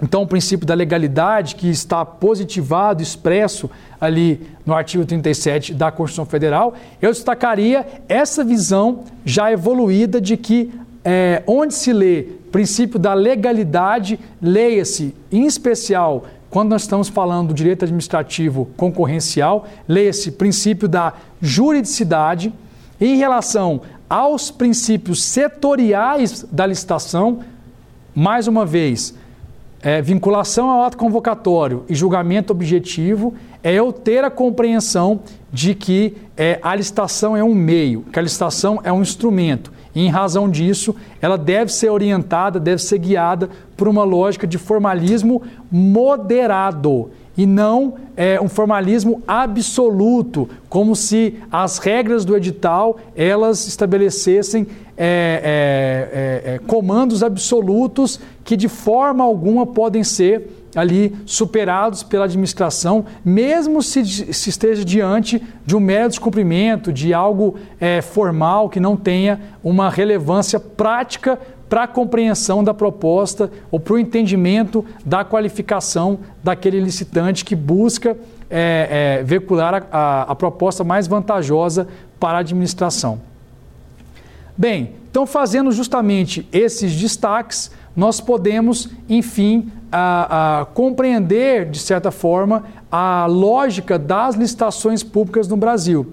então, 0.01 0.22
o 0.22 0.26
princípio 0.26 0.64
da 0.64 0.74
legalidade, 0.74 1.57
que 1.57 1.68
está 1.68 2.05
positivado, 2.05 3.03
expresso 3.03 3.68
ali 4.01 4.46
no 4.64 4.72
artigo 4.72 5.05
37 5.05 5.74
da 5.74 5.90
Constituição 5.90 6.24
Federal, 6.24 6.74
eu 7.03 7.11
destacaria 7.11 7.84
essa 8.09 8.44
visão 8.44 9.05
já 9.24 9.51
evoluída 9.51 10.20
de 10.20 10.36
que 10.36 10.72
é, 11.05 11.42
onde 11.46 11.74
se 11.74 11.92
lê 11.92 12.22
princípio 12.53 12.99
da 12.99 13.12
legalidade, 13.12 14.20
leia-se, 14.40 15.14
em 15.32 15.46
especial, 15.46 16.26
quando 16.49 16.70
nós 16.70 16.82
estamos 16.82 17.09
falando 17.09 17.49
do 17.49 17.55
direito 17.55 17.84
administrativo 17.84 18.68
concorrencial, 18.76 19.66
leia-se 19.86 20.32
princípio 20.32 20.88
da 20.88 21.12
juridicidade. 21.42 22.53
Em 23.01 23.16
relação 23.16 23.82
aos 24.09 24.51
princípios 24.51 25.22
setoriais 25.22 26.46
da 26.51 26.66
licitação, 26.66 27.40
mais 28.14 28.49
uma 28.49 28.64
vez, 28.64 29.14
é, 29.81 30.03
vinculação 30.03 30.70
ao 30.70 30.83
ato 30.83 30.97
convocatório 30.97 31.85
e 31.89 31.95
julgamento 31.95 32.53
objetivo 32.53 33.35
é 33.62 33.72
eu 33.72 33.93
ter 33.93 34.24
a 34.24 34.31
compreensão 34.31 35.20
de 35.53 35.74
que 35.74 36.16
é, 36.37 36.59
a 36.62 36.74
licitação 36.74 37.37
é 37.37 37.43
um 37.43 37.55
meio, 37.55 38.03
que 38.12 38.18
a 38.18 38.22
licitação 38.22 38.81
é 38.83 38.93
um 38.93 39.03
instrumento. 39.03 39.72
E, 39.95 40.05
em 40.05 40.09
razão 40.09 40.49
disso, 40.49 40.95
ela 41.20 41.39
deve 41.39 41.72
ser 41.72 41.91
orientada, 41.91 42.61
deve 42.61 42.83
ser 42.83 42.99
guiada 42.99 43.49
por 43.76 43.89
uma 43.89 44.05
lógica 44.05 44.47
de 44.47 44.59
formalismo 44.59 45.43
moderado 45.70 47.11
e 47.37 47.47
não 47.47 47.95
é, 48.16 48.41
um 48.41 48.49
formalismo 48.49 49.22
absoluto, 49.26 50.49
como 50.68 50.97
se 50.97 51.37
as 51.53 51.79
regras 51.79 52.24
do 52.24 52.37
edital 52.37 52.99
elas 53.14 53.68
estabelecessem 53.68 54.66
é, 54.99 56.42
é, 56.44 56.51
é, 56.53 56.55
é 56.55 56.59
comandos 56.59 57.22
absolutos 57.22 58.20
que 58.44 58.57
de 58.57 58.68
forma 58.68 59.22
alguma 59.22 59.64
podem 59.64 60.03
ser 60.03 60.68
ali 60.74 61.16
superados 61.24 62.03
pela 62.03 62.24
administração, 62.24 63.05
mesmo 63.24 63.82
se, 63.82 64.05
se 64.32 64.51
esteja 64.51 64.84
diante 64.84 65.42
de 65.64 65.76
um 65.76 65.80
mero 65.80 66.09
descumprimento, 66.09 66.92
de 66.92 67.14
algo 67.14 67.57
é, 67.80 68.03
formal 68.03 68.68
que 68.68 68.80
não 68.80 68.96
tenha 68.96 69.40
uma 69.62 69.88
relevância 69.88 70.61
prática 70.61 71.38
para 71.68 71.84
a 71.84 71.88
compreensão 71.88 72.64
da 72.64 72.72
proposta 72.72 73.51
ou 73.70 73.78
para 73.78 73.94
o 73.94 73.99
entendimento 73.99 74.84
da 75.05 75.24
qualificação 75.24 76.20
daquele 76.42 76.80
licitante 76.80 77.44
que 77.44 77.55
busca 77.55 78.16
é, 78.51 79.22
veicular 79.24 79.74
a, 79.74 79.99
a, 79.99 80.22
a 80.22 80.34
proposta 80.34 80.82
mais 80.82 81.07
vantajosa 81.07 81.86
para 82.18 82.38
a 82.38 82.40
administração. 82.40 83.28
Bem, 84.59 84.95
então 85.09 85.25
fazendo 85.25 85.71
justamente 85.71 86.49
esses 86.53 86.93
destaques, 86.93 87.71
nós 87.95 88.21
podemos, 88.21 88.89
enfim, 89.09 89.71
a, 89.91 90.63
a 90.63 90.65
compreender, 90.65 91.71
de 91.71 91.79
certa 91.79 92.11
forma, 92.11 92.65
a 92.91 93.25
lógica 93.27 93.97
das 93.97 94.35
licitações 94.35 95.05
públicas 95.05 95.47
no 95.47 95.57
Brasil. 95.57 96.13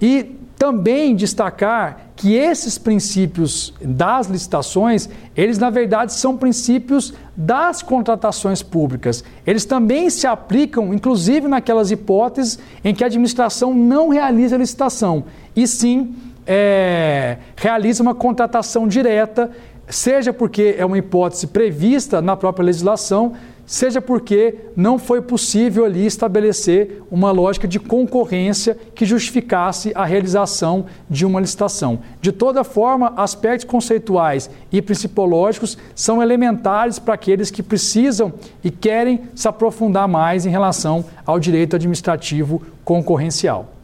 E 0.00 0.36
também 0.56 1.16
destacar 1.16 2.10
que 2.14 2.34
esses 2.34 2.78
princípios 2.78 3.74
das 3.80 4.28
licitações, 4.28 5.08
eles 5.34 5.58
na 5.58 5.70
verdade 5.70 6.12
são 6.12 6.36
princípios 6.36 7.12
das 7.36 7.82
contratações 7.82 8.62
públicas. 8.62 9.24
Eles 9.44 9.64
também 9.64 10.08
se 10.10 10.28
aplicam, 10.28 10.94
inclusive, 10.94 11.48
naquelas 11.48 11.90
hipóteses 11.90 12.58
em 12.84 12.94
que 12.94 13.02
a 13.02 13.08
administração 13.08 13.74
não 13.74 14.10
realiza 14.10 14.54
a 14.54 14.58
licitação, 14.58 15.24
e 15.56 15.66
sim 15.66 16.14
é, 16.46 17.38
realiza 17.56 18.02
uma 18.02 18.14
contratação 18.14 18.88
direta 18.88 19.50
seja 19.90 20.32
porque 20.32 20.76
é 20.78 20.86
uma 20.86 20.96
hipótese 20.96 21.48
prevista 21.48 22.22
na 22.22 22.36
própria 22.36 22.64
legislação, 22.64 23.32
seja 23.66 24.00
porque 24.00 24.56
não 24.74 24.98
foi 24.98 25.20
possível 25.20 25.84
ali 25.84 26.06
estabelecer 26.06 27.02
uma 27.10 27.30
lógica 27.30 27.68
de 27.68 27.78
concorrência 27.78 28.76
que 28.94 29.04
justificasse 29.04 29.92
a 29.94 30.04
realização 30.04 30.86
de 31.08 31.24
uma 31.26 31.40
licitação. 31.40 32.00
De 32.20 32.32
toda 32.32 32.64
forma, 32.64 33.12
aspectos 33.16 33.64
conceituais 33.64 34.50
e 34.72 34.80
principológicos 34.80 35.76
são 35.94 36.22
elementares 36.22 36.98
para 36.98 37.14
aqueles 37.14 37.50
que 37.50 37.62
precisam 37.62 38.32
e 38.62 38.70
querem 38.70 39.22
se 39.34 39.46
aprofundar 39.46 40.08
mais 40.08 40.46
em 40.46 40.50
relação 40.50 41.04
ao 41.24 41.38
direito 41.38 41.76
administrativo 41.76 42.62
concorrencial. 42.84 43.79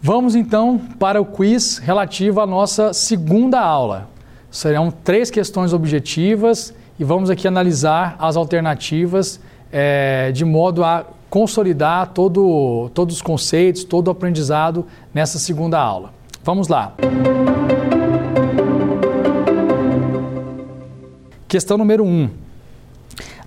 Vamos 0.00 0.36
então 0.36 0.78
para 0.96 1.20
o 1.20 1.24
quiz 1.24 1.78
relativo 1.78 2.40
à 2.40 2.46
nossa 2.46 2.92
segunda 2.92 3.60
aula. 3.60 4.08
Serão 4.48 4.92
três 4.92 5.28
questões 5.28 5.72
objetivas 5.72 6.72
e 7.00 7.02
vamos 7.02 7.30
aqui 7.30 7.48
analisar 7.48 8.14
as 8.16 8.36
alternativas 8.36 9.40
é, 9.72 10.30
de 10.30 10.44
modo 10.44 10.84
a 10.84 11.04
consolidar 11.28 12.12
todo, 12.12 12.88
todos 12.94 13.16
os 13.16 13.22
conceitos, 13.22 13.82
todo 13.82 14.06
o 14.06 14.10
aprendizado 14.12 14.86
nessa 15.12 15.36
segunda 15.36 15.80
aula. 15.80 16.12
Vamos 16.44 16.68
lá. 16.68 16.94
Questão 21.48 21.76
número 21.76 22.04
1. 22.04 22.06
Um. 22.06 22.30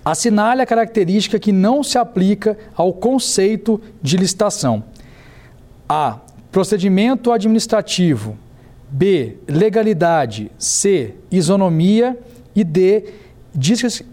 Assinale 0.04 0.60
a 0.60 0.66
característica 0.66 1.38
que 1.38 1.50
não 1.50 1.82
se 1.82 1.96
aplica 1.96 2.58
ao 2.76 2.92
conceito 2.92 3.80
de 4.02 4.18
licitação. 4.18 4.84
A. 5.88 6.18
Procedimento 6.52 7.32
administrativo. 7.32 8.36
B. 8.90 9.38
Legalidade. 9.48 10.52
C. 10.58 11.14
Isonomia. 11.30 12.16
E 12.54 12.62
D. 12.62 13.06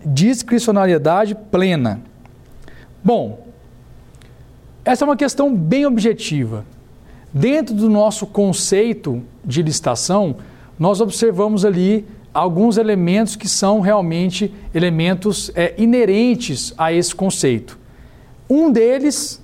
Discricionariedade 0.05 1.35
plena. 1.35 2.01
Bom, 3.03 3.45
essa 4.83 5.03
é 5.03 5.05
uma 5.05 5.15
questão 5.17 5.53
bem 5.53 5.85
objetiva. 5.85 6.65
Dentro 7.33 7.75
do 7.75 7.89
nosso 7.89 8.25
conceito 8.25 9.21
de 9.45 9.61
licitação, 9.61 10.37
nós 10.79 10.99
observamos 10.99 11.63
ali 11.63 12.05
alguns 12.33 12.77
elementos 12.77 13.35
que 13.35 13.47
são 13.47 13.81
realmente 13.81 14.53
elementos 14.73 15.51
é, 15.55 15.73
inerentes 15.77 16.73
a 16.77 16.91
esse 16.91 17.13
conceito. 17.13 17.77
Um 18.49 18.71
deles, 18.71 19.41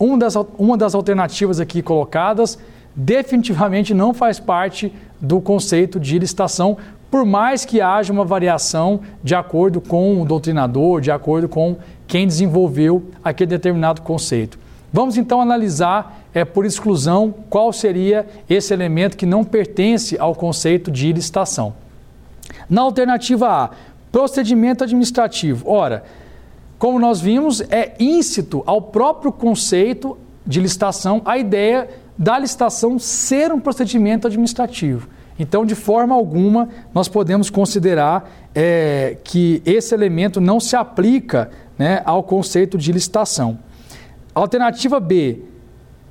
um 0.00 0.16
das, 0.16 0.34
uma 0.58 0.76
das 0.76 0.94
alternativas 0.94 1.60
aqui 1.60 1.82
colocadas, 1.82 2.58
definitivamente 2.96 3.92
não 3.92 4.14
faz 4.14 4.40
parte 4.40 4.92
do 5.20 5.40
conceito 5.40 6.00
de 6.00 6.18
licitação, 6.18 6.78
por 7.10 7.26
mais 7.26 7.64
que 7.64 7.80
haja 7.80 8.12
uma 8.12 8.24
variação 8.24 9.00
de 9.22 9.34
acordo 9.34 9.80
com 9.80 10.22
o 10.22 10.24
doutrinador, 10.24 11.00
de 11.00 11.10
acordo 11.10 11.48
com 11.48 11.76
quem 12.06 12.26
desenvolveu 12.26 13.04
aquele 13.22 13.50
determinado 13.50 14.00
conceito. 14.00 14.58
Vamos 14.92 15.16
então 15.16 15.40
analisar, 15.40 16.20
é, 16.32 16.44
por 16.44 16.64
exclusão, 16.64 17.34
qual 17.48 17.72
seria 17.72 18.26
esse 18.48 18.72
elemento 18.72 19.16
que 19.16 19.26
não 19.26 19.44
pertence 19.44 20.16
ao 20.18 20.34
conceito 20.34 20.90
de 20.90 21.12
licitação. 21.12 21.74
Na 22.68 22.82
alternativa 22.82 23.48
A, 23.48 23.70
procedimento 24.10 24.82
administrativo. 24.82 25.68
Ora, 25.68 26.04
como 26.80 26.98
nós 26.98 27.20
vimos, 27.20 27.60
é 27.70 27.92
íncito 28.00 28.62
ao 28.64 28.80
próprio 28.80 29.30
conceito 29.30 30.16
de 30.46 30.58
licitação 30.58 31.20
a 31.26 31.36
ideia 31.36 31.90
da 32.16 32.38
licitação 32.38 32.98
ser 32.98 33.52
um 33.52 33.60
procedimento 33.60 34.26
administrativo. 34.26 35.06
Então, 35.38 35.66
de 35.66 35.74
forma 35.74 36.14
alguma, 36.14 36.70
nós 36.94 37.06
podemos 37.06 37.50
considerar 37.50 38.30
é, 38.54 39.18
que 39.22 39.60
esse 39.66 39.94
elemento 39.94 40.40
não 40.40 40.58
se 40.58 40.74
aplica 40.74 41.50
né, 41.78 42.00
ao 42.06 42.22
conceito 42.22 42.78
de 42.78 42.92
licitação. 42.92 43.58
Alternativa 44.34 44.98
B, 44.98 45.42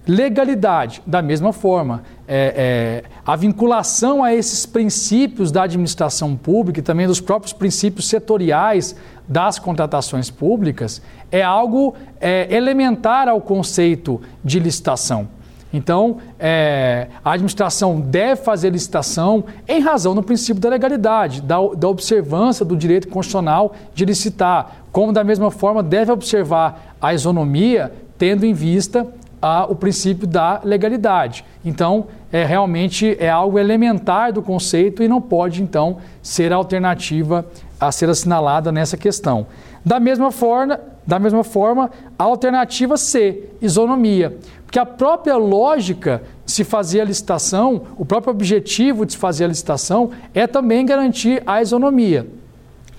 legalidade. 0.07 1.01
Da 1.05 1.21
mesma 1.21 1.51
forma, 1.51 2.03
é, 2.27 3.03
é, 3.05 3.09
a 3.25 3.35
vinculação 3.35 4.23
a 4.23 4.33
esses 4.35 4.67
princípios 4.67 5.51
da 5.51 5.63
administração 5.63 6.35
pública 6.35 6.79
e 6.79 6.83
também 6.83 7.07
dos 7.07 7.19
próprios 7.19 7.53
princípios 7.53 8.07
setoriais 8.07 8.95
das 9.29 9.59
contratações 9.59 10.31
públicas 10.31 11.01
é 11.31 11.43
algo 11.43 11.93
é, 12.19 12.47
elementar 12.53 13.29
ao 13.29 13.39
conceito 13.39 14.19
de 14.43 14.59
licitação. 14.59 15.27
Então, 15.71 16.17
é, 16.39 17.07
a 17.23 17.33
administração 17.33 18.01
deve 18.01 18.41
fazer 18.41 18.71
licitação 18.71 19.43
em 19.67 19.79
razão 19.79 20.15
do 20.15 20.23
princípio 20.23 20.59
da 20.59 20.67
legalidade, 20.67 21.41
da, 21.41 21.57
da 21.77 21.87
observância 21.87 22.65
do 22.65 22.75
direito 22.75 23.07
constitucional 23.07 23.75
de 23.93 24.03
licitar, 24.03 24.77
como 24.91 25.13
da 25.13 25.23
mesma 25.23 25.51
forma 25.51 25.83
deve 25.83 26.11
observar 26.11 26.95
a 26.99 27.13
isonomia, 27.13 27.93
tendo 28.17 28.47
em 28.47 28.53
vista 28.53 29.05
a, 29.39 29.65
o 29.65 29.75
princípio 29.75 30.25
da 30.25 30.59
legalidade. 30.63 31.45
Então, 31.63 32.07
é, 32.31 32.43
realmente 32.43 33.15
é 33.19 33.29
algo 33.29 33.59
elementar 33.59 34.33
do 34.33 34.41
conceito 34.41 35.03
e 35.03 35.07
não 35.07 35.21
pode, 35.21 35.61
então, 35.61 35.97
ser 36.19 36.51
alternativa 36.51 37.45
a 37.79 37.91
ser 37.91 38.09
assinalada 38.09 38.71
nessa 38.71 38.97
questão. 38.97 39.47
Da 39.85 39.99
mesma 39.99 40.31
forma, 40.31 40.79
da 41.07 41.17
mesma 41.17 41.43
forma 41.43 41.89
a 42.17 42.23
alternativa 42.23 42.97
C, 42.97 43.49
isonomia. 43.61 44.37
Porque 44.65 44.77
a 44.77 44.85
própria 44.85 45.35
lógica 45.35 46.21
de 46.45 46.51
se 46.51 46.63
fazer 46.63 47.01
a 47.01 47.05
licitação, 47.05 47.83
o 47.97 48.05
próprio 48.05 48.31
objetivo 48.31 49.05
de 49.05 49.13
se 49.13 49.17
fazer 49.17 49.45
a 49.45 49.47
licitação 49.47 50.11
é 50.33 50.45
também 50.45 50.85
garantir 50.85 51.41
a 51.45 51.61
isonomia. 51.61 52.27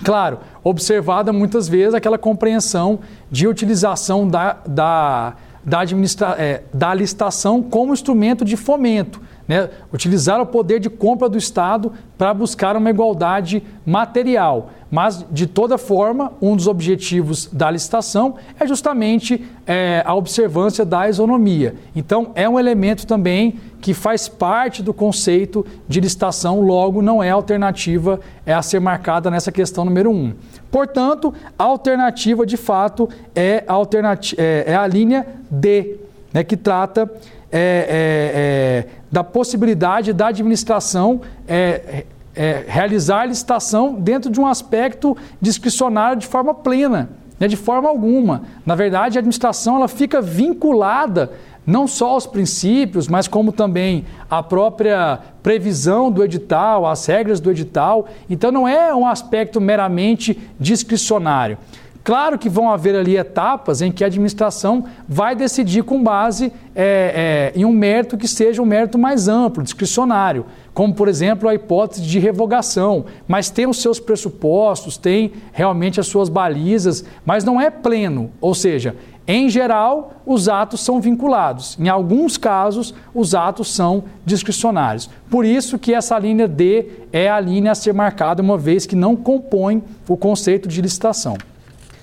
Claro, 0.03 0.39
observada 0.65 1.33
muitas 1.33 1.69
vezes 1.69 1.95
aquela 1.95 2.19
compreensão 2.19 3.01
de 3.31 3.47
utilização 3.47 4.27
da, 4.27 4.57
da, 4.67 5.35
da, 5.63 5.81
administra, 5.81 6.35
é, 6.39 6.63
da 6.73 6.95
licitação 6.95 7.63
como 7.63 7.93
instrumento 7.93 8.45
de 8.45 8.57
fomento. 8.57 9.21
Né? 9.51 9.69
Utilizar 9.93 10.41
o 10.41 10.47
poder 10.47 10.79
de 10.79 10.89
compra 10.89 11.29
do 11.29 11.37
Estado 11.37 11.93
para 12.17 12.33
buscar 12.33 12.77
uma 12.77 12.89
igualdade 12.89 13.65
material. 13.85 14.71
Mas, 14.89 15.27
de 15.29 15.45
toda 15.45 15.77
forma, 15.77 16.33
um 16.41 16.55
dos 16.55 16.69
objetivos 16.69 17.47
da 17.53 17.69
licitação 17.69 18.37
é 18.61 18.65
justamente 18.65 19.45
é, 19.67 20.05
a 20.07 20.15
observância 20.15 20.85
da 20.85 21.09
isonomia. 21.09 21.75
Então, 21.97 22.31
é 22.37 22.49
um 22.49 22.61
elemento 22.61 23.05
também 23.09 23.59
que 23.81 23.93
faz 23.93 24.29
parte 24.29 24.85
do 24.85 24.95
conceito 24.95 25.67
de 25.89 25.99
licitação, 25.99 26.61
logo 26.61 27.03
não 27.03 27.21
é 27.21 27.31
alternativa 27.31 28.21
é 28.47 28.55
a 28.55 28.63
ser 28.63 28.79
marcada 28.79 29.33
nessa 29.33 29.51
questão 29.51 29.85
número 29.85 30.11
1. 30.11 30.15
Um. 30.15 30.35
Portanto, 30.71 31.35
a 31.59 31.65
alternativa 31.65 32.47
de 32.47 32.57
fato 32.57 33.09
é 33.35 33.65
a, 33.67 33.73
alternati 33.73 34.37
é, 34.39 34.63
é 34.69 34.77
a 34.77 34.87
linha 34.87 35.27
D, 35.51 35.97
né, 36.33 36.45
que 36.45 36.57
trata 36.57 37.11
é, 37.53 38.87
é, 38.87 38.87
é 38.87 39.01
da 39.11 39.25
possibilidade 39.25 40.13
da 40.13 40.29
administração 40.29 41.21
é, 41.49 42.05
é, 42.35 42.65
realizar 42.67 43.23
a 43.23 43.27
licitação 43.27 43.95
dentro 43.95 44.31
de 44.31 44.41
um 44.41 44.47
aspecto 44.47 45.17
discricionário 45.41 46.19
de 46.19 46.27
forma 46.27 46.55
plena, 46.55 47.11
né, 47.39 47.49
de 47.49 47.57
forma 47.57 47.89
alguma. 47.89 48.43
Na 48.65 48.75
verdade, 48.75 49.19
a 49.19 49.21
administração 49.21 49.77
ela 49.77 49.89
fica 49.89 50.21
vinculada 50.21 51.33
não 51.67 51.87
só 51.87 52.11
aos 52.11 52.27
princípios, 52.27 53.07
mas 53.07 53.29
como 53.29 53.53
também 53.53 54.05
a 54.29 54.43
própria 54.43 55.19
previsão 55.43 56.11
do 56.11 56.25
edital, 56.25 56.87
as 56.87 57.05
regras 57.07 57.41
do 57.41 57.51
edital. 57.51 58.09
Então 58.29 58.51
não 58.51 58.67
é 58.67 58.95
um 58.95 59.07
aspecto 59.07 59.61
meramente 59.61 60.39
discricionário. 60.59 61.59
Claro 62.03 62.39
que 62.39 62.49
vão 62.49 62.71
haver 62.71 62.95
ali 62.97 63.17
etapas 63.17 63.83
em 63.83 63.93
que 63.93 64.03
a 64.03 64.07
administração 64.07 64.85
vai 65.07 65.35
decidir 65.35 65.83
com 65.83 66.03
base 66.03 66.53
é, 66.75 67.53
é, 67.55 67.59
em 67.59 67.65
um 67.65 67.73
mérito 67.73 68.17
que 68.17 68.27
seja 68.27 68.63
um 68.63 68.67
mérito 68.67 68.99
mais 68.99 69.29
amplo, 69.29 69.63
discricionário, 69.63 70.47
como, 70.73 70.95
por 70.95 71.09
exemplo, 71.09 71.49
a 71.49 71.55
hipótese 71.55 72.03
de 72.03 72.19
revogação, 72.19 73.05
mas 73.29 73.51
tem 73.51 73.67
os 73.67 73.83
seus 73.83 74.01
pressupostos, 74.01 74.97
tem 74.97 75.33
realmente 75.53 76.01
as 76.01 76.07
suas 76.07 76.31
balizas, 76.31 77.05
mas 77.25 77.45
não 77.45 77.61
é 77.61 77.71
pleno, 77.71 78.31
ou 78.41 78.55
seja, 78.55 78.97
em 79.27 79.49
geral, 79.49 80.15
os 80.27 80.49
atos 80.49 80.81
são 80.81 81.01
vinculados. 81.01 81.79
Em 81.79 81.89
alguns 81.89 82.37
casos, 82.37 82.93
os 83.15 83.33
atos 83.33 83.73
são 83.73 84.03
discricionários. 84.25 85.09
Por 85.31 85.45
isso 85.45 85.79
que 85.79 85.95
essa 85.95 86.19
linha 86.19 86.49
D 86.49 86.87
é 87.13 87.31
a 87.31 87.39
linha 87.39 87.71
a 87.71 87.75
ser 87.77 87.93
marcada, 87.95 88.43
uma 88.43 88.59
vez 88.59 88.87
que 88.87 88.97
não 88.97 89.15
compõe 89.15 89.85
o 90.09 90.17
conceito 90.17 90.69
de 90.69 90.83
licitação. 90.83 91.37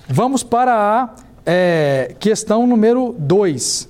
Vamos 0.10 0.44
para 0.44 0.74
a 0.74 1.10
é, 1.46 2.16
questão 2.20 2.66
número 2.66 3.16
2. 3.18 3.90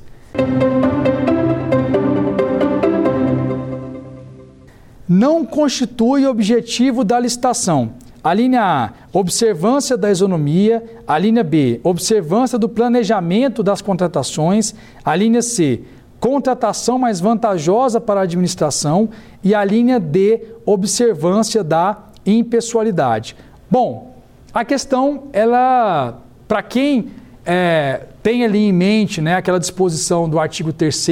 Não 5.07 5.45
constitui 5.45 6.25
objetivo 6.25 7.03
da 7.03 7.19
licitação 7.19 7.93
a 8.27 8.33
linha 8.33 8.61
A, 8.61 9.17
observância 9.17 9.95
da 9.95 10.11
isonomia. 10.11 10.83
A 11.07 11.17
linha 11.17 11.45
B, 11.45 11.79
observância 11.81 12.57
do 12.59 12.67
planejamento 12.67 13.63
das 13.63 13.81
contratações. 13.81 14.75
A 15.05 15.15
linha 15.15 15.41
C, 15.41 15.83
contratação 16.19 16.99
mais 16.99 17.21
vantajosa 17.21 18.01
para 18.01 18.19
a 18.19 18.23
administração. 18.23 19.07
E 19.41 19.55
a 19.55 19.63
linha 19.63 19.97
D, 19.97 20.45
observância 20.65 21.63
da 21.63 21.99
impessoalidade. 22.25 23.33
Bom, 23.71 24.16
a 24.53 24.65
questão, 24.65 25.23
ela, 25.33 26.21
para 26.47 26.63
quem 26.63 27.09
é, 27.45 28.01
tem 28.21 28.43
ali 28.43 28.59
em 28.59 28.73
mente 28.73 29.21
né, 29.21 29.35
aquela 29.35 29.57
disposição 29.59 30.27
do 30.27 30.37
artigo 30.37 30.73
3 30.73 31.07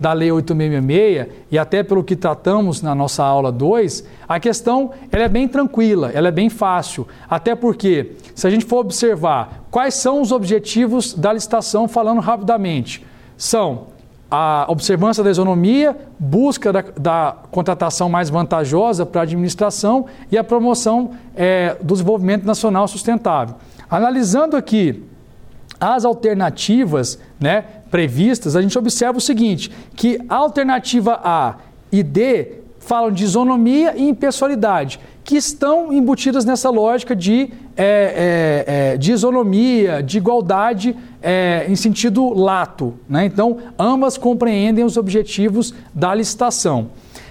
da 0.00 0.14
Lei 0.14 0.32
8666, 0.32 1.44
e 1.50 1.58
até 1.58 1.82
pelo 1.82 2.02
que 2.02 2.16
tratamos 2.16 2.80
na 2.80 2.94
nossa 2.94 3.22
aula 3.22 3.52
2, 3.52 4.04
a 4.26 4.40
questão 4.40 4.92
ela 5.12 5.24
é 5.24 5.28
bem 5.28 5.46
tranquila, 5.46 6.10
ela 6.14 6.28
é 6.28 6.30
bem 6.30 6.48
fácil. 6.48 7.06
Até 7.28 7.54
porque, 7.54 8.12
se 8.34 8.46
a 8.46 8.50
gente 8.50 8.64
for 8.64 8.78
observar 8.78 9.66
quais 9.70 9.94
são 9.94 10.22
os 10.22 10.32
objetivos 10.32 11.12
da 11.12 11.32
licitação, 11.32 11.86
falando 11.86 12.20
rapidamente, 12.20 13.04
são 13.36 13.93
a 14.30 14.66
observância 14.68 15.22
da 15.22 15.30
isonomia, 15.30 15.96
busca 16.18 16.72
da, 16.72 16.84
da 16.96 17.36
contratação 17.50 18.08
mais 18.08 18.30
vantajosa 18.30 19.06
para 19.06 19.20
a 19.20 19.24
administração 19.24 20.06
e 20.30 20.36
a 20.36 20.44
promoção 20.44 21.12
é, 21.36 21.76
do 21.80 21.94
desenvolvimento 21.94 22.44
nacional 22.44 22.88
sustentável. 22.88 23.56
Analisando 23.88 24.56
aqui 24.56 25.04
as 25.78 26.04
alternativas 26.04 27.18
né, 27.38 27.64
previstas, 27.90 28.56
a 28.56 28.62
gente 28.62 28.78
observa 28.78 29.18
o 29.18 29.20
seguinte: 29.20 29.70
que 29.94 30.18
a 30.28 30.36
alternativa 30.36 31.20
A 31.22 31.56
e 31.92 32.02
D 32.02 32.64
falam 32.78 33.10
de 33.10 33.24
isonomia 33.24 33.94
e 33.96 34.08
impessoalidade, 34.08 35.00
que 35.24 35.36
estão 35.36 35.90
embutidas 35.90 36.44
nessa 36.44 36.68
lógica 36.68 37.16
de, 37.16 37.50
é, 37.76 37.84
é, 38.66 38.92
é, 38.92 38.96
de 38.98 39.10
isonomia, 39.10 40.02
de 40.02 40.18
igualdade 40.18 40.94
é, 41.22 41.64
em 41.66 41.74
sentido 41.74 42.28
lato. 42.34 42.94
Né? 43.08 43.24
Então, 43.24 43.56
ambas 43.78 44.18
compreendem 44.18 44.84
os 44.84 44.98
objetivos 44.98 45.74
da 45.94 46.14
licitação. 46.14 46.90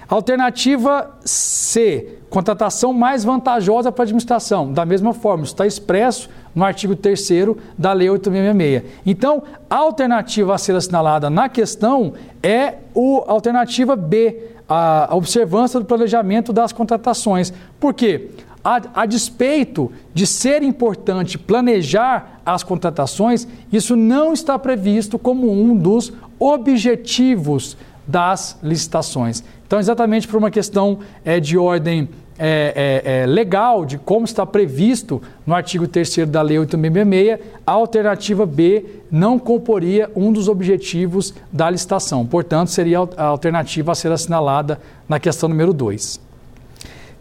Alternativa 0.10 1.12
C, 1.24 2.18
contratação 2.30 2.92
mais 2.94 3.24
vantajosa 3.24 3.92
para 3.92 4.04
a 4.04 4.06
administração. 4.06 4.74
Da 4.74 4.86
mesma 4.86 5.14
forma, 5.14 5.44
está 5.44 5.66
expresso 5.66 6.30
no 6.54 6.64
artigo 6.64 6.96
3 6.96 7.30
da 7.78 7.94
Lei 7.94 8.10
866. 8.10 8.84
Então, 9.06 9.44
a 9.70 9.78
alternativa 9.78 10.54
a 10.54 10.58
ser 10.58 10.76
assinalada 10.76 11.30
na 11.30 11.48
questão 11.48 12.14
é 12.42 12.68
a 12.68 13.32
alternativa 13.32 13.96
B, 13.96 14.53
a 14.68 15.10
observância 15.12 15.80
do 15.80 15.86
planejamento 15.86 16.54
das 16.54 16.72
contratações. 16.72 17.54
Por 17.80 17.94
quê? 17.94 18.30
A, 18.64 18.82
a, 19.02 19.06
despeito 19.06 19.92
de 20.14 20.26
ser 20.26 20.64
importante 20.64 21.38
planejar 21.38 22.40
as 22.46 22.64
contratações, 22.64 23.46
isso 23.72 23.96
não 23.96 24.32
está 24.32 24.58
previsto 24.58 25.20
como 25.20 25.52
um 25.52 25.76
dos 25.76 26.14
objetivos 26.40 27.76
das 28.08 28.58
licitações. 28.64 29.44
Então, 29.68 29.80
exatamente 29.80 30.28
por 30.28 30.38
uma 30.38 30.52
questão 30.52 31.00
é, 31.26 31.40
de 31.40 31.58
ordem 31.58 32.08
é, 32.38 33.02
é, 33.06 33.22
é, 33.22 33.26
legal 33.26 33.86
de 33.86 33.98
como 33.98 34.26
está 34.26 34.46
previsto 34.46 35.22
no 35.46 35.54
artigo 35.54 35.88
3 35.88 36.28
da 36.28 36.42
Lei 36.42 36.58
866, 36.58 37.40
a 37.66 37.72
alternativa 37.72 38.46
B 38.46 38.86
não 39.12 39.38
comporia 39.38 40.10
um 40.16 40.32
dos 40.32 40.48
objetivos 40.48 41.34
da 41.52 41.70
licitação. 41.70 42.26
Portanto, 42.26 42.70
seria 42.70 43.00
a 43.18 43.24
alternativa 43.26 43.92
a 43.92 43.96
ser 43.96 44.12
assinalada 44.12 44.80
na 45.08 45.20
questão 45.20 45.48
número 45.48 45.74
2. 45.74 46.20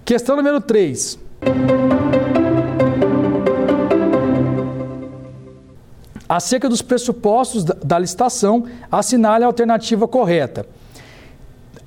Questão 0.04 0.36
número 0.36 0.60
3. 0.60 1.18
Acerca 6.28 6.66
dos 6.66 6.80
pressupostos 6.80 7.62
da 7.62 7.98
licitação, 7.98 8.64
assinale 8.90 9.44
a 9.44 9.46
alternativa 9.46 10.08
correta. 10.08 10.66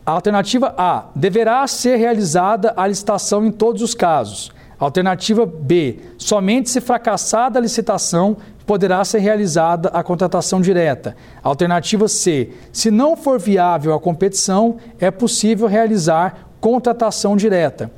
Alternativa 0.05 0.73
A. 0.77 1.05
Deverá 1.15 1.65
ser 1.65 1.95
realizada 1.95 2.73
a 2.77 2.85
licitação 2.85 3.43
em 3.43 3.51
todos 3.51 3.81
os 3.81 3.95
casos. 3.95 4.51
Alternativa 4.77 5.45
B. 5.45 5.99
Somente 6.17 6.69
se 6.69 6.79
fracassada 6.79 7.57
a 7.57 7.61
licitação, 7.61 8.37
poderá 8.67 9.03
ser 9.03 9.19
realizada 9.19 9.89
a 9.89 10.03
contratação 10.03 10.61
direta. 10.61 11.15
Alternativa 11.41 12.07
C. 12.07 12.51
Se 12.71 12.91
não 12.91 13.17
for 13.17 13.39
viável 13.39 13.93
a 13.93 13.99
competição, 13.99 14.77
é 14.99 15.09
possível 15.09 15.67
realizar 15.67 16.49
contratação 16.59 17.35
direta. 17.35 17.89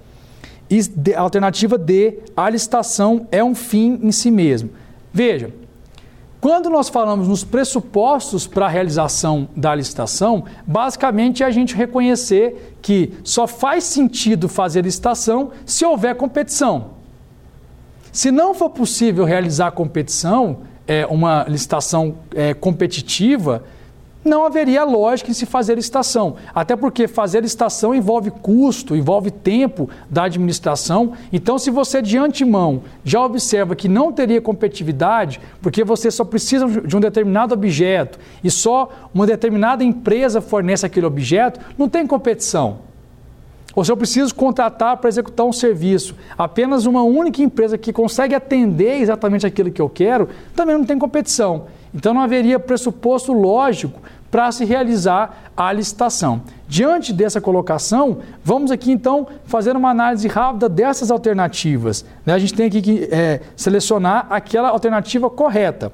E 0.70 0.82
alternativa 1.16 1.78
D. 1.78 2.20
A 2.36 2.50
licitação 2.50 3.28
é 3.32 3.44
um 3.44 3.56
fim 3.56 4.00
em 4.02 4.12
si 4.12 4.32
mesmo. 4.32 4.70
Veja, 5.12 5.52
quando 6.40 6.70
nós 6.70 6.88
falamos 6.88 7.28
nos 7.28 7.44
pressupostos 7.44 8.46
para 8.46 8.68
a 8.68 8.70
realização 8.70 9.50
da 9.56 9.74
licitação, 9.74 10.46
basicamente 10.66 11.42
é 11.42 11.46
a 11.46 11.52
gente 11.52 11.76
reconhecer 11.76 12.78
que 12.82 13.14
só 13.24 13.48
faz 13.48 13.86
sentido 13.86 14.48
fazer 14.48 14.84
licitação 14.84 15.52
se 15.66 15.84
houver 15.84 16.16
competição. 16.16 16.92
Se 18.12 18.32
não 18.32 18.54
for 18.54 18.70
possível 18.70 19.26
realizar 19.26 19.72
competição, 19.72 20.60
é, 20.88 21.06
uma 21.08 21.46
licitação 21.48 22.16
é, 22.34 22.54
competitiva, 22.54 23.64
não 24.28 24.46
haveria 24.46 24.84
lógica 24.84 25.32
em 25.32 25.34
se 25.34 25.46
fazer 25.46 25.76
licitação. 25.76 26.36
Até 26.54 26.76
porque 26.76 27.08
fazer 27.08 27.42
licitação 27.42 27.96
envolve 27.96 28.30
custo, 28.30 28.96
envolve 28.96 29.32
tempo 29.32 29.90
da 30.10 30.26
administração. 30.26 31.14
Então, 31.34 31.58
se 31.58 31.72
você 31.72 32.02
de 32.02 32.18
antemão 32.18 32.84
já 33.04 33.24
observa 33.24 33.76
que 33.76 33.88
não 33.88 34.12
teria 34.12 34.42
competitividade, 34.42 35.40
porque 35.62 35.84
você 35.84 36.12
só 36.12 36.24
precisa 36.24 36.68
de 36.68 36.96
um 36.96 37.00
determinado 37.00 37.54
objeto 37.54 38.20
e 38.44 38.52
só 38.52 38.90
uma 39.14 39.26
determinada 39.26 39.84
empresa 39.84 40.42
fornece 40.42 40.86
aquele 40.86 41.06
objeto, 41.06 41.60
não 41.78 41.90
tem 41.90 42.06
competição. 42.06 42.86
Ou 43.78 43.86
se 43.86 43.92
eu 43.92 43.96
preciso 43.96 44.34
contratar 44.34 44.98
para 44.98 45.08
executar 45.08 45.46
um 45.46 45.54
serviço, 45.54 46.16
apenas 46.36 46.88
uma 46.88 47.04
única 47.04 47.44
empresa 47.44 47.78
que 47.78 47.94
consegue 47.94 48.34
atender 48.34 49.00
exatamente 49.00 49.46
aquilo 49.46 49.70
que 49.70 49.80
eu 49.80 49.88
quero, 49.88 50.30
também 50.56 50.76
não 50.76 50.84
tem 50.84 50.98
competição. 50.98 51.68
Então 51.94 52.12
não 52.12 52.22
haveria 52.22 52.60
pressuposto 52.60 53.32
lógico 53.32 54.02
para 54.30 54.52
se 54.52 54.66
realizar 54.66 55.52
a 55.56 55.72
licitação. 55.72 56.42
Diante 56.68 57.14
dessa 57.14 57.40
colocação, 57.40 58.20
vamos 58.44 58.72
aqui 58.72 58.92
então 58.92 59.28
fazer 59.46 59.76
uma 59.76 59.90
análise 59.90 60.28
rápida 60.28 60.68
dessas 60.68 61.10
alternativas. 61.10 62.06
Né? 62.26 62.34
A 62.34 62.40
gente 62.40 62.54
tem 62.54 62.68
aqui 62.68 62.82
que 62.82 63.10
é, 63.12 63.42
selecionar 63.56 64.28
aquela 64.30 64.70
alternativa 64.70 65.30
correta. 65.30 65.92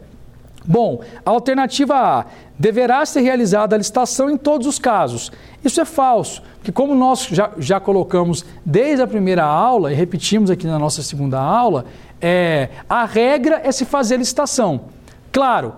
Bom, 0.66 1.02
a 1.26 1.30
alternativa 1.30 1.96
A 1.96 2.26
deverá 2.58 3.06
ser 3.06 3.22
realizada 3.22 3.76
a 3.76 3.78
licitação 3.78 4.30
em 4.30 4.38
todos 4.38 4.66
os 4.66 4.80
casos. 4.80 5.32
Isso 5.64 5.82
é 5.82 5.86
falso, 5.86 6.42
porque 6.56 6.72
como 6.72 6.96
nós 6.96 7.28
já, 7.30 7.52
já 7.58 7.80
colocamos 7.80 8.46
desde 8.66 9.02
a 9.02 9.08
primeira 9.08 9.44
aula 9.44 9.92
e 9.92 9.96
repetimos 9.96 10.50
aqui 10.50 10.66
na 10.66 10.80
nossa 10.80 11.02
segunda 11.02 11.40
aula, 11.40 11.86
é, 12.22 12.70
a 12.88 13.04
regra 13.04 13.62
é 13.64 13.72
se 13.72 13.84
fazer 13.84 14.18
licitação. 14.18 14.82
Claro, 15.32 15.74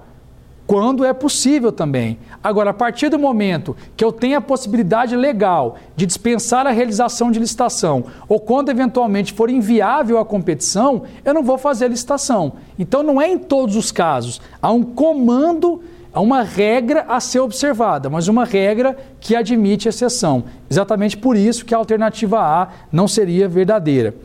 quando 0.68 1.06
é 1.06 1.14
possível 1.14 1.72
também. 1.72 2.18
Agora, 2.44 2.72
a 2.72 2.74
partir 2.74 3.10
do 3.10 3.20
momento 3.20 3.76
que 3.96 4.04
eu 4.04 4.12
tenho 4.12 4.38
a 4.38 4.42
possibilidade 4.42 5.16
legal 5.16 5.78
de 5.96 6.06
dispensar 6.06 6.66
a 6.66 6.72
realização 6.72 7.32
de 7.32 7.40
licitação, 7.40 8.06
ou 8.28 8.40
quando 8.40 8.70
eventualmente 8.70 9.34
for 9.34 9.50
inviável 9.50 10.18
a 10.18 10.26
competição, 10.26 11.04
eu 11.24 11.34
não 11.34 11.44
vou 11.44 11.58
fazer 11.58 11.86
a 11.86 11.90
licitação. 11.90 12.54
Então, 12.80 13.04
não 13.04 13.22
é 13.22 13.30
em 13.30 13.38
todos 13.38 13.76
os 13.76 13.92
casos. 13.92 14.42
Há 14.62 14.72
um 14.72 14.84
comando, 14.84 15.84
há 16.12 16.20
uma 16.20 16.42
regra 16.42 17.06
a 17.08 17.20
ser 17.20 17.40
observada, 17.40 18.10
mas 18.10 18.28
uma 18.28 18.46
regra 18.46 18.98
que 19.20 19.36
admite 19.36 19.88
exceção. 19.88 20.46
Exatamente 20.70 21.16
por 21.16 21.38
isso 21.38 21.64
que 21.64 21.76
a 21.76 21.78
alternativa 21.78 22.40
A 22.40 22.70
não 22.92 23.08
seria 23.08 23.48
verdadeira. 23.48 24.16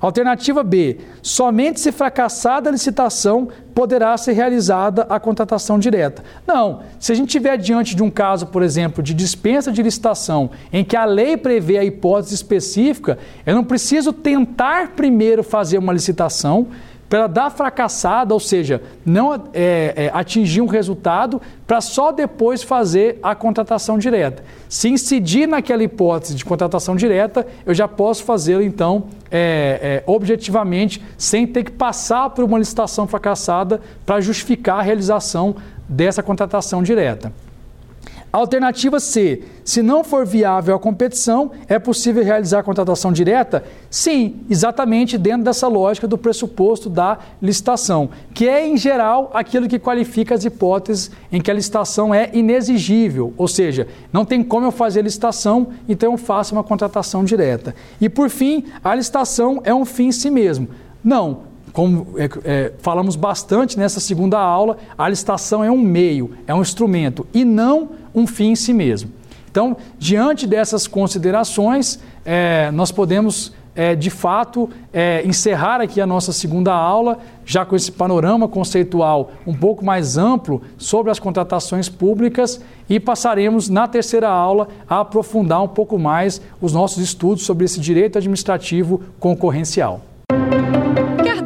Alternativa 0.00 0.62
B: 0.62 0.98
somente 1.22 1.78
se 1.78 1.92
fracassada 1.92 2.70
a 2.70 2.72
licitação 2.72 3.48
poderá 3.74 4.16
ser 4.16 4.32
realizada 4.32 5.06
a 5.08 5.20
contratação 5.20 5.78
direta. 5.78 6.22
Não, 6.46 6.80
se 6.98 7.12
a 7.12 7.14
gente 7.14 7.28
tiver 7.30 7.56
diante 7.56 7.94
de 7.94 8.02
um 8.02 8.10
caso, 8.10 8.46
por 8.46 8.62
exemplo, 8.62 9.02
de 9.02 9.14
dispensa 9.14 9.70
de 9.70 9.82
licitação, 9.82 10.50
em 10.72 10.84
que 10.84 10.96
a 10.96 11.04
lei 11.04 11.36
prevê 11.36 11.78
a 11.78 11.84
hipótese 11.84 12.34
específica, 12.34 13.18
eu 13.44 13.54
não 13.54 13.64
preciso 13.64 14.12
tentar 14.12 14.92
primeiro 14.96 15.42
fazer 15.42 15.78
uma 15.78 15.92
licitação 15.92 16.68
para 17.10 17.26
dar 17.26 17.50
fracassada, 17.50 18.32
ou 18.32 18.38
seja, 18.38 18.80
não 19.04 19.34
é, 19.34 19.40
é, 19.52 20.10
atingir 20.14 20.60
um 20.60 20.66
resultado 20.66 21.42
para 21.66 21.80
só 21.80 22.12
depois 22.12 22.62
fazer 22.62 23.18
a 23.20 23.34
contratação 23.34 23.98
direta. 23.98 24.44
Se 24.68 24.88
incidir 24.88 25.48
naquela 25.48 25.82
hipótese 25.82 26.36
de 26.36 26.44
contratação 26.44 26.94
direta, 26.94 27.44
eu 27.66 27.74
já 27.74 27.88
posso 27.88 28.22
fazê-lo 28.22 28.62
então 28.62 29.08
é, 29.28 30.02
é 30.04 30.04
objetivamente, 30.06 31.02
sem 31.18 31.48
ter 31.48 31.64
que 31.64 31.72
passar 31.72 32.30
por 32.30 32.44
uma 32.44 32.56
licitação 32.56 33.08
fracassada 33.08 33.80
para 34.06 34.20
justificar 34.20 34.78
a 34.78 34.82
realização 34.82 35.56
dessa 35.88 36.22
contratação 36.22 36.80
direta. 36.80 37.32
Alternativa 38.32 39.00
C: 39.00 39.42
se 39.64 39.82
não 39.82 40.04
for 40.04 40.24
viável 40.24 40.74
a 40.74 40.78
competição, 40.78 41.50
é 41.68 41.78
possível 41.78 42.22
realizar 42.22 42.60
a 42.60 42.62
contratação 42.62 43.12
direta? 43.12 43.64
Sim, 43.90 44.40
exatamente 44.48 45.18
dentro 45.18 45.44
dessa 45.44 45.66
lógica 45.66 46.06
do 46.06 46.16
pressuposto 46.16 46.88
da 46.88 47.18
licitação, 47.42 48.10
que 48.32 48.48
é, 48.48 48.66
em 48.66 48.76
geral, 48.76 49.30
aquilo 49.34 49.68
que 49.68 49.78
qualifica 49.78 50.34
as 50.34 50.44
hipóteses 50.44 51.10
em 51.32 51.40
que 51.40 51.50
a 51.50 51.54
licitação 51.54 52.14
é 52.14 52.30
inexigível, 52.32 53.34
ou 53.36 53.48
seja, 53.48 53.88
não 54.12 54.24
tem 54.24 54.42
como 54.42 54.66
eu 54.66 54.72
fazer 54.72 55.02
licitação, 55.02 55.68
então 55.88 56.12
eu 56.12 56.18
faço 56.18 56.54
uma 56.54 56.62
contratação 56.62 57.24
direta. 57.24 57.74
E, 58.00 58.08
por 58.08 58.30
fim, 58.30 58.64
a 58.84 58.94
licitação 58.94 59.60
é 59.64 59.74
um 59.74 59.84
fim 59.84 60.06
em 60.06 60.12
si 60.12 60.30
mesmo. 60.30 60.68
Não, 61.02 61.49
como 61.72 62.14
é, 62.16 62.28
é, 62.44 62.72
falamos 62.80 63.16
bastante 63.16 63.78
nessa 63.78 64.00
segunda 64.00 64.38
aula, 64.38 64.76
a 64.96 65.08
licitação 65.08 65.62
é 65.62 65.70
um 65.70 65.78
meio, 65.78 66.32
é 66.46 66.54
um 66.54 66.60
instrumento 66.60 67.26
e 67.32 67.44
não 67.44 67.90
um 68.14 68.26
fim 68.26 68.50
em 68.50 68.56
si 68.56 68.72
mesmo. 68.72 69.10
Então, 69.50 69.76
diante 69.98 70.46
dessas 70.46 70.86
considerações, 70.86 71.98
é, 72.24 72.70
nós 72.70 72.92
podemos, 72.92 73.52
é, 73.74 73.96
de 73.96 74.08
fato, 74.08 74.70
é, 74.92 75.26
encerrar 75.26 75.80
aqui 75.80 76.00
a 76.00 76.06
nossa 76.06 76.32
segunda 76.32 76.72
aula, 76.72 77.18
já 77.44 77.64
com 77.64 77.74
esse 77.74 77.90
panorama 77.90 78.46
conceitual 78.46 79.32
um 79.44 79.54
pouco 79.54 79.84
mais 79.84 80.16
amplo 80.16 80.62
sobre 80.78 81.10
as 81.10 81.18
contratações 81.18 81.88
públicas 81.88 82.60
e 82.88 83.00
passaremos 83.00 83.68
na 83.68 83.88
terceira 83.88 84.28
aula 84.28 84.68
a 84.88 85.00
aprofundar 85.00 85.62
um 85.62 85.68
pouco 85.68 85.98
mais 85.98 86.40
os 86.60 86.72
nossos 86.72 86.98
estudos 87.02 87.44
sobre 87.44 87.64
esse 87.64 87.80
direito 87.80 88.18
administrativo 88.18 89.02
concorrencial 89.18 90.02